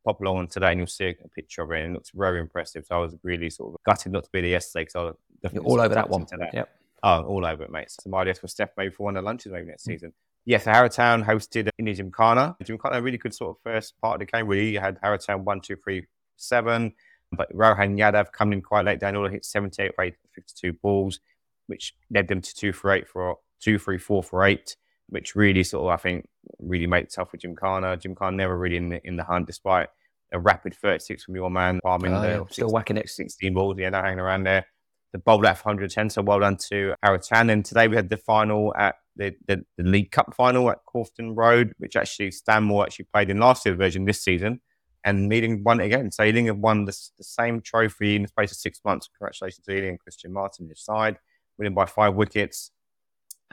pop 0.05 0.21
along 0.21 0.39
on 0.39 0.47
today 0.47 0.71
and 0.71 0.79
you'll 0.79 0.87
see 0.87 1.15
a 1.23 1.29
picture 1.29 1.63
of 1.63 1.71
it. 1.73 1.85
And 1.85 1.93
it 1.93 1.95
looks 1.95 2.11
very 2.15 2.41
impressive. 2.41 2.87
So 2.87 2.97
I 2.97 2.99
was 2.99 3.15
really 3.23 3.51
sort 3.51 3.75
of 3.75 3.83
gutted 3.85 4.13
not 4.13 4.25
to 4.25 4.31
be 4.33 4.41
there 4.41 4.51
yesterday 4.51 4.83
because 4.83 4.97
I 4.97 5.03
was 5.03 5.17
definitely 5.43 5.71
all 5.71 5.81
over 5.81 5.95
that 5.95 6.09
one. 6.09 6.27
that. 6.31 6.55
Yep. 6.55 6.69
Oh, 7.03 7.23
all 7.25 7.47
over 7.47 7.65
it, 7.65 7.71
mate. 7.71 7.91
So 7.91 8.11
my 8.11 8.23
idea 8.23 8.35
for 8.35 8.49
Steph 8.49 8.71
maybe 8.77 8.93
for 8.93 9.05
one 9.05 9.17
of 9.17 9.23
the 9.23 9.27
lunches 9.27 9.53
maybe 9.53 9.67
next 9.67 9.85
season. 9.85 10.13
Yes, 10.45 10.65
so 10.65 10.73
Harrow 10.73 10.89
Town 10.89 11.23
hosted 11.23 11.69
in 11.79 11.87
Gymkhana. 11.87 12.57
Gymkhana, 12.63 12.99
a 12.99 13.03
really 13.03 13.19
good 13.19 13.35
sort 13.35 13.57
of 13.57 13.63
first 13.63 14.01
part 14.01 14.15
of 14.15 14.27
the 14.27 14.33
game 14.33 14.47
Really, 14.47 14.71
you 14.71 14.81
had 14.81 14.99
Harrow 15.03 15.19
Town 15.19 15.45
one, 15.45 15.61
two, 15.61 15.77
three, 15.77 16.07
seven. 16.37 16.95
But 17.33 17.49
Rohan 17.53 17.99
Yadav 17.99 18.33
coming 18.33 18.59
in 18.59 18.63
quite 18.63 18.87
late 18.87 19.01
down, 19.01 19.15
all 19.17 19.29
hit 19.29 19.45
78 19.45 19.95
for 19.95 20.05
8, 20.05 20.15
52 20.35 20.73
balls, 20.73 21.21
which 21.67 21.95
led 22.11 22.29
them 22.29 22.41
to 22.41 22.55
two 22.55 22.73
for 22.73 22.91
eight 22.93 23.07
for 23.07 23.37
two, 23.61 23.79
three, 23.79 23.99
four 23.99 24.23
for 24.23 24.45
eight, 24.45 24.77
which 25.09 25.35
really 25.35 25.65
sort 25.65 25.85
of, 25.85 25.99
I 25.99 26.03
think, 26.03 26.29
really 26.59 26.87
made 26.87 27.05
it 27.05 27.13
tough 27.15 27.31
for 27.31 27.37
Gymkhana. 27.37 27.97
Gymkhana 27.97 28.37
never 28.37 28.57
really 28.57 28.77
in 28.77 28.91
the, 28.91 29.07
in 29.07 29.17
the 29.17 29.25
hunt 29.25 29.47
despite 29.47 29.89
a 30.33 30.39
rapid 30.39 30.75
36 30.75 31.25
from 31.25 31.35
your 31.35 31.51
man, 31.51 31.81
farming 31.83 32.13
Oh, 32.15 32.21
the 32.21 32.29
yeah, 32.29 32.45
still 32.51 32.71
whacking 32.71 32.97
it. 32.97 33.09
16 33.09 33.55
balls. 33.55 33.77
Yeah, 33.79 33.91
they're 33.91 34.03
hanging 34.03 34.21
around 34.21 34.45
there. 34.45 34.67
The 35.13 35.23
out 35.27 35.59
for 35.59 35.71
110, 35.71 36.11
so 36.11 36.21
well 36.21 36.41
done 36.41 36.59
to 36.69 36.95
Harrowtown. 37.03 37.51
And 37.51 37.65
today 37.65 37.89
we 37.89 37.97
had 37.97 38.11
the 38.11 38.19
final 38.19 38.75
at 38.77 38.97
the, 39.17 39.35
the, 39.47 39.65
the 39.79 39.85
League 39.85 40.11
Cup 40.11 40.35
final 40.35 40.71
at 40.71 40.79
Corfton 40.87 41.35
Road, 41.35 41.73
which 41.79 41.97
actually 41.97 42.31
Stanmore 42.31 42.85
actually 42.85 43.07
played 43.13 43.31
in 43.31 43.39
last 43.39 43.65
year's 43.65 43.79
version 43.79 44.05
this 44.05 44.23
season. 44.23 44.61
And 45.05 45.33
Ealing 45.33 45.65
won 45.65 45.81
it 45.81 45.87
again. 45.87 46.11
So 46.11 46.25
Ealing 46.25 46.47
have 46.47 46.59
won 46.59 46.85
the, 46.85 46.97
the 47.17 47.25
same 47.25 47.63
trophy 47.63 48.17
in 48.17 48.23
the 48.23 48.29
space 48.29 48.51
of 48.51 48.59
six 48.59 48.81
months. 48.85 49.09
Congratulations 49.19 49.65
to 49.65 49.73
Ealing 49.73 49.91
and 49.91 49.99
Christian 49.99 50.33
Martin, 50.33 50.69
his 50.69 50.85
side, 50.85 51.19
winning 51.57 51.73
by 51.73 51.87
five 51.87 52.15
wickets. 52.15 52.71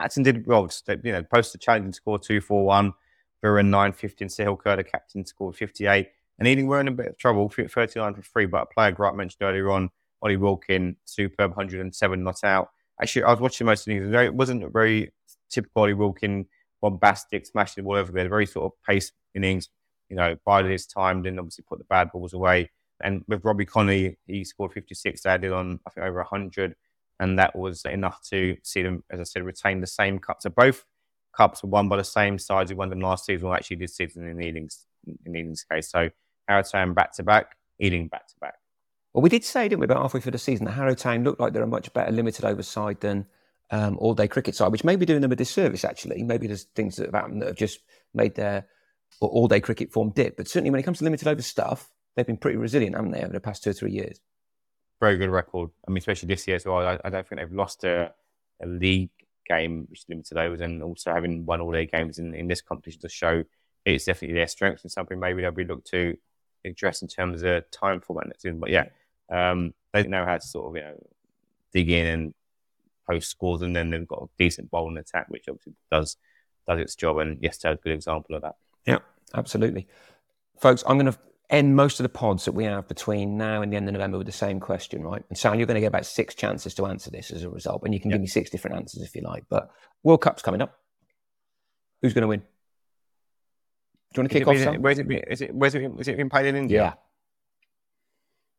Atson 0.00 0.24
did 0.24 0.46
well. 0.46 0.68
You 0.88 1.12
know, 1.12 1.22
posted 1.22 1.60
challenge 1.60 1.84
and 1.84 1.94
scored 1.94 2.22
2 2.22 2.40
4 2.40 2.64
1. 2.64 2.92
Viren 3.44 3.66
9 3.66 3.92
15. 3.92 4.28
Sahil 4.28 4.58
Kerr, 4.58 4.76
the 4.76 4.84
captain, 4.84 5.24
scored 5.24 5.56
58. 5.56 6.08
And 6.38 6.48
Ealing 6.48 6.66
were 6.66 6.80
in 6.80 6.88
a 6.88 6.92
bit 6.92 7.06
of 7.08 7.18
trouble, 7.18 7.48
39 7.48 8.14
for 8.14 8.22
three. 8.22 8.46
But 8.46 8.62
a 8.62 8.66
player 8.66 8.92
Grant 8.92 9.16
mentioned 9.16 9.42
earlier 9.42 9.70
on, 9.70 9.90
Ollie 10.22 10.36
Wilkin, 10.36 10.96
superb 11.04 11.50
107 11.52 12.22
not 12.22 12.44
out. 12.44 12.70
Actually, 13.00 13.24
I 13.24 13.30
was 13.30 13.40
watching 13.40 13.66
most 13.66 13.86
of 13.86 13.92
these. 13.92 14.02
It 14.02 14.34
wasn't 14.34 14.64
a 14.64 14.68
very 14.68 15.12
typical 15.50 15.82
Ollie 15.82 15.94
Wilkin, 15.94 16.46
bombastic, 16.80 17.46
smashing 17.46 17.82
the 17.82 17.86
ball 17.86 17.96
over 17.96 18.12
there. 18.12 18.28
Very 18.28 18.46
sort 18.46 18.72
of 18.72 18.82
pace 18.86 19.12
innings, 19.34 19.68
you 20.08 20.16
know, 20.16 20.36
bided 20.44 20.70
his 20.70 20.86
time, 20.86 21.22
then 21.22 21.38
obviously 21.38 21.64
put 21.68 21.78
the 21.78 21.84
bad 21.84 22.10
balls 22.12 22.32
away. 22.32 22.70
And 23.02 23.22
with 23.28 23.44
Robbie 23.44 23.66
Connolly, 23.66 24.18
he 24.26 24.44
scored 24.44 24.72
56, 24.72 25.26
added 25.26 25.52
on, 25.52 25.80
I 25.86 25.90
think, 25.90 26.06
over 26.06 26.18
100. 26.18 26.74
And 27.18 27.38
that 27.38 27.56
was 27.56 27.84
enough 27.84 28.22
to 28.30 28.56
see 28.62 28.82
them, 28.82 29.02
as 29.10 29.20
I 29.20 29.24
said, 29.24 29.42
retain 29.42 29.80
the 29.80 29.86
same 29.86 30.18
cup. 30.18 30.42
So 30.42 30.50
both 30.50 30.84
cups 31.36 31.62
were 31.62 31.68
won 31.68 31.88
by 31.88 31.96
the 31.96 32.04
same 32.04 32.38
sides 32.38 32.70
who 32.70 32.76
won 32.76 32.90
them 32.90 33.00
last 33.00 33.24
season, 33.24 33.48
or 33.48 33.54
actually 33.54 33.76
this 33.76 33.96
season 33.96 34.26
in 34.28 34.36
Ealing's, 34.38 34.86
in 35.24 35.34
Ealing's 35.34 35.64
case. 35.64 35.90
So 35.90 36.10
Harrowtown 36.48 36.94
back 36.94 37.12
to 37.14 37.22
back, 37.22 37.56
Ealing 37.82 38.08
back 38.08 38.26
to 38.28 38.34
back. 38.40 38.54
Well, 39.12 39.22
we 39.22 39.30
did 39.30 39.44
say, 39.44 39.68
didn't 39.68 39.80
we, 39.80 39.84
about 39.84 40.02
halfway 40.02 40.20
through 40.20 40.32
the 40.32 40.38
season 40.38 40.66
that 40.66 40.74
Harrowtown 40.74 41.24
looked 41.24 41.40
like 41.40 41.52
they're 41.52 41.62
a 41.62 41.66
much 41.66 41.92
better 41.92 42.12
limited 42.12 42.44
over 42.44 42.62
side 42.62 43.00
than 43.00 43.26
um, 43.70 43.96
all 43.98 44.14
day 44.14 44.28
cricket 44.28 44.54
side, 44.54 44.72
which 44.72 44.84
may 44.84 44.96
be 44.96 45.06
doing 45.06 45.22
them 45.22 45.32
a 45.32 45.36
disservice, 45.36 45.84
actually. 45.84 46.22
Maybe 46.22 46.46
there's 46.46 46.64
things 46.74 46.96
that 46.96 47.06
have 47.06 47.14
happened 47.14 47.42
that 47.42 47.48
have 47.48 47.56
just 47.56 47.80
made 48.14 48.34
their 48.34 48.66
all 49.20 49.48
day 49.48 49.60
cricket 49.60 49.92
form 49.92 50.10
dip. 50.10 50.36
But 50.36 50.48
certainly 50.48 50.70
when 50.70 50.80
it 50.80 50.82
comes 50.82 50.98
to 50.98 51.04
limited 51.04 51.28
over 51.28 51.42
stuff, 51.42 51.90
they've 52.14 52.26
been 52.26 52.36
pretty 52.36 52.58
resilient, 52.58 52.94
haven't 52.94 53.12
they, 53.12 53.22
over 53.22 53.32
the 53.32 53.40
past 53.40 53.64
two 53.64 53.70
or 53.70 53.74
three 53.74 53.92
years? 53.92 54.20
Very 55.00 55.16
good 55.18 55.30
record. 55.30 55.70
I 55.86 55.90
mean, 55.90 55.98
especially 55.98 56.28
this 56.28 56.46
year 56.46 56.56
as 56.56 56.64
well. 56.64 56.78
I, 56.78 56.98
I 57.04 57.10
don't 57.10 57.26
think 57.26 57.40
they've 57.40 57.52
lost 57.52 57.84
a, 57.84 58.12
a 58.62 58.66
league 58.66 59.10
game, 59.46 59.86
which 59.90 60.00
is 60.00 60.06
limited 60.08 60.38
overs, 60.38 60.60
and 60.60 60.82
also 60.82 61.12
having 61.12 61.44
won 61.44 61.60
all 61.60 61.70
their 61.70 61.84
games 61.84 62.18
in, 62.18 62.34
in 62.34 62.48
this 62.48 62.60
competition 62.60 63.00
to 63.02 63.08
show 63.08 63.44
it's 63.84 64.04
definitely 64.04 64.34
their 64.34 64.48
strength 64.48 64.82
and 64.82 64.90
something 64.90 65.18
maybe 65.18 65.40
they'll 65.40 65.52
be 65.52 65.64
looked 65.64 65.86
to 65.86 66.16
address 66.64 67.02
in 67.02 67.08
terms 67.08 67.42
of 67.42 67.70
time 67.70 68.00
format 68.00 68.26
next 68.26 68.42
season. 68.42 68.58
But 68.58 68.70
yeah, 68.70 68.86
um, 69.30 69.74
they 69.92 70.02
know 70.02 70.24
how 70.24 70.36
to 70.36 70.46
sort 70.46 70.68
of 70.68 70.76
you 70.76 70.82
know 70.82 71.06
dig 71.72 71.90
in 71.90 72.06
and 72.06 72.34
post 73.08 73.30
scores, 73.30 73.62
and 73.62 73.74
then 73.74 73.90
they've 73.90 74.06
got 74.06 74.22
a 74.22 74.28
decent 74.38 74.70
bowling 74.70 74.98
attack, 74.98 75.26
which 75.28 75.48
obviously 75.48 75.74
does 75.90 76.16
does 76.66 76.80
its 76.80 76.96
job. 76.96 77.18
And 77.18 77.40
yesterday's 77.42 77.78
a 77.78 77.82
good 77.82 77.92
example 77.92 78.34
of 78.34 78.42
that. 78.42 78.56
Yeah, 78.86 78.98
absolutely, 79.34 79.86
folks. 80.58 80.82
I'm 80.86 80.98
going 80.98 81.12
to 81.12 81.18
end 81.50 81.76
most 81.76 82.00
of 82.00 82.04
the 82.04 82.08
pods 82.08 82.44
that 82.44 82.52
we 82.52 82.64
have 82.64 82.88
between 82.88 83.36
now 83.36 83.62
and 83.62 83.72
the 83.72 83.76
end 83.76 83.88
of 83.88 83.92
November 83.92 84.18
with 84.18 84.26
the 84.26 84.32
same 84.32 84.58
question, 84.60 85.02
right? 85.02 85.24
And 85.28 85.38
Sal, 85.38 85.54
you're 85.54 85.66
going 85.66 85.76
to 85.76 85.80
get 85.80 85.86
about 85.88 86.06
six 86.06 86.34
chances 86.34 86.74
to 86.74 86.86
answer 86.86 87.10
this 87.10 87.30
as 87.30 87.42
a 87.44 87.50
result, 87.50 87.82
and 87.84 87.94
you 87.94 88.00
can 88.00 88.10
give 88.10 88.20
me 88.20 88.26
six 88.26 88.50
different 88.50 88.76
answers 88.76 89.02
if 89.02 89.14
you 89.14 89.22
like. 89.22 89.44
But 89.48 89.70
World 90.02 90.22
Cup's 90.22 90.42
coming 90.42 90.60
up. 90.60 90.78
Who's 92.02 92.14
going 92.14 92.22
to 92.22 92.28
win? 92.28 92.40
Do 92.40 92.46
you 94.16 94.22
want 94.22 94.32
to 94.32 94.38
kick 94.38 94.48
off? 94.48 94.56
Sam? 94.58 94.82
Where's 94.82 94.98
it, 94.98 95.06
is 95.28 95.40
it, 95.40 95.54
where's 95.54 95.74
it, 95.74 95.90
is 95.98 96.08
it 96.08 96.16
been 96.16 96.30
played 96.30 96.46
in 96.46 96.56
India? 96.56 96.82
Yeah. 96.82 96.92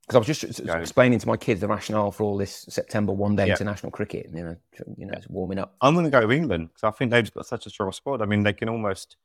Because 0.01 0.15
I 0.15 0.19
was 0.19 0.39
just 0.39 0.59
explaining 0.61 1.19
to 1.19 1.27
my 1.27 1.35
kids 1.35 1.59
the 1.59 1.67
rationale 1.67 2.11
for 2.11 2.23
all 2.23 2.37
this 2.37 2.65
September 2.69 3.11
one 3.11 3.35
day 3.35 3.47
Yeah. 3.47 3.53
international 3.53 3.91
cricket. 3.91 4.27
You 4.33 4.43
know, 4.43 4.55
you 4.97 5.05
know, 5.05 5.13
it's 5.17 5.27
warming 5.27 5.59
up. 5.59 5.75
I'm 5.81 5.93
going 5.95 6.05
to 6.05 6.11
go 6.11 6.25
with 6.25 6.37
England 6.37 6.69
because 6.69 6.83
I 6.83 6.91
think 6.91 7.11
they've 7.11 7.33
got 7.33 7.45
such 7.45 7.65
a 7.65 7.69
strong 7.69 7.91
squad. 7.91 8.21
I 8.21 8.25
mean, 8.25 8.43
they 8.43 8.53
can 8.53 8.69
almost 8.69 9.17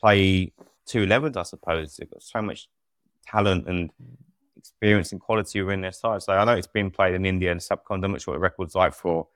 play 0.00 0.52
two 0.86 1.02
elevens, 1.02 1.36
I 1.36 1.42
suppose. 1.42 1.96
They've 1.96 2.10
got 2.10 2.22
so 2.22 2.40
much 2.42 2.68
talent 3.26 3.68
and 3.68 3.90
experience 4.56 5.12
and 5.12 5.20
quality 5.20 5.60
within 5.62 5.80
their 5.80 5.92
side. 5.92 6.22
So 6.22 6.32
I 6.32 6.44
know 6.44 6.52
it's 6.52 6.66
been 6.66 6.90
played 6.90 7.14
in 7.14 7.26
India 7.26 7.52
and 7.52 7.62
subcontinent. 7.62 8.04
I'm 8.04 8.12
not 8.12 8.22
sure 8.22 8.32
what 8.32 8.38
the 8.38 8.42
record's 8.42 8.74
like 8.74 8.94
for 8.94 9.28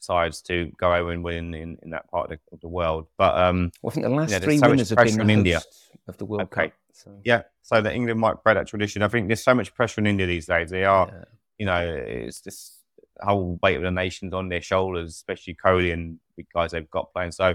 sides 0.00 0.42
to 0.42 0.70
go 0.78 0.94
over 0.94 1.12
and 1.12 1.24
win 1.24 1.54
in, 1.54 1.78
in 1.82 1.90
that 1.90 2.10
part 2.10 2.30
of 2.30 2.38
the, 2.38 2.54
of 2.54 2.60
the 2.60 2.68
world. 2.68 3.06
But 3.16 3.38
um, 3.38 3.72
Well, 3.82 3.90
I 3.90 3.94
think 3.94 4.04
the 4.04 4.10
last 4.10 4.30
yeah, 4.30 4.38
three 4.40 4.58
so 4.58 4.68
winners 4.68 4.90
have 4.90 4.98
been 4.98 5.16
the 5.16 5.22
in 5.22 5.30
India. 5.30 5.62
of 6.08 6.16
the 6.18 6.24
World 6.24 6.42
Okay. 6.42 6.68
Cup. 6.68 6.72
So. 6.92 7.10
Yeah, 7.24 7.42
so 7.62 7.80
that 7.80 7.94
England 7.94 8.20
might 8.20 8.42
break 8.44 8.56
that 8.56 8.68
tradition. 8.68 9.02
I 9.02 9.08
think 9.08 9.26
there's 9.28 9.42
so 9.42 9.54
much 9.54 9.74
pressure 9.74 10.00
in 10.00 10.06
India 10.06 10.26
these 10.26 10.46
days. 10.46 10.70
They 10.70 10.84
are, 10.84 11.26
you 11.58 11.66
know, 11.66 11.80
it's 11.80 12.40
this 12.40 12.80
whole 13.20 13.58
weight 13.62 13.76
of 13.76 13.82
the 13.82 13.90
nations 13.90 14.32
on 14.32 14.48
their 14.48 14.60
shoulders, 14.60 15.10
especially 15.10 15.56
Kohli 15.56 15.92
and 15.92 16.18
big 16.36 16.46
guys 16.54 16.70
they've 16.72 16.90
got 16.90 17.12
playing. 17.12 17.32
So 17.32 17.54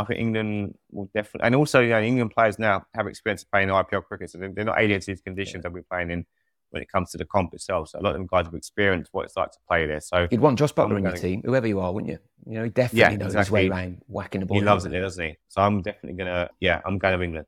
I 0.00 0.04
think 0.04 0.18
England 0.20 0.74
will 0.90 1.10
definitely, 1.14 1.46
and 1.46 1.54
also, 1.54 1.80
you 1.80 1.90
know, 1.90 2.00
England 2.00 2.30
players 2.30 2.58
now 2.58 2.86
have 2.94 3.06
experience 3.06 3.42
of 3.42 3.50
playing 3.50 3.68
IPL 3.68 4.04
cricket, 4.04 4.30
so 4.30 4.38
they're 4.38 4.52
they're 4.52 4.64
not 4.64 4.80
alien 4.80 5.00
to 5.00 5.06
these 5.06 5.20
conditions 5.20 5.62
that 5.62 5.72
we're 5.72 5.82
playing 5.82 6.10
in 6.10 6.26
when 6.70 6.82
it 6.82 6.88
comes 6.90 7.10
to 7.10 7.18
the 7.18 7.24
comp 7.24 7.52
itself. 7.52 7.88
So 7.90 7.98
a 7.98 8.00
lot 8.00 8.10
of 8.10 8.14
them 8.14 8.26
guys 8.30 8.46
have 8.46 8.54
experienced 8.54 9.10
what 9.12 9.26
it's 9.26 9.36
like 9.36 9.50
to 9.52 9.58
play 9.68 9.86
there. 9.86 10.00
So 10.00 10.26
You'd 10.30 10.40
want 10.40 10.58
Jos 10.58 10.72
Buttler 10.72 10.92
I'm 10.92 10.96
in 10.98 11.04
your 11.04 11.16
team, 11.16 11.42
whoever 11.44 11.66
you 11.66 11.80
are, 11.80 11.92
wouldn't 11.92 12.12
you? 12.12 12.18
You 12.46 12.58
know, 12.58 12.64
he 12.64 12.70
definitely 12.70 13.16
Yeah, 13.16 13.16
knows 13.16 13.34
his 13.34 13.50
way 13.50 13.66
exactly. 13.66 13.68
around 13.68 14.02
whacking 14.06 14.40
the 14.40 14.46
ball. 14.46 14.56
He 14.58 14.64
loves 14.64 14.86
it 14.86 14.90
there, 14.90 15.02
doesn't 15.02 15.24
he? 15.24 15.36
So 15.48 15.62
I'm 15.62 15.82
definitely 15.82 16.16
gonna, 16.16 16.48
yeah, 16.60 16.80
I'm 16.84 16.98
going 16.98 17.18
to 17.18 17.24
England. 17.24 17.46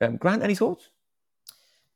Um, 0.00 0.16
Grant, 0.16 0.42
any 0.42 0.54
thoughts? 0.54 0.90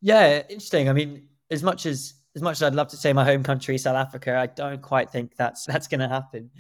Yeah, 0.01 0.39
interesting. 0.49 0.89
I 0.89 0.93
mean, 0.93 1.29
as 1.51 1.63
much 1.63 1.87
as 1.87 2.15
as 2.35 2.43
much 2.43 2.57
as 2.59 2.63
I'd 2.63 2.75
love 2.75 2.89
to 2.89 2.97
say 2.97 3.13
my 3.13 3.25
home 3.25 3.43
country, 3.43 3.77
South 3.77 3.97
Africa, 3.97 4.37
I 4.39 4.47
don't 4.47 4.81
quite 4.81 5.11
think 5.11 5.37
that's 5.37 5.65
that's 5.71 5.89
going 5.89 6.01
to 6.01 6.09
happen. 6.09 6.51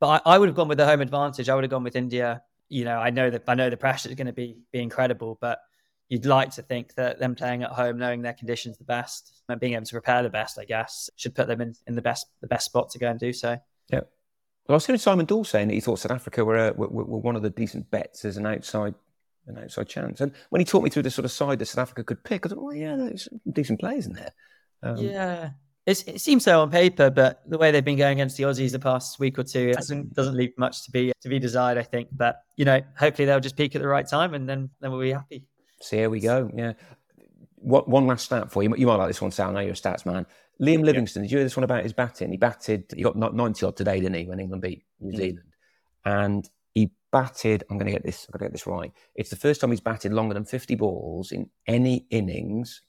But 0.00 0.22
I, 0.26 0.34
I 0.34 0.38
would 0.38 0.48
have 0.48 0.56
gone 0.56 0.68
with 0.68 0.78
the 0.78 0.86
home 0.86 1.00
advantage. 1.00 1.48
I 1.48 1.54
would 1.54 1.64
have 1.64 1.70
gone 1.70 1.84
with 1.84 1.96
India. 1.96 2.42
You 2.68 2.84
know, 2.84 2.98
I 2.98 3.10
know 3.10 3.30
that 3.30 3.44
I 3.46 3.54
know 3.54 3.70
the 3.70 3.76
pressure 3.76 4.08
is 4.08 4.14
going 4.14 4.26
to 4.26 4.32
be 4.32 4.56
be 4.72 4.80
incredible, 4.80 5.38
but 5.40 5.60
you'd 6.08 6.26
like 6.26 6.50
to 6.52 6.62
think 6.62 6.94
that 6.94 7.18
them 7.18 7.34
playing 7.34 7.62
at 7.62 7.70
home, 7.70 7.98
knowing 7.98 8.22
their 8.22 8.32
conditions 8.32 8.78
the 8.78 8.84
best, 8.84 9.42
and 9.48 9.60
being 9.60 9.74
able 9.74 9.84
to 9.84 9.92
prepare 9.92 10.22
the 10.22 10.30
best, 10.30 10.58
I 10.58 10.64
guess, 10.64 11.10
should 11.16 11.34
put 11.34 11.46
them 11.46 11.60
in, 11.60 11.74
in 11.86 11.94
the 11.94 12.02
best 12.02 12.26
the 12.40 12.46
best 12.46 12.66
spot 12.66 12.90
to 12.90 12.98
go 12.98 13.08
and 13.08 13.18
do 13.18 13.32
so. 13.32 13.58
Yeah. 13.90 14.00
Well, 14.66 14.74
I 14.74 14.74
was 14.74 14.86
hearing 14.86 14.98
Simon 14.98 15.26
Dawes 15.26 15.50
saying 15.50 15.68
that 15.68 15.74
he 15.74 15.80
thought 15.80 15.98
South 15.98 16.12
Africa 16.12 16.44
were, 16.44 16.56
uh, 16.56 16.72
were, 16.72 16.88
were 16.88 17.04
were 17.04 17.18
one 17.18 17.36
of 17.36 17.42
the 17.42 17.50
decent 17.50 17.90
bets 17.90 18.24
as 18.24 18.36
an 18.38 18.46
outside 18.46 18.94
an 19.46 19.58
outside 19.58 19.88
chance. 19.88 20.20
And 20.20 20.32
when 20.48 20.60
he 20.60 20.64
talked 20.64 20.84
me 20.84 20.90
through 20.90 21.02
the 21.02 21.10
sort 21.10 21.26
of 21.26 21.32
side 21.32 21.58
that 21.58 21.66
South 21.66 21.82
Africa 21.82 22.04
could 22.04 22.24
pick, 22.24 22.46
I 22.46 22.48
thought, 22.48 22.62
well, 22.62 22.74
yeah, 22.74 22.96
there's 22.96 23.24
some 23.24 23.40
decent 23.52 23.80
players 23.80 24.06
in 24.06 24.14
there. 24.14 24.32
Um, 24.82 24.96
yeah. 24.96 25.50
It's, 25.86 26.02
it 26.04 26.20
seems 26.20 26.44
so 26.44 26.62
on 26.62 26.70
paper, 26.70 27.10
but 27.10 27.42
the 27.46 27.58
way 27.58 27.70
they've 27.70 27.84
been 27.84 27.98
going 27.98 28.18
against 28.18 28.38
the 28.38 28.44
Aussies 28.44 28.72
the 28.72 28.78
past 28.78 29.18
week 29.18 29.38
or 29.38 29.44
two 29.44 29.68
it 29.68 29.74
doesn't 29.76 30.14
doesn't 30.14 30.34
leave 30.34 30.52
much 30.56 30.84
to 30.84 30.90
be 30.90 31.12
to 31.20 31.28
be 31.28 31.38
desired. 31.38 31.76
I 31.76 31.82
think, 31.82 32.08
but 32.12 32.36
you 32.56 32.64
know, 32.64 32.80
hopefully 32.98 33.26
they'll 33.26 33.40
just 33.40 33.56
peak 33.56 33.74
at 33.76 33.82
the 33.82 33.88
right 33.88 34.06
time, 34.08 34.32
and 34.32 34.48
then 34.48 34.70
then 34.80 34.90
we'll 34.90 35.00
be 35.00 35.12
happy. 35.12 35.44
So 35.80 35.96
here 35.96 36.08
we 36.08 36.20
go. 36.20 36.50
Yeah. 36.54 36.72
What, 37.56 37.88
one 37.88 38.06
last 38.06 38.26
stat 38.26 38.50
for 38.50 38.62
you. 38.62 38.74
You 38.76 38.86
might 38.86 38.96
like 38.96 39.08
this 39.08 39.20
one, 39.20 39.30
Sal. 39.30 39.50
I 39.50 39.52
know 39.52 39.60
you're 39.60 39.70
a 39.70 39.74
stats 39.74 40.06
man. 40.06 40.26
Liam 40.60 40.84
Livingstone, 40.84 41.22
did 41.22 41.32
you 41.32 41.38
hear 41.38 41.44
this 41.44 41.56
one 41.56 41.64
about 41.64 41.82
his 41.82 41.92
batting? 41.92 42.30
He 42.30 42.36
batted, 42.36 42.84
he 42.94 43.02
got 43.02 43.16
90 43.16 43.66
odd 43.66 43.76
today, 43.76 44.00
didn't 44.00 44.14
he, 44.14 44.26
when 44.26 44.38
England 44.38 44.62
beat 44.62 44.84
New 45.00 45.12
Mm. 45.12 45.16
Zealand? 45.16 45.48
And 46.04 46.50
he 46.74 46.92
batted, 47.10 47.64
I'm 47.68 47.78
going 47.78 47.86
to 47.86 47.92
get 47.92 48.04
this, 48.04 48.26
I'm 48.26 48.38
going 48.38 48.46
to 48.46 48.50
get 48.50 48.52
this 48.52 48.66
right. 48.66 48.92
It's 49.14 49.30
the 49.30 49.36
first 49.36 49.60
time 49.60 49.70
he's 49.70 49.80
batted 49.80 50.12
longer 50.12 50.34
than 50.34 50.44
50 50.44 50.74
balls 50.76 51.32
in 51.32 51.50
any 51.66 52.06
innings. 52.10 52.82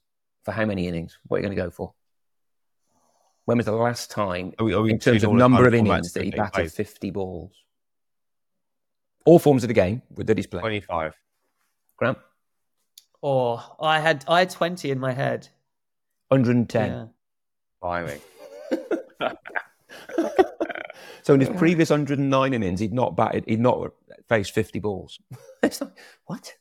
For 0.44 0.52
how 0.52 0.66
many 0.66 0.88
innings? 0.88 1.18
What 1.26 1.38
are 1.38 1.40
you 1.40 1.48
going 1.48 1.58
to 1.58 1.64
go 1.64 1.72
for? 1.72 1.94
When 3.46 3.58
was 3.58 3.66
the 3.68 3.72
last 3.72 4.10
time, 4.12 4.54
Are 4.60 4.66
we- 4.66 4.74
are 4.74 4.82
we 4.82 4.92
in 4.92 5.00
terms 5.00 5.24
of 5.24 5.32
number 5.34 5.68
of 5.68 5.74
innings 5.74 6.14
that 6.14 6.24
he 6.24 6.32
batted 6.32 6.54
played? 6.54 6.72
50 6.72 7.12
balls? 7.12 7.52
All 9.26 9.40
forms 9.40 9.64
of 9.64 9.68
the 9.70 9.74
game 9.74 10.02
with 10.14 10.28
that 10.28 10.38
he's 10.38 10.48
played. 10.48 10.62
25. 10.62 11.14
Grant? 11.98 12.18
Oh, 13.24 13.76
I 13.80 14.00
had 14.00 14.24
I 14.28 14.40
had 14.40 14.52
twenty 14.52 14.92
in 14.92 15.00
my 15.00 15.14
head. 15.14 15.50
110. 16.28 16.92
Yeah. 16.92 17.06
Blimey. 17.82 18.20
So 21.26 21.34
in 21.34 21.40
his 21.40 21.50
previous 21.50 21.90
109 21.90 22.54
innings, 22.54 22.80
he'd 22.80 22.94
not 22.94 23.16
batted, 23.16 23.46
he'd 23.48 23.60
not 23.60 23.94
faced 24.30 24.52
50 24.52 24.78
balls. 24.78 25.20
it's 25.64 25.82
like, 25.82 25.98
what? 26.28 26.54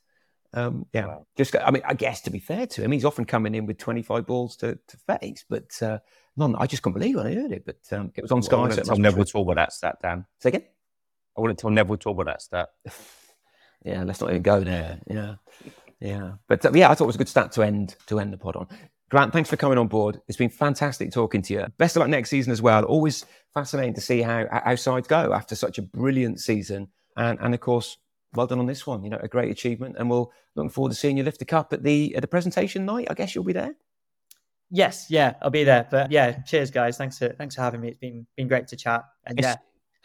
Um, 0.54 0.86
yeah, 0.94 1.18
just 1.36 1.54
I 1.54 1.70
mean, 1.70 1.82
I 1.84 1.92
guess 1.92 2.22
to 2.22 2.30
be 2.30 2.38
fair 2.38 2.66
to 2.68 2.82
him, 2.82 2.90
he's 2.90 3.04
often 3.04 3.26
coming 3.26 3.54
in 3.54 3.66
with 3.66 3.76
25 3.76 4.24
balls 4.24 4.56
to, 4.56 4.78
to 4.88 4.96
face, 4.96 5.44
but 5.50 5.82
uh, 5.82 5.98
none. 6.36 6.56
I 6.56 6.66
just 6.66 6.82
couldn't 6.82 6.98
believe 6.98 7.16
when 7.16 7.26
I 7.26 7.34
heard 7.34 7.52
it. 7.52 7.64
But 7.64 7.78
um, 7.92 8.12
it 8.14 8.22
was 8.22 8.32
on 8.32 8.42
Sky. 8.42 8.56
I 8.56 8.58
so 8.58 8.62
wouldn't 8.62 8.78
it 8.78 8.84
tell 8.84 8.92
must 8.92 8.98
be 8.98 9.02
Neville. 9.02 9.24
Talbot 9.24 9.56
that 9.56 9.72
stat, 9.72 9.96
Dan. 10.02 10.26
Say 10.40 10.48
again? 10.50 10.64
I 11.36 11.40
wouldn't 11.40 11.58
tell 11.58 11.70
Neville 11.70 11.96
Talbot 11.96 12.26
that 12.26 12.42
stat. 12.42 12.68
Yeah, 13.84 14.02
let's 14.02 14.20
not 14.20 14.30
even 14.30 14.42
go 14.42 14.60
there. 14.60 14.98
Yeah, 15.06 15.34
yeah. 16.00 16.32
But 16.48 16.64
uh, 16.64 16.72
yeah, 16.72 16.90
I 16.90 16.94
thought 16.94 17.04
it 17.04 17.08
was 17.08 17.16
a 17.16 17.18
good 17.18 17.28
stat 17.28 17.52
to 17.52 17.62
end 17.62 17.96
to 18.06 18.18
end 18.18 18.32
the 18.32 18.38
pod 18.38 18.56
on. 18.56 18.66
Grant, 19.10 19.32
thanks 19.32 19.50
for 19.50 19.56
coming 19.56 19.76
on 19.76 19.88
board. 19.88 20.20
It's 20.26 20.38
been 20.38 20.48
fantastic 20.48 21.12
talking 21.12 21.42
to 21.42 21.52
you. 21.52 21.66
Best 21.76 21.94
of 21.94 22.00
luck 22.00 22.08
next 22.08 22.30
season 22.30 22.50
as 22.50 22.62
well. 22.62 22.84
Always 22.84 23.26
fascinating 23.52 23.94
to 23.94 24.00
see 24.00 24.22
how 24.22 24.46
how 24.50 24.74
sides 24.76 25.06
go 25.06 25.32
after 25.34 25.54
such 25.54 25.78
a 25.78 25.82
brilliant 25.82 26.40
season. 26.40 26.88
And 27.16 27.38
and 27.40 27.52
of 27.54 27.60
course, 27.60 27.98
well 28.32 28.46
done 28.46 28.58
on 28.58 28.66
this 28.66 28.86
one. 28.86 29.04
You 29.04 29.10
know, 29.10 29.20
a 29.22 29.28
great 29.28 29.50
achievement. 29.50 29.96
And 29.98 30.08
we'll 30.08 30.32
looking 30.56 30.70
forward 30.70 30.90
to 30.90 30.96
seeing 30.96 31.18
you 31.18 31.22
lift 31.22 31.38
the 31.38 31.44
cup 31.44 31.72
at 31.74 31.82
the 31.82 32.16
at 32.16 32.22
the 32.22 32.28
presentation 32.28 32.86
night. 32.86 33.08
I 33.10 33.14
guess 33.14 33.34
you'll 33.34 33.44
be 33.44 33.52
there. 33.52 33.74
Yes, 34.74 35.06
yeah, 35.08 35.34
I'll 35.40 35.50
be 35.50 35.62
there. 35.62 35.86
But 35.88 36.10
yeah, 36.10 36.32
cheers, 36.42 36.72
guys. 36.72 36.98
Thanks 36.98 37.16
for 37.16 37.28
thanks 37.28 37.54
for 37.54 37.60
having 37.60 37.80
me. 37.80 37.88
It's 37.88 37.98
been 37.98 38.26
been 38.36 38.48
great 38.48 38.66
to 38.68 38.76
chat, 38.76 39.04
and 39.24 39.38
Yes. 39.38 39.44
yeah, 39.44 39.56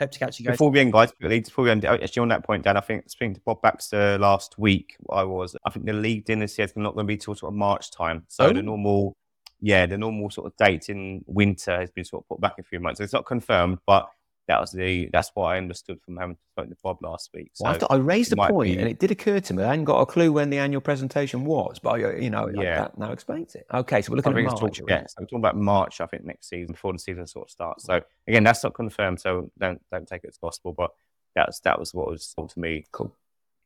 hope 0.05 0.11
to 0.11 0.19
catch 0.19 0.39
you 0.39 0.45
guys. 0.45 0.53
Before 0.53 0.69
we 0.69 0.79
end, 0.79 0.93
guys, 0.93 1.11
before 1.19 1.63
we 1.65 1.71
end, 1.71 1.83
actually 1.85 2.21
on 2.21 2.27
that 2.27 2.43
point, 2.45 2.63
Dan, 2.63 2.77
I 2.77 2.81
think 2.81 3.09
speaking 3.09 3.33
to 3.33 3.41
Bob 3.41 3.63
Baxter 3.63 4.19
last 4.19 4.59
week, 4.59 4.95
I 5.09 5.23
was, 5.23 5.55
I 5.65 5.71
think 5.71 5.87
the 5.87 5.93
league 5.93 6.25
dinner 6.25 6.43
this 6.43 6.55
year 6.59 6.65
is 6.65 6.73
not 6.75 6.93
going 6.93 7.07
to 7.07 7.07
be 7.07 7.17
till 7.17 7.33
sort 7.33 7.51
of 7.51 7.57
March 7.57 7.89
time. 7.89 8.25
So 8.27 8.45
Oh. 8.45 8.53
the 8.53 8.61
normal, 8.61 9.13
yeah, 9.59 9.87
the 9.87 9.97
normal 9.97 10.29
sort 10.29 10.45
of 10.45 10.53
date 10.57 10.87
in 10.89 11.23
winter 11.25 11.79
has 11.79 11.89
been 11.89 12.05
sort 12.05 12.23
of 12.23 12.27
put 12.29 12.39
back 12.39 12.53
a 12.59 12.63
few 12.63 12.79
months. 12.79 12.99
So 12.99 13.03
it's 13.03 13.13
not 13.13 13.25
confirmed, 13.25 13.79
but 13.87 14.07
that 14.49 14.59
was 14.59 14.71
the, 14.71 15.09
that's 15.13 15.29
what 15.35 15.45
I 15.45 15.57
understood 15.57 16.01
from 16.01 16.17
having 16.17 16.35
spoken 16.53 16.71
to 16.71 16.77
Bob 16.83 16.97
last 17.01 17.29
week. 17.33 17.51
So 17.53 17.63
Well, 17.63 17.73
I, 17.75 17.77
thought- 17.77 17.91
I 17.91 17.95
raised 17.97 18.33
a 18.33 18.35
point, 18.35 18.73
be- 18.73 18.77
and 18.79 18.89
it 18.89 18.99
did 18.99 19.11
occur 19.11 19.39
to 19.39 19.53
me. 19.53 19.63
I 19.63 19.67
hadn't 19.67 19.85
got 19.85 20.01
a 20.01 20.05
clue 20.05 20.33
when 20.33 20.49
the 20.49 20.57
annual 20.57 20.81
presentation 20.81 21.45
was, 21.45 21.79
but 21.79 21.91
I, 21.91 22.15
you 22.17 22.29
know, 22.29 22.49
Yeah. 22.53 22.79
that 22.81 22.97
now 22.97 23.11
explains 23.13 23.55
it. 23.55 23.65
Okay, 23.73 24.01
so 24.01 24.11
we're 24.11 24.17
looking 24.17 24.35
at 24.37 24.43
March. 24.43 24.59
talk- 24.59 24.89
yeah, 24.89 25.05
so 25.07 25.15
we're 25.19 25.25
talking 25.27 25.37
about 25.39 25.55
March, 25.55 26.01
I 26.01 26.07
think, 26.07 26.25
next 26.25 26.49
season 26.49 26.73
before 26.73 26.91
the 26.91 26.99
season 26.99 27.25
sort 27.27 27.47
of 27.47 27.51
starts. 27.51 27.85
So 27.85 28.01
again, 28.27 28.43
that's 28.43 28.63
not 28.63 28.73
confirmed, 28.73 29.21
so 29.21 29.49
don't 29.57 29.81
don't 29.91 30.07
take 30.07 30.23
it 30.25 30.29
as 30.29 30.37
gospel. 30.37 30.73
But 30.73 30.91
that's 31.35 31.59
that 31.61 31.79
was 31.79 31.93
what 31.93 32.07
was 32.07 32.33
told 32.33 32.49
to 32.49 32.59
me 32.59 32.85
Cool. 32.91 33.15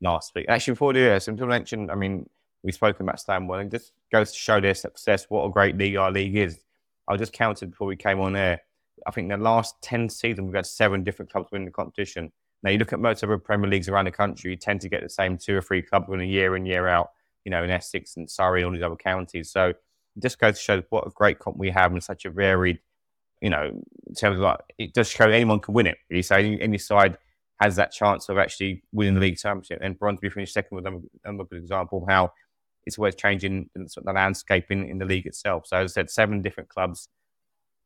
last 0.01 0.36
week. 0.36 0.47
Actually, 0.49 0.73
before 0.73 0.93
the 0.93 0.99
year, 0.99 1.19
so 1.21 1.34
to 1.34 1.45
mention, 1.47 1.89
I 1.89 1.95
mean, 1.95 2.29
we've 2.61 2.75
spoken 2.75 3.03
about 3.07 3.21
Stanmore, 3.21 3.61
and 3.61 3.71
just 3.71 3.93
goes 4.11 4.34
to 4.34 4.38
show 4.38 4.59
their 4.59 4.75
success, 4.75 5.27
what 5.29 5.45
a 5.45 5.49
great 5.49 5.77
league 5.77 5.95
our 5.95 6.11
league 6.11 6.36
is. 6.36 6.59
I 7.07 7.15
just 7.15 7.31
counted 7.34 7.71
before 7.71 7.88
we 7.88 7.95
came 7.95 8.19
on 8.19 8.36
air. 8.36 8.61
I 9.08 9.12
think 9.12 9.30
the 9.30 9.38
last 9.38 9.76
10 9.82 10.10
seasons, 10.10 10.45
we've 10.45 10.56
had 10.56 10.66
seven 10.66 11.04
different 11.04 11.32
clubs 11.32 11.49
win 11.51 11.66
the 11.66 11.72
competition. 11.72 12.32
Now, 12.62 12.72
you 12.72 12.78
look 12.78 12.93
at 12.93 12.99
most 12.99 13.24
other 13.24 13.38
Premier 13.38 13.70
Leagues 13.70 13.89
around 13.89 14.06
the 14.06 14.12
country, 14.12 14.51
you 14.51 14.58
tend 14.58 14.82
to 14.82 14.89
get 14.89 15.01
the 15.01 15.10
same 15.10 15.38
two 15.38 15.58
or 15.58 15.62
three 15.62 15.82
clubs 15.82 16.08
winning 16.08 16.30
year 16.30 16.56
in, 16.56 16.66
year 16.66 16.88
out, 16.88 17.12
you 17.43 17.51
know, 17.51 17.64
in 17.64 17.70
Essex 17.70 18.16
and 18.16 18.30
Surrey 18.30 18.62
and 18.62 18.68
all 18.68 18.74
these 18.74 18.84
other 18.84 18.95
counties. 18.95 19.51
So 19.51 19.70
it 19.70 19.78
just 20.22 20.39
goes 20.39 20.56
to 20.56 20.62
show 20.62 20.84
what 20.89 21.06
a 21.06 21.10
great 21.10 21.39
comp 21.39 21.58
we 21.58 21.72
have 21.72 21.91
and 21.91 22.01
such 22.01 22.26
a 22.26 22.30
varied, 22.30 22.80
you 23.41 23.49
know, 23.49 23.82
in 24.08 24.16
terms 24.16 24.38
of 24.38 24.43
like, 24.43 24.60
it 24.78 24.93
does 24.93 25.10
show 25.10 25.30
anyone 25.30 25.60
can 25.60 25.74
win 25.74 25.88
it. 25.88 25.97
Really. 26.10 26.22
So 26.22 26.36
any, 26.36 26.62
any 26.62 26.78
side 26.78 27.18
has 27.60 27.76
that 27.76 27.91
chance 27.91 28.30
of 28.30 28.38
actually 28.38 28.84
winning 28.93 29.16
the 29.16 29.20
league 29.20 29.38
championship. 29.38 29.80
And 29.82 29.99
Brondesbury 29.99 30.32
finished 30.32 30.54
second 30.54 30.76
with 30.76 30.86
another 30.86 31.43
good 31.43 31.60
example 31.60 32.04
of 32.04 32.10
how 32.10 32.32
it's 32.86 32.97
always 32.97 33.16
changing 33.16 33.70
the 33.76 34.14
landscape 34.14 34.66
in, 34.70 34.84
in 34.86 34.97
the 34.97 35.06
league 35.06 35.26
itself. 35.26 35.68
So 35.68 35.78
as 35.78 35.91
I 35.91 35.93
said, 35.93 36.10
seven 36.10 36.41
different 36.41 36.70
clubs 36.70 37.10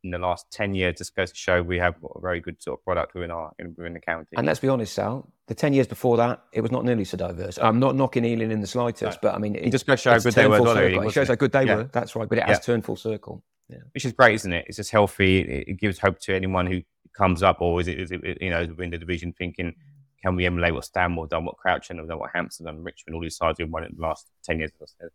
in 0.08 0.12
the 0.12 0.26
last 0.26 0.50
10 0.52 0.74
years 0.74 0.96
just 0.98 1.16
goes 1.16 1.32
to 1.32 1.38
show 1.38 1.62
we 1.62 1.78
have 1.78 1.96
a 2.16 2.20
very 2.22 2.40
good 2.40 2.62
sort 2.62 2.80
of 2.80 2.84
product 2.86 3.14
within 3.14 3.30
our 3.32 3.52
in, 3.60 3.76
within 3.78 3.94
the 3.94 4.00
county. 4.00 4.30
And 4.38 4.48
let's 4.48 4.60
be 4.60 4.70
honest, 4.70 4.94
Sal, 4.94 5.30
the 5.48 5.56
10 5.56 5.74
years 5.74 5.88
before 5.88 6.18
that, 6.18 6.44
it 6.54 6.62
was 6.62 6.72
not 6.72 6.86
nearly 6.86 7.04
so 7.04 7.18
diverse. 7.18 7.60
I'm 7.62 7.80
not 7.80 7.96
knocking 7.96 8.24
Ealing 8.26 8.52
in 8.52 8.62
the 8.62 8.68
slightest, 8.68 9.20
but 9.22 9.36
I 9.36 9.38
mean, 9.38 9.56
it 9.56 9.70
just 9.72 9.86
goes 9.86 10.00
to 10.00 10.04
show 10.04 10.12
how 10.12 10.20
good 10.20 10.34
they 10.34 10.48
were, 10.48 10.58
don't 10.60 11.06
it. 11.08 11.12
Shows 11.12 11.24
it? 11.26 11.34
how 11.34 11.36
good 11.36 11.52
they 11.52 11.66
Yeah. 11.66 11.76
were. 11.76 11.84
That's 11.92 12.16
right. 12.16 12.28
But 12.28 12.38
it 12.40 12.46
has 12.46 12.58
Yeah. 12.58 12.62
turned 12.62 12.86
full 12.86 12.96
circle. 12.96 13.44
Yeah. 13.70 13.80
which 13.94 14.06
is 14.06 14.14
great, 14.14 14.36
isn't 14.36 14.54
it? 14.54 14.64
It's 14.70 14.78
just 14.78 14.92
healthy. 14.92 15.40
It, 15.42 15.68
it 15.68 15.74
gives 15.74 16.00
hope 16.00 16.20
to 16.20 16.34
anyone 16.34 16.68
who 16.68 16.84
comes 17.18 17.44
up, 17.44 17.60
or 17.60 17.82
is 17.82 17.90
it, 17.90 18.00
is 18.00 18.12
it 18.14 18.22
you 18.42 18.50
know, 18.50 18.62
within 18.62 18.92
the 18.92 18.98
division 18.98 19.34
thinking, 19.38 19.76
can 20.24 20.38
we 20.38 20.46
emulate 20.46 20.74
what 20.74 20.86
Stanmore 20.86 21.28
done, 21.28 21.44
what 21.44 21.58
Crouch 21.58 21.90
have 21.90 21.98
done, 21.98 22.18
what 22.18 22.30
Hampton 22.34 22.66
done, 22.66 22.82
Richmond, 22.82 23.16
all 23.16 23.22
these 23.22 23.36
sides 23.36 23.60
have 23.60 23.70
won 23.70 23.84
in 23.84 23.94
the 23.98 24.02
last 24.02 24.28
10 24.46 24.60
years, 24.60 24.72
as 24.82 24.94
I 25.02 25.04
said. 25.04 25.10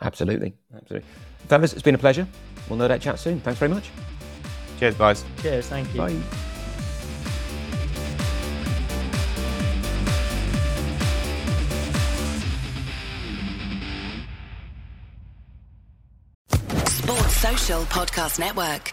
Absolutely. 0.00 0.54
Absolutely. 0.74 1.08
Fellas, 1.48 1.72
it's 1.74 1.82
been 1.82 1.94
a 1.94 1.98
pleasure. 1.98 2.26
We'll 2.68 2.78
no 2.78 2.88
doubt 2.88 3.00
chat 3.02 3.18
soon. 3.18 3.40
Thanks 3.40 3.58
very 3.60 3.70
much. 3.70 3.90
Cheers, 4.82 4.96
guys. 4.96 5.24
Cheers, 5.40 5.68
thank 5.68 5.94
you. 5.94 6.00
Bye. 6.00 6.16
Sports 16.88 17.36
Social 17.36 17.82
Podcast 17.84 18.40
Network. 18.40 18.92